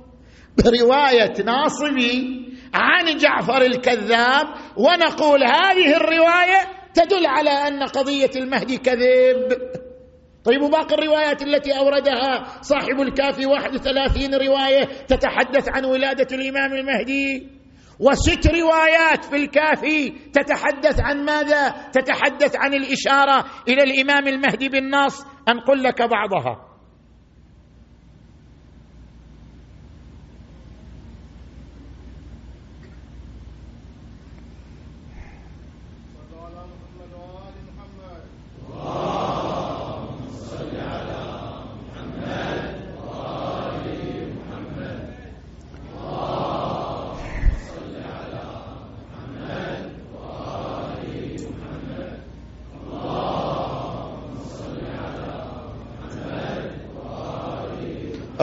برواية 0.64 1.34
ناصبي 1.46 2.46
عن 2.74 3.18
جعفر 3.18 3.62
الكذاب 3.62 4.48
ونقول 4.78 5.44
هذه 5.44 5.96
الرواية 5.96 6.85
تدل 6.96 7.26
على 7.26 7.50
أن 7.50 7.84
قضية 7.84 8.32
المهدي 8.36 8.78
كذب. 8.78 9.58
طيب 10.44 10.62
وباقي 10.62 10.96
الروايات 10.96 11.42
التي 11.42 11.78
أوردها 11.78 12.62
صاحب 12.62 13.02
الكافي 13.02 13.46
31 13.46 14.36
رواية 14.36 14.86
تتحدث 15.08 15.70
عن 15.70 15.86
ولادة 15.86 16.36
الإمام 16.36 16.74
المهدي. 16.74 17.50
وست 18.00 18.48
روايات 18.48 19.26
في 19.26 19.36
الكافي 19.36 20.10
تتحدث 20.34 21.00
عن 21.00 21.26
ماذا؟ 21.26 21.76
تتحدث 21.94 22.56
عن 22.56 22.74
الإشارة 22.74 23.46
إلى 23.68 23.84
الإمام 23.84 24.28
المهدي 24.28 24.70
بالنص. 24.70 25.26
أنقل 25.50 25.84
لك 25.84 26.02
بعضها. 26.02 26.75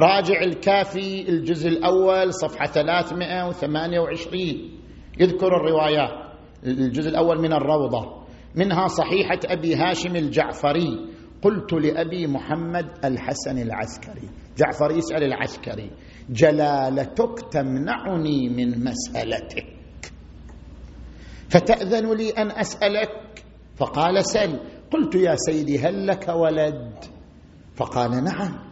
راجع 0.03 0.42
الكافي 0.42 1.28
الجزء 1.28 1.68
الأول 1.68 2.34
صفحة 2.34 2.66
328 2.66 4.40
يذكر 5.20 5.46
الروايات 5.46 6.22
الجزء 6.66 7.09
الأول 7.09 7.40
من 7.40 7.53
الروضة. 7.53 8.22
منها 8.55 8.86
صحيحة 8.86 9.38
أبي 9.44 9.74
هاشم 9.74 10.16
الجعفري. 10.16 11.09
قلت 11.42 11.72
لأبي 11.72 12.26
محمد 12.26 12.86
الحسن 13.05 13.59
العسكري. 13.59 14.28
جعفر 14.59 14.90
يسأل 14.90 15.22
العسكري 15.22 15.90
جلالتك 16.30 17.40
تمنعني 17.53 18.48
من 18.48 18.84
مسألتك. 18.84 19.66
فتأذن 21.48 22.16
لي 22.16 22.30
أن 22.30 22.50
أسألك؟ 22.50 23.44
فقال 23.76 24.24
سل 24.24 24.61
قلت 24.90 25.14
يا 25.14 25.34
سيدي 25.36 25.78
هل 25.78 26.07
لك 26.07 26.28
ولد؟ 26.28 27.05
فقال 27.74 28.24
نعم. 28.24 28.71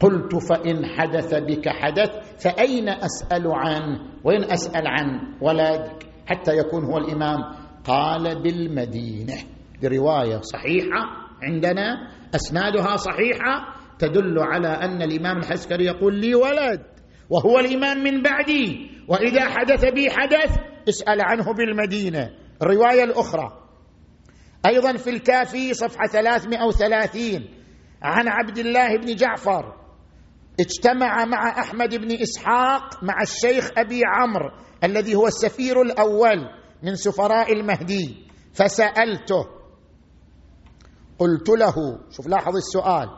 قلت 0.00 0.34
فإن 0.48 0.86
حدث 0.86 1.34
بك 1.34 1.68
حدث 1.68 2.10
فأين 2.44 2.88
أسأل 2.88 3.46
عنه 3.46 4.00
وين 4.24 4.44
أسأل 4.44 4.86
عن 4.86 5.34
ولدك 5.40 6.06
حتى 6.26 6.56
يكون 6.56 6.84
هو 6.84 6.98
الإمام. 6.98 7.38
قال 7.84 8.42
بالمدينة. 8.42 9.34
برواية 9.82 10.40
صحيحة 10.40 11.00
عندنا 11.42 12.10
أسنادها 12.34 12.96
صحيحة 12.96 13.74
تدل 13.98 14.38
على 14.38 14.68
أن 14.68 15.02
الإمام 15.02 15.38
الحسكري 15.38 15.84
يقول 15.84 16.14
لي 16.14 16.34
ولد 16.34 16.82
وهو 17.30 17.58
الإمام 17.58 17.98
من 17.98 18.22
بعدي 18.22 18.90
وإذا 19.08 19.44
حدث 19.44 19.84
بي 19.84 20.10
حدث 20.10 20.58
اسأل 20.88 21.20
عنه 21.20 21.52
بالمدينة. 21.54 22.30
الرواية 22.62 23.04
الأخرى. 23.04 23.52
أيضا 24.66 24.92
في 24.92 25.10
الكافي 25.10 25.74
صفحة 25.74 26.06
330 26.06 27.48
عن 28.02 28.28
عبد 28.28 28.58
الله 28.58 28.96
بن 28.96 29.14
جعفر 29.14 29.79
اجتمع 30.60 31.24
مع 31.24 31.60
أحمد 31.60 31.94
بن 31.94 32.12
إسحاق 32.22 33.04
مع 33.04 33.22
الشيخ 33.22 33.70
أبي 33.76 34.00
عمرو 34.04 34.50
الذي 34.84 35.14
هو 35.14 35.26
السفير 35.26 35.82
الأول 35.82 36.48
من 36.82 36.94
سفراء 36.94 37.52
المهدي 37.52 38.26
فسألته 38.52 39.46
قلت 41.18 41.48
له 41.48 41.74
شوف 42.10 42.26
لاحظ 42.26 42.56
السؤال 42.56 43.08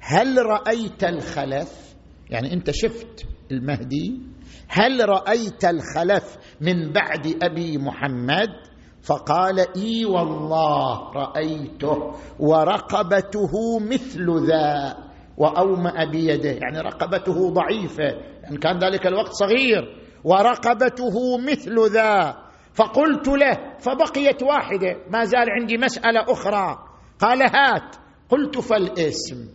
هل 0.00 0.46
رأيت 0.46 1.04
الخلف؟ 1.04 1.94
يعني 2.30 2.52
أنت 2.52 2.70
شفت 2.70 3.26
المهدي 3.50 4.20
هل 4.68 5.08
رأيت 5.08 5.64
الخلف 5.64 6.36
من 6.60 6.92
بعد 6.92 7.36
أبي 7.42 7.78
محمد؟ 7.78 8.48
فقال 9.02 9.58
إي 9.76 10.04
والله 10.04 11.12
رأيته 11.12 12.12
ورقبته 12.38 13.78
مثل 13.80 14.46
ذا. 14.48 14.96
وأومأ 15.40 16.04
بيده 16.04 16.50
يعني 16.50 16.80
رقبته 16.80 17.50
ضعيفة 17.50 18.04
يعني 18.42 18.56
كان 18.56 18.78
ذلك 18.78 19.06
الوقت 19.06 19.32
صغير 19.32 19.96
ورقبته 20.24 21.38
مثل 21.48 21.92
ذا. 21.92 22.36
فقلت 22.74 23.28
له 23.28 23.58
فبقيت 23.78 24.42
واحدة 24.42 24.96
ما 25.10 25.24
زال 25.24 25.50
عندي 25.60 25.76
مسألة 25.78 26.20
أخرى. 26.28 26.78
قال 27.20 27.42
هات. 27.42 27.96
قلت 28.28 28.58
فالاسم. 28.58 29.48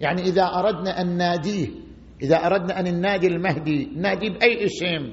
يعني 0.00 0.22
إذا 0.22 0.42
أردنا 0.42 1.00
أن 1.00 1.16
ناديه 1.16 1.68
إذا 2.22 2.36
أردنا 2.36 2.80
أن 2.80 2.94
ننادي 2.94 3.26
المهدي 3.26 3.90
نادي 3.96 4.30
بأي 4.30 4.64
اسم. 4.64 5.12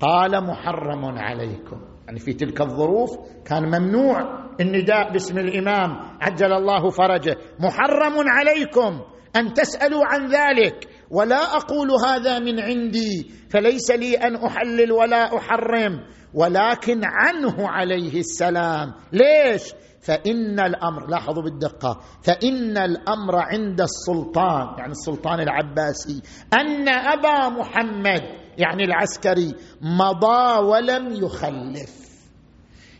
قال 0.00 0.44
محرم 0.46 1.04
عليكم. 1.04 1.80
يعني 2.06 2.18
في 2.18 2.32
تلك 2.32 2.60
الظروف 2.60 3.10
كان 3.44 3.62
ممنوع 3.66 4.40
النداء 4.60 5.12
باسم 5.12 5.38
الإمام 5.38 5.90
عجل 6.20 6.52
الله 6.52 6.90
فرجه. 6.90 7.36
محرم 7.60 8.14
عليكم. 8.28 9.00
أن 9.36 9.52
تسألوا 9.54 10.04
عن 10.06 10.26
ذلك. 10.26 10.88
ولا 11.10 11.56
أقول 11.56 11.90
هذا 12.06 12.38
من 12.38 12.60
عندي 12.60 13.30
فليس 13.50 13.90
لي 13.90 14.14
أن 14.14 14.36
أحلل 14.36 14.92
ولا 14.92 15.36
أحرم 15.36 16.00
ولكن 16.34 17.00
عنه 17.04 17.68
عليه 17.68 18.20
السلام. 18.20 18.94
ليش؟ 19.12 19.62
فإن 20.00 20.60
الأمر 20.60 21.06
لاحظوا 21.06 21.42
بالدقة 21.42 22.00
فإن 22.22 22.78
الأمر 22.78 23.36
عند 23.36 23.80
السلطان 23.80 24.78
يعني 24.78 24.90
السلطان 24.90 25.40
العباسي 25.40 26.22
أن 26.54 26.88
أبا 26.88 27.48
محمد 27.48 28.22
يعني 28.58 28.84
العسكري 28.84 29.54
مضى 29.82 30.58
ولم 30.64 31.12
يخلف. 31.24 32.10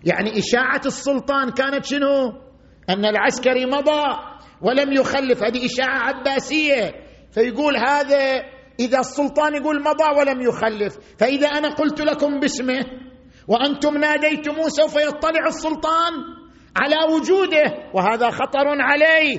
يعني 0.04 0.38
إشاعة 0.38 0.80
السلطان 0.86 1.50
كانت 1.50 1.84
شنو؟ 1.84 2.32
أن 2.90 3.04
العسكري 3.04 3.66
مضى. 3.66 4.29
ولم 4.62 4.92
يخلف. 4.92 5.42
هذه 5.44 5.66
إشاعة 5.66 5.98
عباسية. 5.98 6.94
فيقول 7.32 7.76
هذا 7.76 8.42
إذا 8.80 8.98
السلطان 9.00 9.54
يقول 9.54 9.82
مضى 9.82 10.18
ولم 10.18 10.40
يخلف. 10.40 10.98
فإذا 11.18 11.48
أنا 11.48 11.68
قلت 11.68 12.00
لكم 12.00 12.40
باسمه 12.40 12.84
وأنتم 13.48 13.98
ناديتموه 13.98 14.68
سوف 14.68 14.96
يطلع 14.96 15.46
السلطان 15.46 16.12
على 16.76 17.14
وجوده 17.14 17.90
وهذا 17.94 18.30
خطر 18.30 18.66
عليه. 18.80 19.38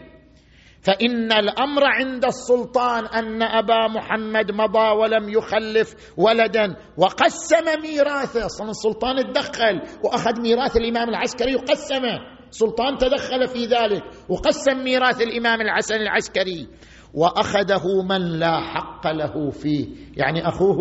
فإن 0.83 1.31
الأمر 1.31 1.83
عند 1.85 2.25
السلطان 2.25 3.05
أن 3.05 3.43
أبا 3.43 3.87
محمد 3.87 4.51
مضى 4.51 4.89
ولم 5.01 5.29
يخلف 5.29 5.95
ولدا 6.17 6.75
وقسم 6.97 7.81
ميراثه. 7.81 8.45
أصلا 8.45 8.69
السلطان 8.69 9.33
تدخل 9.33 9.81
وأخذ 10.03 10.41
ميراث 10.41 10.77
الإمام 10.77 11.09
العسكري 11.09 11.55
وقسمه. 11.55 12.40
سلطان 12.51 12.97
تدخل 12.97 13.47
في 13.47 13.65
ذلك 13.65 14.03
وقسم 14.29 14.83
ميراث 14.83 15.21
الإمام 15.21 15.61
الحسن 15.61 15.95
العسكري 15.95 16.67
وأخذه 17.13 18.03
من 18.09 18.39
لا 18.39 18.59
حق 18.59 19.07
له 19.07 19.49
فيه. 19.49 19.87
يعني 20.17 20.47
أخوه 20.47 20.77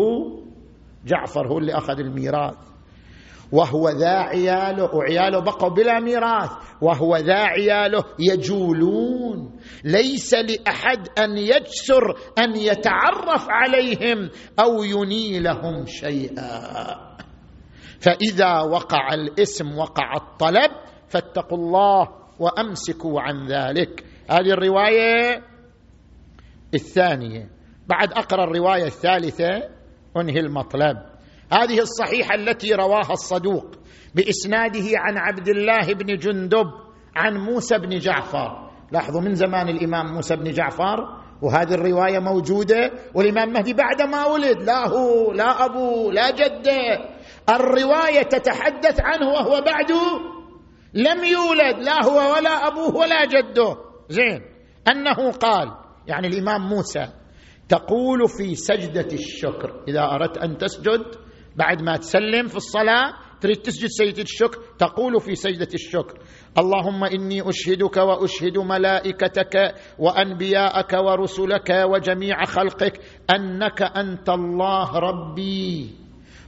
جعفر 1.05 1.47
هو 1.47 1.57
اللي 1.57 1.73
أخذ 1.73 1.99
الميراث. 1.99 2.55
وهو 3.51 3.89
ذا 3.89 4.19
عياله 4.19 4.95
وعياله 4.95 5.39
بقوا 5.39 5.69
بلا 5.69 5.99
ميراث. 5.99 6.51
وهو 6.81 7.17
ذا 7.17 7.43
عياله 7.43 8.03
يجولون. 8.19 9.59
ليس 9.83 10.33
لأحد 10.33 11.07
أن 11.19 11.37
يجسر 11.37 12.15
أن 12.39 12.55
يتعرف 12.55 13.45
عليهم 13.49 14.29
أو 14.59 14.83
ينيلهم 14.83 15.85
شيئا. 15.85 16.61
فإذا 17.99 18.61
وقع 18.61 19.13
الاسم 19.13 19.77
وقع 19.77 20.15
الطلب 20.15 20.71
فاتقوا 21.11 21.57
الله 21.57 22.07
وأمسكوا 22.39 23.21
عن 23.21 23.47
ذلك. 23.47 24.05
هذه 24.29 24.51
الرواية 24.51 25.43
الثانية. 26.73 27.49
بعد 27.87 28.13
أقرأ 28.13 28.43
الرواية 28.43 28.85
الثالثة 28.85 29.69
انهي 30.17 30.39
المطلب. 30.39 30.97
هذه 31.53 31.79
الصحيحة 31.79 32.35
التي 32.35 32.73
رواها 32.73 33.11
الصدوق 33.11 33.65
بإسناده 34.15 34.87
عن 34.95 35.17
عبد 35.17 35.47
الله 35.47 35.93
بن 35.93 36.17
جندب 36.17 36.67
عن 37.15 37.37
موسى 37.37 37.77
بن 37.77 37.99
جعفر. 37.99 38.69
لاحظوا 38.91 39.21
من 39.21 39.35
زمان 39.35 39.69
الإمام 39.69 40.13
موسى 40.13 40.35
بن 40.35 40.51
جعفر؟ 40.51 41.21
وهذه 41.41 41.73
الرواية 41.73 42.19
موجودة 42.19 42.91
والإمام 43.13 43.53
مهدي 43.53 43.73
بعد 43.73 44.01
ما 44.01 44.25
ولد. 44.25 44.63
لا 44.63 44.87
هو 44.87 45.31
لا 45.31 45.65
ابوه 45.65 46.13
لا 46.13 46.31
جده. 46.31 47.09
الرواية 47.49 48.21
تتحدث 48.21 48.99
عنه 49.01 49.27
وهو 49.29 49.61
بعد 49.61 49.91
لم 50.93 51.23
يولد 51.23 51.83
لا 51.83 52.05
هو 52.05 52.33
ولا 52.35 52.67
أبوه 52.67 52.95
ولا 52.95 53.25
جده. 53.25 53.77
زين. 54.09 54.41
أنه 54.87 55.31
قال 55.31 55.71
يعني 56.07 56.27
الإمام 56.27 56.69
موسى 56.69 57.07
تقول 57.69 58.27
في 58.29 58.55
سجدة 58.55 59.07
الشكر 59.13 59.83
إذا 59.87 60.01
أردت 60.03 60.37
أن 60.37 60.57
تسجد 60.57 61.05
بعد 61.55 61.81
ما 61.81 61.97
تسلم 61.97 62.47
في 62.47 62.55
الصلاة 62.55 63.13
تريد 63.41 63.57
تسجد 63.57 63.87
سجدة 63.89 64.23
الشكر 64.23 64.59
تقول 64.79 65.21
في 65.21 65.35
سجدة 65.35 65.67
الشكر 65.73 66.19
اللهم 66.57 67.03
إني 67.03 67.49
أشهدك 67.49 67.97
وأشهد 67.97 68.57
ملائكتك 68.57 69.75
وأنبياءك 69.99 70.93
ورسلك 70.93 71.69
وجميع 71.69 72.45
خلقك 72.45 72.99
أنك 73.35 73.81
أنت 73.81 74.29
الله 74.29 74.99
ربي. 74.99 76.00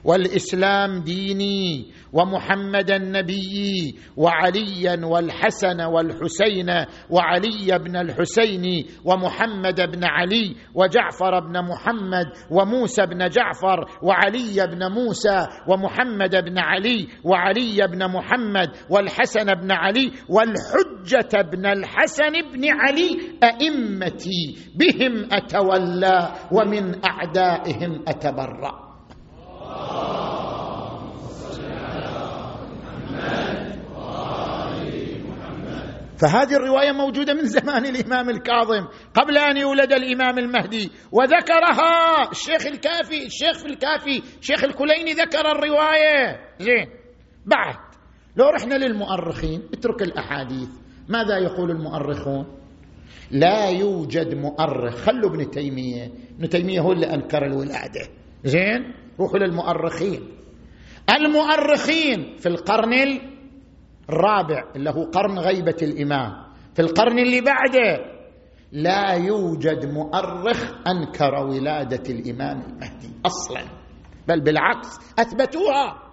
والإسلام 0.06 1.00
ديني 1.00 1.92
ومحمدا 2.14 2.98
نبيي 2.98 3.96
وعليا 4.18 5.06
والحسن 5.06 5.82
والحسين 5.82 6.70
وعلي 7.10 7.80
بن 7.80 7.96
الحسين 7.96 8.86
ومحمد 9.06 9.82
بن 9.82 10.04
علي 10.04 10.56
وجعفر 10.76 11.40
بن 11.40 11.62
محمد 11.70 12.26
وموسى 12.52 13.06
بن 13.06 13.30
جعفر 13.30 13.86
وعلي 14.04 14.68
بن 14.68 14.92
موسى 14.92 15.48
ومحمد 15.68 16.36
بن 16.36 16.58
علي 16.60 17.08
وعلي 17.24 17.88
بن 17.88 18.12
محمد 18.12 18.70
والحسن 18.90 19.46
بن 19.54 19.72
علي 19.72 20.12
والحجة 20.30 21.42
بن 21.42 21.66
الحسن 21.66 22.32
بن 22.54 22.64
علي 22.70 23.18
أئمتي 23.44 24.58
بهم 24.76 25.28
أتولى 25.32 26.32
ومن 26.52 27.06
أعدائهم 27.06 28.04
أتبرأ. 28.08 28.93
فهذه 36.24 36.56
الرواية 36.56 36.92
موجودة 36.92 37.34
من 37.34 37.46
زمان 37.46 37.86
الإمام 37.86 38.30
الكاظم 38.30 38.88
قبل 39.14 39.38
أن 39.38 39.58
يولد 39.58 39.94
الإمام 39.94 40.40
المهدي 40.40 40.92
وذكرها 41.12 42.32
الشيخ 42.32 42.66
الكافي 42.66 43.26
الشيخ 43.26 43.58
في 43.58 43.66
الكافي 43.66 44.22
شيخ 44.42 44.64
الكليني 44.64 45.12
ذكر 45.12 45.52
الرواية. 45.52 46.40
زين 46.60 46.88
بعد 47.46 47.76
لو 48.38 48.50
رحنا 48.50 48.76
للمؤرخين 48.76 49.62
اترك 49.74 50.02
الأحاديث. 50.02 50.70
ماذا 51.10 51.38
يقول 51.38 51.72
المؤرخون؟ 51.72 52.46
لا 53.32 53.70
يوجد 53.70 54.36
مؤرخ 54.36 54.96
خلوا 54.96 55.30
ابن 55.30 55.52
تيمية. 55.52 56.12
ابن 56.38 56.50
تيمية 56.50 56.80
هو 56.80 56.92
اللي 56.92 57.14
أنكر 57.14 57.46
الولادة. 57.46 58.08
زين؟ 58.44 58.94
روحوا 59.20 59.40
للمؤرخين 59.40 60.30
المؤرخين 61.10 62.38
في 62.38 62.46
القرن 62.50 62.94
الرابع 64.10 64.64
اللي 64.76 64.90
هو 64.90 65.04
قرن 65.04 65.40
غيبة 65.40 65.76
الإمام. 65.82 66.32
في 66.76 66.82
القرن 66.82 67.20
اللي 67.20 67.42
بعده 67.42 68.14
لا 68.72 69.14
يوجد 69.14 69.86
مؤرخ 69.86 70.72
أنكر 70.88 71.34
ولادة 71.36 72.04
الإمام 72.10 72.62
المهدي 72.62 73.10
أصلا. 73.26 73.62
بل 74.28 74.42
بالعكس 74.42 74.88
أثبتوها. 75.20 76.04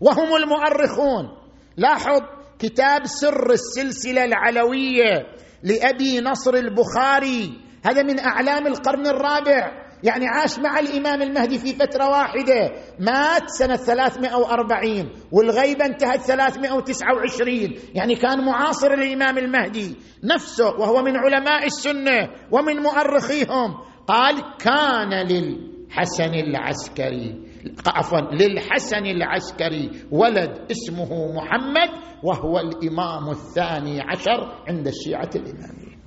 وهم 0.00 0.36
المؤرخون. 0.36 1.38
لاحظ 1.76 2.20
كتاب 2.58 3.06
سر 3.06 3.52
السلسلة 3.52 4.24
العلوية 4.24 5.26
لأبي 5.62 6.20
نصر 6.20 6.54
البخاري. 6.54 7.60
هذا 7.84 8.02
من 8.02 8.18
أعلام 8.18 8.66
القرن 8.66 9.06
الرابع. 9.06 9.87
يعني 10.04 10.26
عاش 10.26 10.58
مع 10.58 10.78
الإمام 10.78 11.22
المهدي 11.22 11.58
في 11.58 11.74
فترة 11.74 12.08
واحدة. 12.08 12.72
مات 13.00 13.48
سنة 13.58 13.76
340 13.76 15.10
والغيبة 15.32 15.86
انتهت 15.86 16.20
329 16.20 17.74
يعني 17.94 18.14
كان 18.14 18.44
معاصر 18.44 18.92
الإمام 18.92 19.38
المهدي 19.38 19.96
نفسه 20.24 20.66
وهو 20.66 21.02
من 21.02 21.16
علماء 21.16 21.66
السنة 21.66 22.28
ومن 22.50 22.76
مؤرخيهم. 22.76 23.74
قال 24.06 24.34
كان 24.58 25.26
للحسن 25.26 26.34
العسكري 26.34 27.48
عفوا 27.86 28.20
للحسن 28.20 29.06
العسكري 29.06 29.90
ولد 30.12 30.66
اسمه 30.70 31.32
محمد 31.32 31.90
وهو 32.22 32.58
الإمام 32.58 33.30
الثاني 33.30 34.00
عشر 34.00 34.64
عند 34.68 34.86
الشيعة 34.86 35.30
الإمامية. 35.34 35.98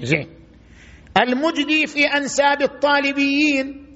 زين. 0.00 0.41
المجدي 1.20 1.86
في 1.86 2.04
أنساب 2.06 2.62
الطالبيين 2.62 3.86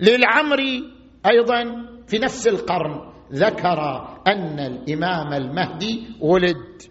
للعمري 0.00 0.82
أيضا 1.26 1.86
في 2.08 2.18
نفس 2.18 2.48
القرن 2.48 3.12
ذكر 3.32 3.80
أن 4.26 4.58
الإمام 4.60 5.32
المهدي 5.32 6.06
ولد. 6.20 6.82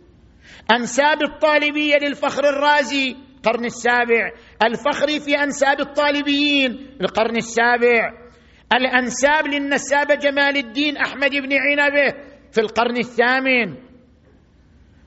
أنساب 0.71 1.23
الطالبية 1.23 1.95
للفخر 1.97 2.49
الرازي 2.49 3.15
القرن 3.35 3.65
السابع. 3.65 4.31
الفخري 4.63 5.19
في 5.19 5.43
أنساب 5.43 5.79
الطالبيين 5.79 6.87
القرن 7.01 7.35
السابع. 7.37 8.11
الأنساب 8.73 9.47
للنساب 9.47 10.07
جمال 10.07 10.57
الدين 10.57 10.97
أحمد 10.97 11.31
بن 11.31 11.49
عنبه 11.53 12.13
في 12.51 12.61
القرن 12.61 12.97
الثامن. 12.97 13.84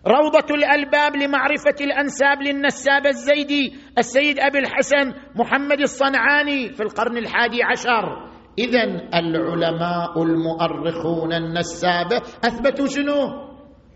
روضة 0.07 0.55
الألباب 0.55 1.17
لمعرفة 1.17 1.75
الأنساب 1.81 2.43
للنساب 2.43 3.07
الزيدي 3.07 3.75
السيد 3.99 4.39
أبي 4.39 4.59
الحسن 4.59 5.15
محمد 5.37 5.81
الصنعاني 5.81 6.73
في 6.73 6.83
القرن 6.83 7.17
الحادي 7.17 7.63
عشر. 7.63 8.29
إذا 8.59 8.85
العلماء 9.15 10.23
المؤرخون 10.23 11.33
النسابة 11.33 12.17
أثبتوا 12.45 12.87
شنو؟ 12.87 13.49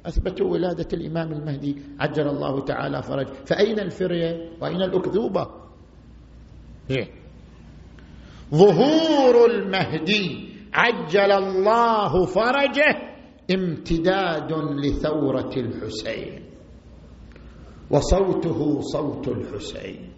أثبتوا 0.07 0.47
ولادة 0.51 0.89
الإمام 0.93 1.33
المهدي 1.33 1.77
عجل 2.01 2.29
الله 2.29 2.65
تعالى 2.65 3.03
فرج. 3.03 3.27
فأين 3.27 3.81
الفرية؟ 3.81 4.51
وأين 4.61 4.83
الأكذوبة؟ 4.83 5.47
ظهور 8.55 9.51
المهدي 9.51 10.49
عجل 10.75 11.33
الله 11.33 12.27
فرجه. 12.27 13.12
امتداد 13.51 14.53
لثورة 14.53 15.53
الحسين. 15.57 16.43
وصوته 17.90 18.80
صوت 18.80 19.28
الحسين. 19.28 20.12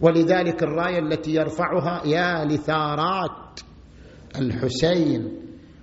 ولذلك 0.00 0.62
الراية 0.62 0.98
التي 0.98 1.34
يرفعها 1.34 2.06
يا 2.06 2.44
لثارات 2.44 3.60
الحسين. 4.38 5.40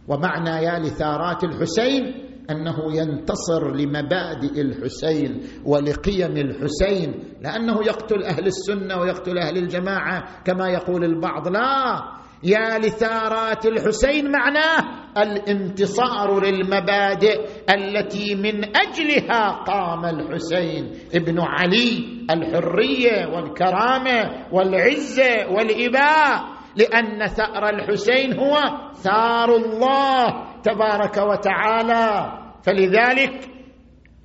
ومعنى 0.08 0.66
يا 0.66 0.80
لثارات 0.80 1.44
الحسين 1.44 2.32
أنه 2.50 2.96
ينتصر 2.96 3.76
لمبادئ 3.76 4.62
الحسين 4.62 5.42
ولقيم 5.66 6.38
الحسين 6.38 7.24
لأنه 7.42 7.86
يقتل 7.86 8.24
أهل 8.24 8.48
السنة 8.48 8.98
ويقتل 8.98 9.38
أهل 9.38 9.58
الجماعة 9.58 10.44
كما 10.44 10.70
يقول 10.70 11.04
البعض 11.04 11.48
لا 11.48 12.02
يا 12.44 12.78
لثارات 12.78 13.66
الحسين 13.66 14.32
معناه 14.32 15.02
الانتصار 15.18 16.46
للمبادئ 16.46 17.46
التي 17.70 18.36
من 18.36 18.78
أجلها 18.78 19.50
قام 19.52 20.06
الحسين. 20.06 20.92
ابن 21.16 21.40
علي 21.40 22.26
الحرية 22.32 23.28
والكرامة 23.28 24.48
والعزة 24.52 25.48
والإباء 25.52 26.44
لأن 26.76 27.28
ثأر 27.28 27.70
الحسين 27.70 28.40
هو 28.40 28.58
ثار 28.94 29.56
الله 29.56 30.46
تبارك 30.64 31.18
وتعالى. 31.18 32.38
فلذلك 32.64 33.50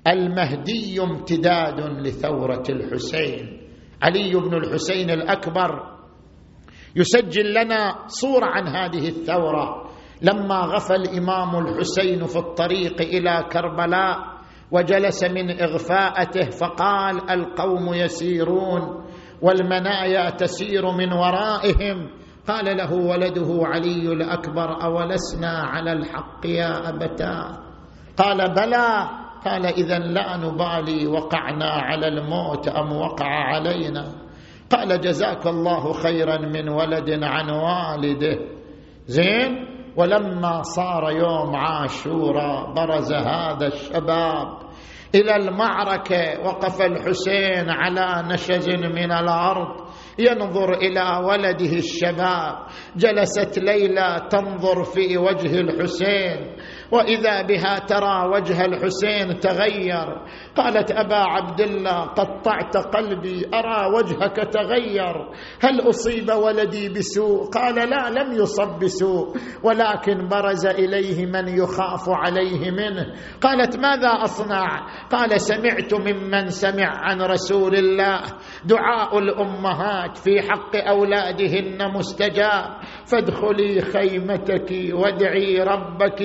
المهدي 0.07 1.01
امتداد 1.01 1.81
لثورة 1.81 2.65
الحسين. 2.71 3.61
علي 4.03 4.35
بن 4.35 4.55
الحسين 4.55 5.11
الأكبر 5.11 5.96
يسجل 6.97 7.55
لنا 7.55 7.95
صورة 8.07 8.47
عن 8.47 8.69
هذه 8.69 9.09
الثورة. 9.09 9.87
لما 10.23 10.61
غفى 10.61 10.95
الإمام 10.95 11.57
الحسين 11.57 12.25
في 12.25 12.37
الطريق 12.39 13.01
إلى 13.01 13.45
كربلاء 13.53 14.19
وجلس 14.73 15.25
من 15.25 15.61
إغفاءته 15.63 16.51
فقال 16.51 17.31
القوم 17.31 17.95
يسيرون 17.95 19.05
والمنايا 19.43 20.31
تسير 20.31 20.91
من 20.93 21.13
ورائهم. 21.13 22.11
قال 22.49 22.77
له 22.77 22.93
ولده 22.95 23.67
علي 23.67 24.13
الأكبر 24.13 24.83
أولسنا 24.85 25.49
على 25.49 25.93
الحق 25.93 26.47
يا 26.47 26.89
أبتاه. 26.89 27.53
قال 28.17 28.55
بلى. 28.55 29.09
قال 29.45 29.67
اذا 29.67 29.99
لا 29.99 30.37
نبالي 30.37 31.07
وقعنا 31.07 31.71
على 31.71 32.09
الموت 32.09 32.69
أم 32.69 32.93
وقع 32.93 33.27
علينا؟ 33.27 34.26
قال 34.71 35.01
جزاك 35.01 35.47
الله 35.47 35.93
خيرا 35.93 36.39
من 36.39 36.69
ولد 36.69 37.11
عن 37.23 37.51
والده. 37.51 38.39
زين 39.07 39.67
ولما 39.97 40.63
صار 40.63 41.11
يوم 41.11 41.57
عاشوراء 41.57 42.75
برز 42.75 43.13
هذا 43.13 43.67
الشباب 43.67 44.49
إلى 45.15 45.37
المعركة 45.37 46.41
وقف 46.45 46.83
الحسين 46.83 47.71
على 47.71 48.29
نشز 48.29 48.69
من 48.69 49.13
الأرض 49.13 49.87
ينظر 50.19 50.75
إلى 50.75 51.23
ولده 51.25 51.73
الشباب. 51.73 52.57
جلست 52.97 53.59
ليلى 53.59 54.29
تنظر 54.31 54.85
في 54.85 55.19
وجه 55.19 55.61
الحسين. 55.61 56.57
وإذا 56.93 57.43
بها 57.43 57.79
ترى 57.79 58.29
وجه 58.33 58.65
الحسين 58.65 59.41
تغير. 59.41 60.07
قالت 60.57 60.91
أبا 60.91 61.17
عبد 61.17 61.61
الله 61.61 62.05
قطعت 62.05 62.77
قلبي 62.77 63.47
أرى 63.55 63.95
وجهك 63.97 64.37
تغير. 64.37 65.15
هل 65.61 65.89
أصيب 65.89 66.31
ولدي 66.31 66.89
بسوء؟ 66.89 67.51
قال 67.51 67.75
لا 67.75 68.11
لم 68.11 68.33
يصب 68.33 68.79
بسوء 68.79 69.37
ولكن 69.63 70.29
برز 70.29 70.67
إليه 70.67 71.27
من 71.27 71.49
يخاف 71.49 72.09
عليه 72.09 72.71
منه. 72.71 73.15
قالت 73.41 73.77
ماذا 73.77 74.09
أصنع؟ 74.09 74.67
قال 75.11 75.41
سمعت 75.41 75.95
ممن 75.95 76.49
سمع 76.49 76.89
عن 76.89 77.23
رسول 77.23 77.75
الله. 77.75 78.21
دعاء 78.65 79.19
الأمهات 79.19 80.17
في 80.17 80.43
حق 80.43 80.77
أولادهن 80.77 81.93
مستجاب. 81.95 82.81
فادخلي 83.07 83.81
خيمتك 83.81 84.95
وادعي 84.95 85.59
ربك. 85.59 86.23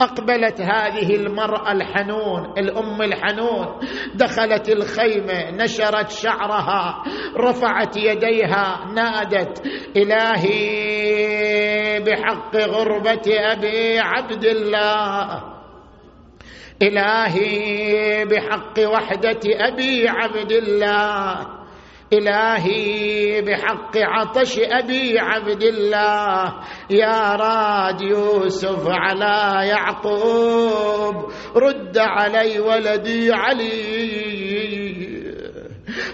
أقبلت 0.00 0.60
هذه 0.60 1.16
المرأة 1.16 1.72
الحنون 1.72 2.52
الأم 2.58 3.02
الحنون. 3.02 3.66
دخلت 4.14 4.68
الخيمه 4.68 5.50
نشرت 5.50 6.10
شعرها 6.10 7.02
رفعت 7.36 7.96
يديها 7.96 8.84
نادت 8.94 9.66
إلهي 9.96 11.22
بحق 12.00 12.56
غربة 12.56 13.22
أبي 13.26 13.98
عبد 13.98 14.44
الله. 14.44 15.42
إلهي 16.82 18.24
بحق 18.24 18.78
وحدة 18.78 19.40
أبي 19.44 20.08
عبد 20.08 20.52
الله. 20.52 21.61
إلهي 22.12 23.40
بحق 23.40 23.96
عطش 23.96 24.58
أبي 24.58 25.18
عبد 25.18 25.62
الله. 25.62 26.54
يا 26.90 27.36
راد 27.36 28.00
يوسف 28.00 28.84
على 28.86 29.68
يعقوب. 29.68 31.32
رد 31.56 31.98
علي 31.98 32.60
ولدي 32.60 33.32
علي. 33.32 34.31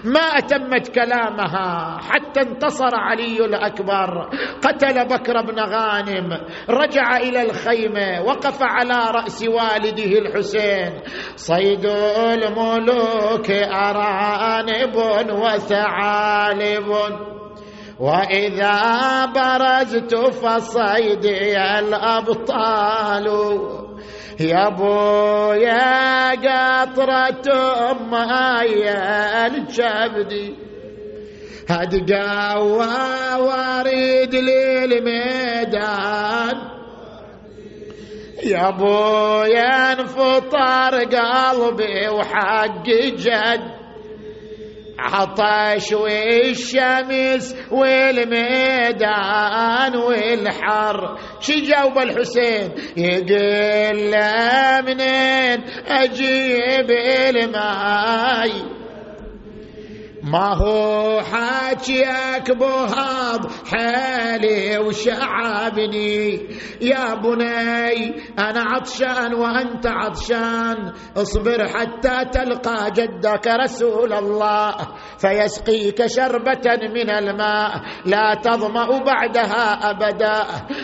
ما 0.05 0.19
أتمت 0.19 0.87
كلامها 0.95 1.97
حتى 2.01 2.41
انتصر 2.41 2.95
علي 2.95 3.45
الأكبر. 3.45 4.29
قتل 4.61 5.07
بكر 5.07 5.41
بن 5.41 5.59
غانم 5.59 6.41
رجع 6.69 7.17
إلى 7.17 7.41
الخيمة 7.41 8.21
وقف 8.21 8.57
على 8.61 9.11
رأس 9.11 9.47
والده 9.47 10.19
الحسين. 10.19 11.01
صيد 11.35 11.85
الملوك 11.85 13.51
أرانب 13.51 14.95
وثعالب. 15.31 16.87
وإذا 17.99 19.25
برزت 19.25 20.15
فصيدي 20.15 21.57
الأبطال. 21.79 23.27
يا 24.39 24.67
ابو 24.67 25.53
يا 25.53 26.31
قطرة 26.31 27.93
ماي 27.93 28.89
الجبدي 29.47 30.55
هاد 31.69 32.11
قوى 32.11 32.87
واريد 33.39 34.35
للميدان. 34.35 35.79
يا 38.43 38.67
ابو 38.67 39.43
يا 39.43 39.91
انفطر 39.93 41.03
قلبي 41.03 42.09
وحق 42.09 42.87
جد. 42.87 43.78
عطش 44.99 45.93
والشمس 45.93 47.55
والميدان 47.71 48.97
والحر. 49.95 51.17
شي 51.39 51.61
جاوب 51.61 51.97
الحسين؟ 51.97 52.71
يقول 52.97 54.13
منين 54.85 55.63
أجيب 55.87 56.91
الماي؟ 56.91 58.78
ما 60.23 60.53
هو 60.53 61.21
حاكيك 61.21 62.57
بوهاب 62.57 63.41
حالي 63.71 64.77
وشعبني. 64.77 66.47
يا 66.81 67.13
بني 67.15 68.15
أنا 68.39 68.61
عطشان 68.61 69.33
وأنت 69.33 69.87
عطشان. 69.87 70.93
اصبر 71.17 71.67
حتى 71.67 72.25
تلقى 72.31 72.91
جدك 72.91 73.47
رسول 73.47 74.13
الله 74.13 74.75
فيسقيك 75.17 76.05
شربة 76.05 76.77
من 76.93 77.09
الماء. 77.09 77.81
لا 78.05 78.33
تظمأ 78.43 78.99
بعدها 79.03 79.89
أبدا. 79.89 80.43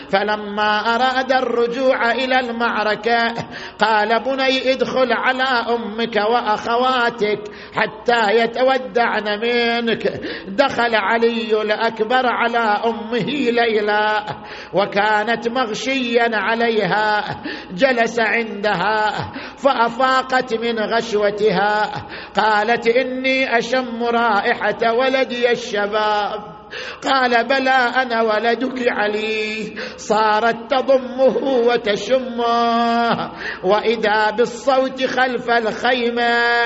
فلما 0.10 0.96
أراد 0.96 1.32
الرجوع 1.32 2.12
إلى 2.12 2.40
المعركة 2.40 3.34
قال 3.80 4.24
بني 4.24 4.74
ادخل 4.74 5.14
على 5.14 5.76
أمك 5.76 6.16
وأخواتك 6.16 7.40
حتى 7.74 8.32
يتودعن 8.32 9.24
منك. 9.26 10.07
دخل 10.47 10.95
علي 10.95 11.61
الأكبر 11.61 12.26
على 12.26 12.82
أمه 12.86 13.30
ليلى 13.51 14.26
وكانت 14.73 15.47
مغشيا 15.47 16.30
عليها. 16.34 17.23
جلس 17.71 18.19
عندها 18.19 19.32
فأفاقت 19.57 20.53
من 20.53 20.80
غشوتها. 20.80 21.91
قالت 22.36 22.88
إني 22.88 23.57
أشم 23.57 24.03
رائحة 24.03 24.93
ولدي 24.93 25.51
الشباب. 25.51 26.55
قال 27.03 27.47
بلى 27.47 27.70
أنا 27.70 28.22
ولدك 28.22 28.88
علي 28.88 29.76
صارت 29.97 30.72
تضمه 30.72 31.38
وتشمه. 31.68 33.32
وإذا 33.63 34.30
بالصوت 34.30 35.05
خلف 35.05 35.49
الخيمة 35.49 36.66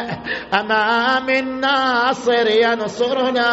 امام 0.53 1.29
الناصر 1.29 2.47
ينصرنا؟ 2.47 3.49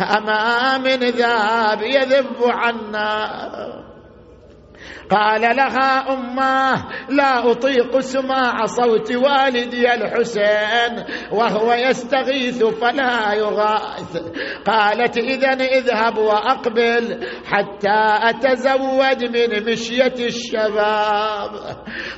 امام 0.00 0.86
ذاب 0.86 1.82
يذب 1.82 2.36
عنا؟ 2.40 3.85
قال 5.10 5.40
لها 5.40 6.12
اماه 6.12 6.84
لا 7.08 7.50
أطيق 7.50 7.98
سماع 7.98 8.64
صوت 8.64 9.16
والدي 9.16 9.94
الحسين 9.94 11.04
وهو 11.32 11.72
يستغيث 11.72 12.64
فلا 12.64 13.32
يغاث. 13.34 14.16
قالت 14.66 15.16
اذا 15.18 15.52
اذهب 15.52 16.18
وأقبل 16.18 17.26
حتى 17.44 18.00
أتزود 18.22 19.36
من 19.36 19.72
مشية 19.72 20.14
الشباب. 20.20 21.50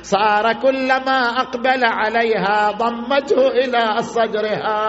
صار 0.01 0.53
كلما 0.53 1.19
أقبل 1.41 1.85
عليها 1.85 2.71
ضمته 2.71 3.47
إلى 3.47 4.01
صدرها. 4.01 4.79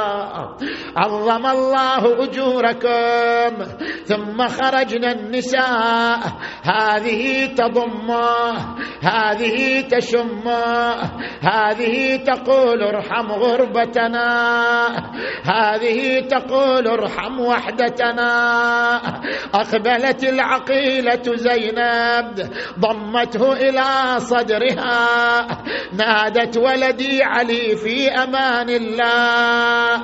عظم 0.97 1.47
الله 1.47 2.25
أجوركم 2.25 3.65
ثم 4.05 4.49
خرجنا 4.49 5.13
النساء. 5.13 6.19
هذه 6.63 7.47
تضم 7.55 7.90
تضمه 7.91 8.77
هذه 9.03 9.81
تشمه. 9.81 10.95
هذه 11.43 12.17
تقول 12.17 12.83
ارحم 12.83 13.33
غربتنا. 13.33 14.29
هذه 15.45 16.21
تقول 16.21 16.89
ارحم 16.89 17.41
وحدتنا. 17.41 18.31
أقبلت 19.55 20.25
العقيلة 20.25 21.23
زينب 21.35 22.51
ضمته 22.79 23.53
إلى 23.53 24.19
صدرها. 24.19 25.47
نادت 25.93 26.59
ولدي 26.59 27.23
علي 27.23 27.77
في 27.77 28.09
أمان 28.09 28.69
الله. 28.69 30.03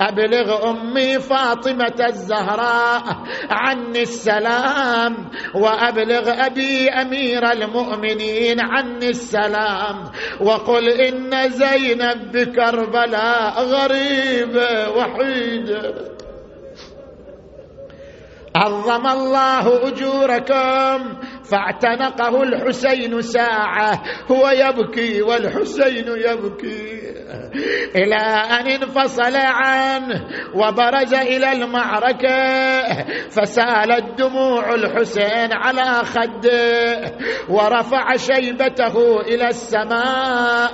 أبلغ 0.00 0.70
أمي 0.70 1.18
فاطمة 1.20 2.06
الزهراء 2.08 3.02
عني 3.50 4.02
السلام 4.02 5.30
وأبلغ 5.54 6.46
أبي 6.46 6.88
امين 6.88 7.17
أمير 7.18 7.52
المؤمنين 7.52 8.60
عني 8.60 9.08
السلام. 9.08 10.10
وقل 10.40 10.88
إن 10.88 11.50
زينب 11.50 12.32
بكربلاء 12.32 13.62
غريبه 13.62 14.88
وحيده 14.88 15.94
عظم 18.56 19.06
الله 19.06 19.88
أجوركم. 19.88 21.18
فاعتنقه 21.50 22.42
الحسين 22.42 23.20
ساعة 23.20 24.02
هو 24.30 24.48
يبكي 24.48 25.22
والحسين 25.22 26.06
يبكي. 26.08 27.18
إلى 27.96 28.16
أن 28.60 28.66
انفصل 28.66 29.36
عنه 29.36 30.24
وبرز 30.54 31.14
إلى 31.14 31.52
المعركة 31.52 32.38
فسالت 33.30 34.18
دموع 34.18 34.74
الحسين 34.74 35.52
على 35.52 36.04
خده 36.04 37.16
ورفع 37.48 38.16
شيبته 38.16 39.20
إلى 39.20 39.48
السماء. 39.48 40.72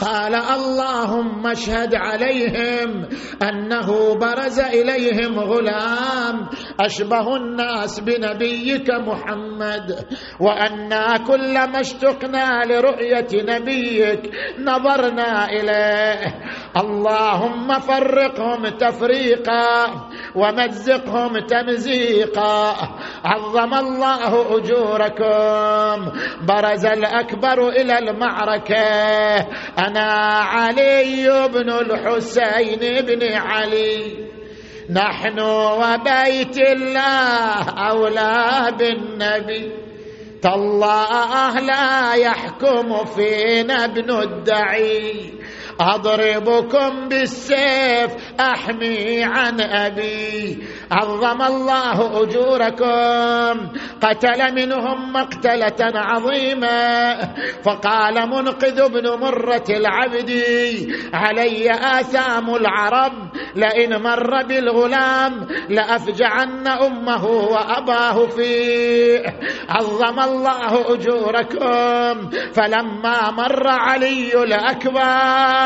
قال 0.00 0.34
اللهم 0.34 1.46
اشهد 1.46 1.94
عليهم 1.94 3.08
أنه 3.42 4.14
برز 4.14 4.60
إليهم 4.60 5.38
غلام 5.38 6.48
أشبه 6.80 7.36
الناس 7.36 8.00
بنبيك 8.00 8.90
محمد. 8.90 10.06
وأنا 10.40 11.16
كلما 11.16 11.80
اشتقنا 11.80 12.64
لرؤية 12.64 13.28
نبيك 13.32 14.30
نظرنا 14.58 15.48
إليه. 15.48 16.34
اللهم 16.76 17.78
فرقهم 17.78 18.68
تفريقا 18.68 19.86
ومزقهم 20.34 21.38
تمزيقا. 21.38 22.76
عظم 23.24 23.74
الله 23.74 24.56
أجوركم. 24.56 26.12
برز 26.46 26.86
الأكبر 26.86 27.68
إلى 27.68 27.98
المعركة. 27.98 29.36
أنا 29.78 30.12
علي 30.32 31.48
بن 31.48 31.70
الحسين 31.70 33.04
بن 33.04 33.32
علي. 33.32 34.26
نحن 34.90 35.40
وبيت 35.40 36.58
الله 36.58 37.64
أولى 37.88 38.72
بالنبي. 38.78 39.85
تالله 40.42 41.60
لا 41.60 42.14
يحكم 42.14 43.04
فينا 43.04 43.84
ابن 43.84 44.10
الدعي. 44.10 45.32
أضربكم 45.80 47.08
بالسيف. 47.08 48.10
أحمي 48.40 49.24
عن 49.24 49.60
أبي. 49.60 50.58
عظم 50.90 51.42
الله 51.42 52.22
أجوركم. 52.22 53.68
قتل 54.02 54.54
منهم 54.54 55.12
مقتلة 55.12 55.92
عظيمة. 55.94 57.16
فقال 57.64 58.30
منقذ 58.30 58.88
بن 58.88 59.20
مرة 59.20 59.64
العبد. 59.70 60.42
علي 61.14 61.70
آثام 61.70 62.54
العرب. 62.54 63.12
لئن 63.56 64.02
مر 64.02 64.42
بالغلام 64.42 65.46
لأفجعن 65.68 66.66
أمه 66.66 67.26
وأباه 67.26 68.26
فيه. 68.26 69.24
عظم 69.68 70.20
الله 70.20 70.94
أجوركم. 70.94 72.30
فلما 72.52 73.30
مر 73.30 73.68
علي 73.68 74.42
الأكبر 74.42 75.65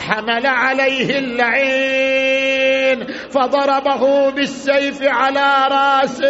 حمل 0.00 0.46
عليه 0.46 1.18
اللعين 1.18 3.06
فضربه 3.30 4.30
بالسيف 4.30 5.02
على 5.02 5.68
رأسه. 5.70 6.26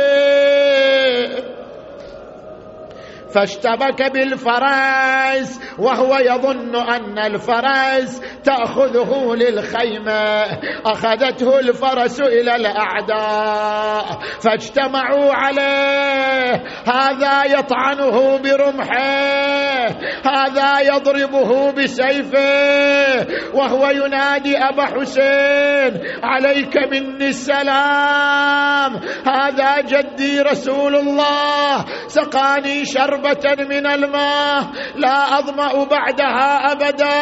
فاشتبك 3.37 4.13
بالفرس 4.13 5.61
وهو 5.79 6.17
يظن 6.17 6.77
أن 6.77 7.19
الفرس 7.19 8.23
تأخذه 8.45 9.35
للخيمة. 9.35 10.45
أخذته 10.87 11.59
الفرس 11.59 12.21
إلى 12.21 12.57
الأعداء 12.57 14.05
فاجتمعوا 14.41 15.33
عليه. 15.33 16.65
هذا 16.89 17.45
يطعنه 17.45 18.39
برمحه. 18.39 19.87
هذا 20.25 20.81
يضربه 20.81 21.73
بسيفه. 21.73 23.27
وهو 23.55 23.91
ينادي 23.91 24.57
أبا 24.59 24.85
حسين 24.85 26.01
عليك 26.23 26.77
مني 26.77 27.29
السلام. 27.29 29.01
هذا 29.29 29.81
جدي 29.81 30.41
رسول 30.41 30.97
الله. 30.97 31.85
سقاني 32.07 32.85
شربا 32.85 33.26
من 33.61 33.87
الماء 33.87 34.65
لا 34.97 35.39
أظمأ 35.39 35.85
بعدها 35.85 36.73
أبدا. 36.73 37.17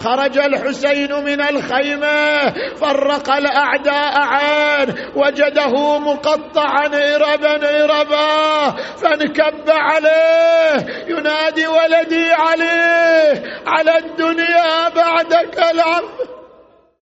خرج 0.00 0.38
الحسين 0.38 1.12
من 1.12 1.40
الخيمة 1.40 2.50
فرق 2.80 3.36
الأعداء 3.36 4.14
عين 4.18 4.94
وجده 5.16 5.98
مقطعا 5.98 6.86
إربا 6.86 7.84
إربا 7.84 8.70
فانكب 8.96 9.70
عليه. 9.70 10.86
ينادي 11.08 11.66
ولدي 11.66 12.32
عليه 12.32 13.42
على 13.66 13.98
الدنيا 13.98 14.88
بعدك 14.88 15.58
العفو 15.72 16.27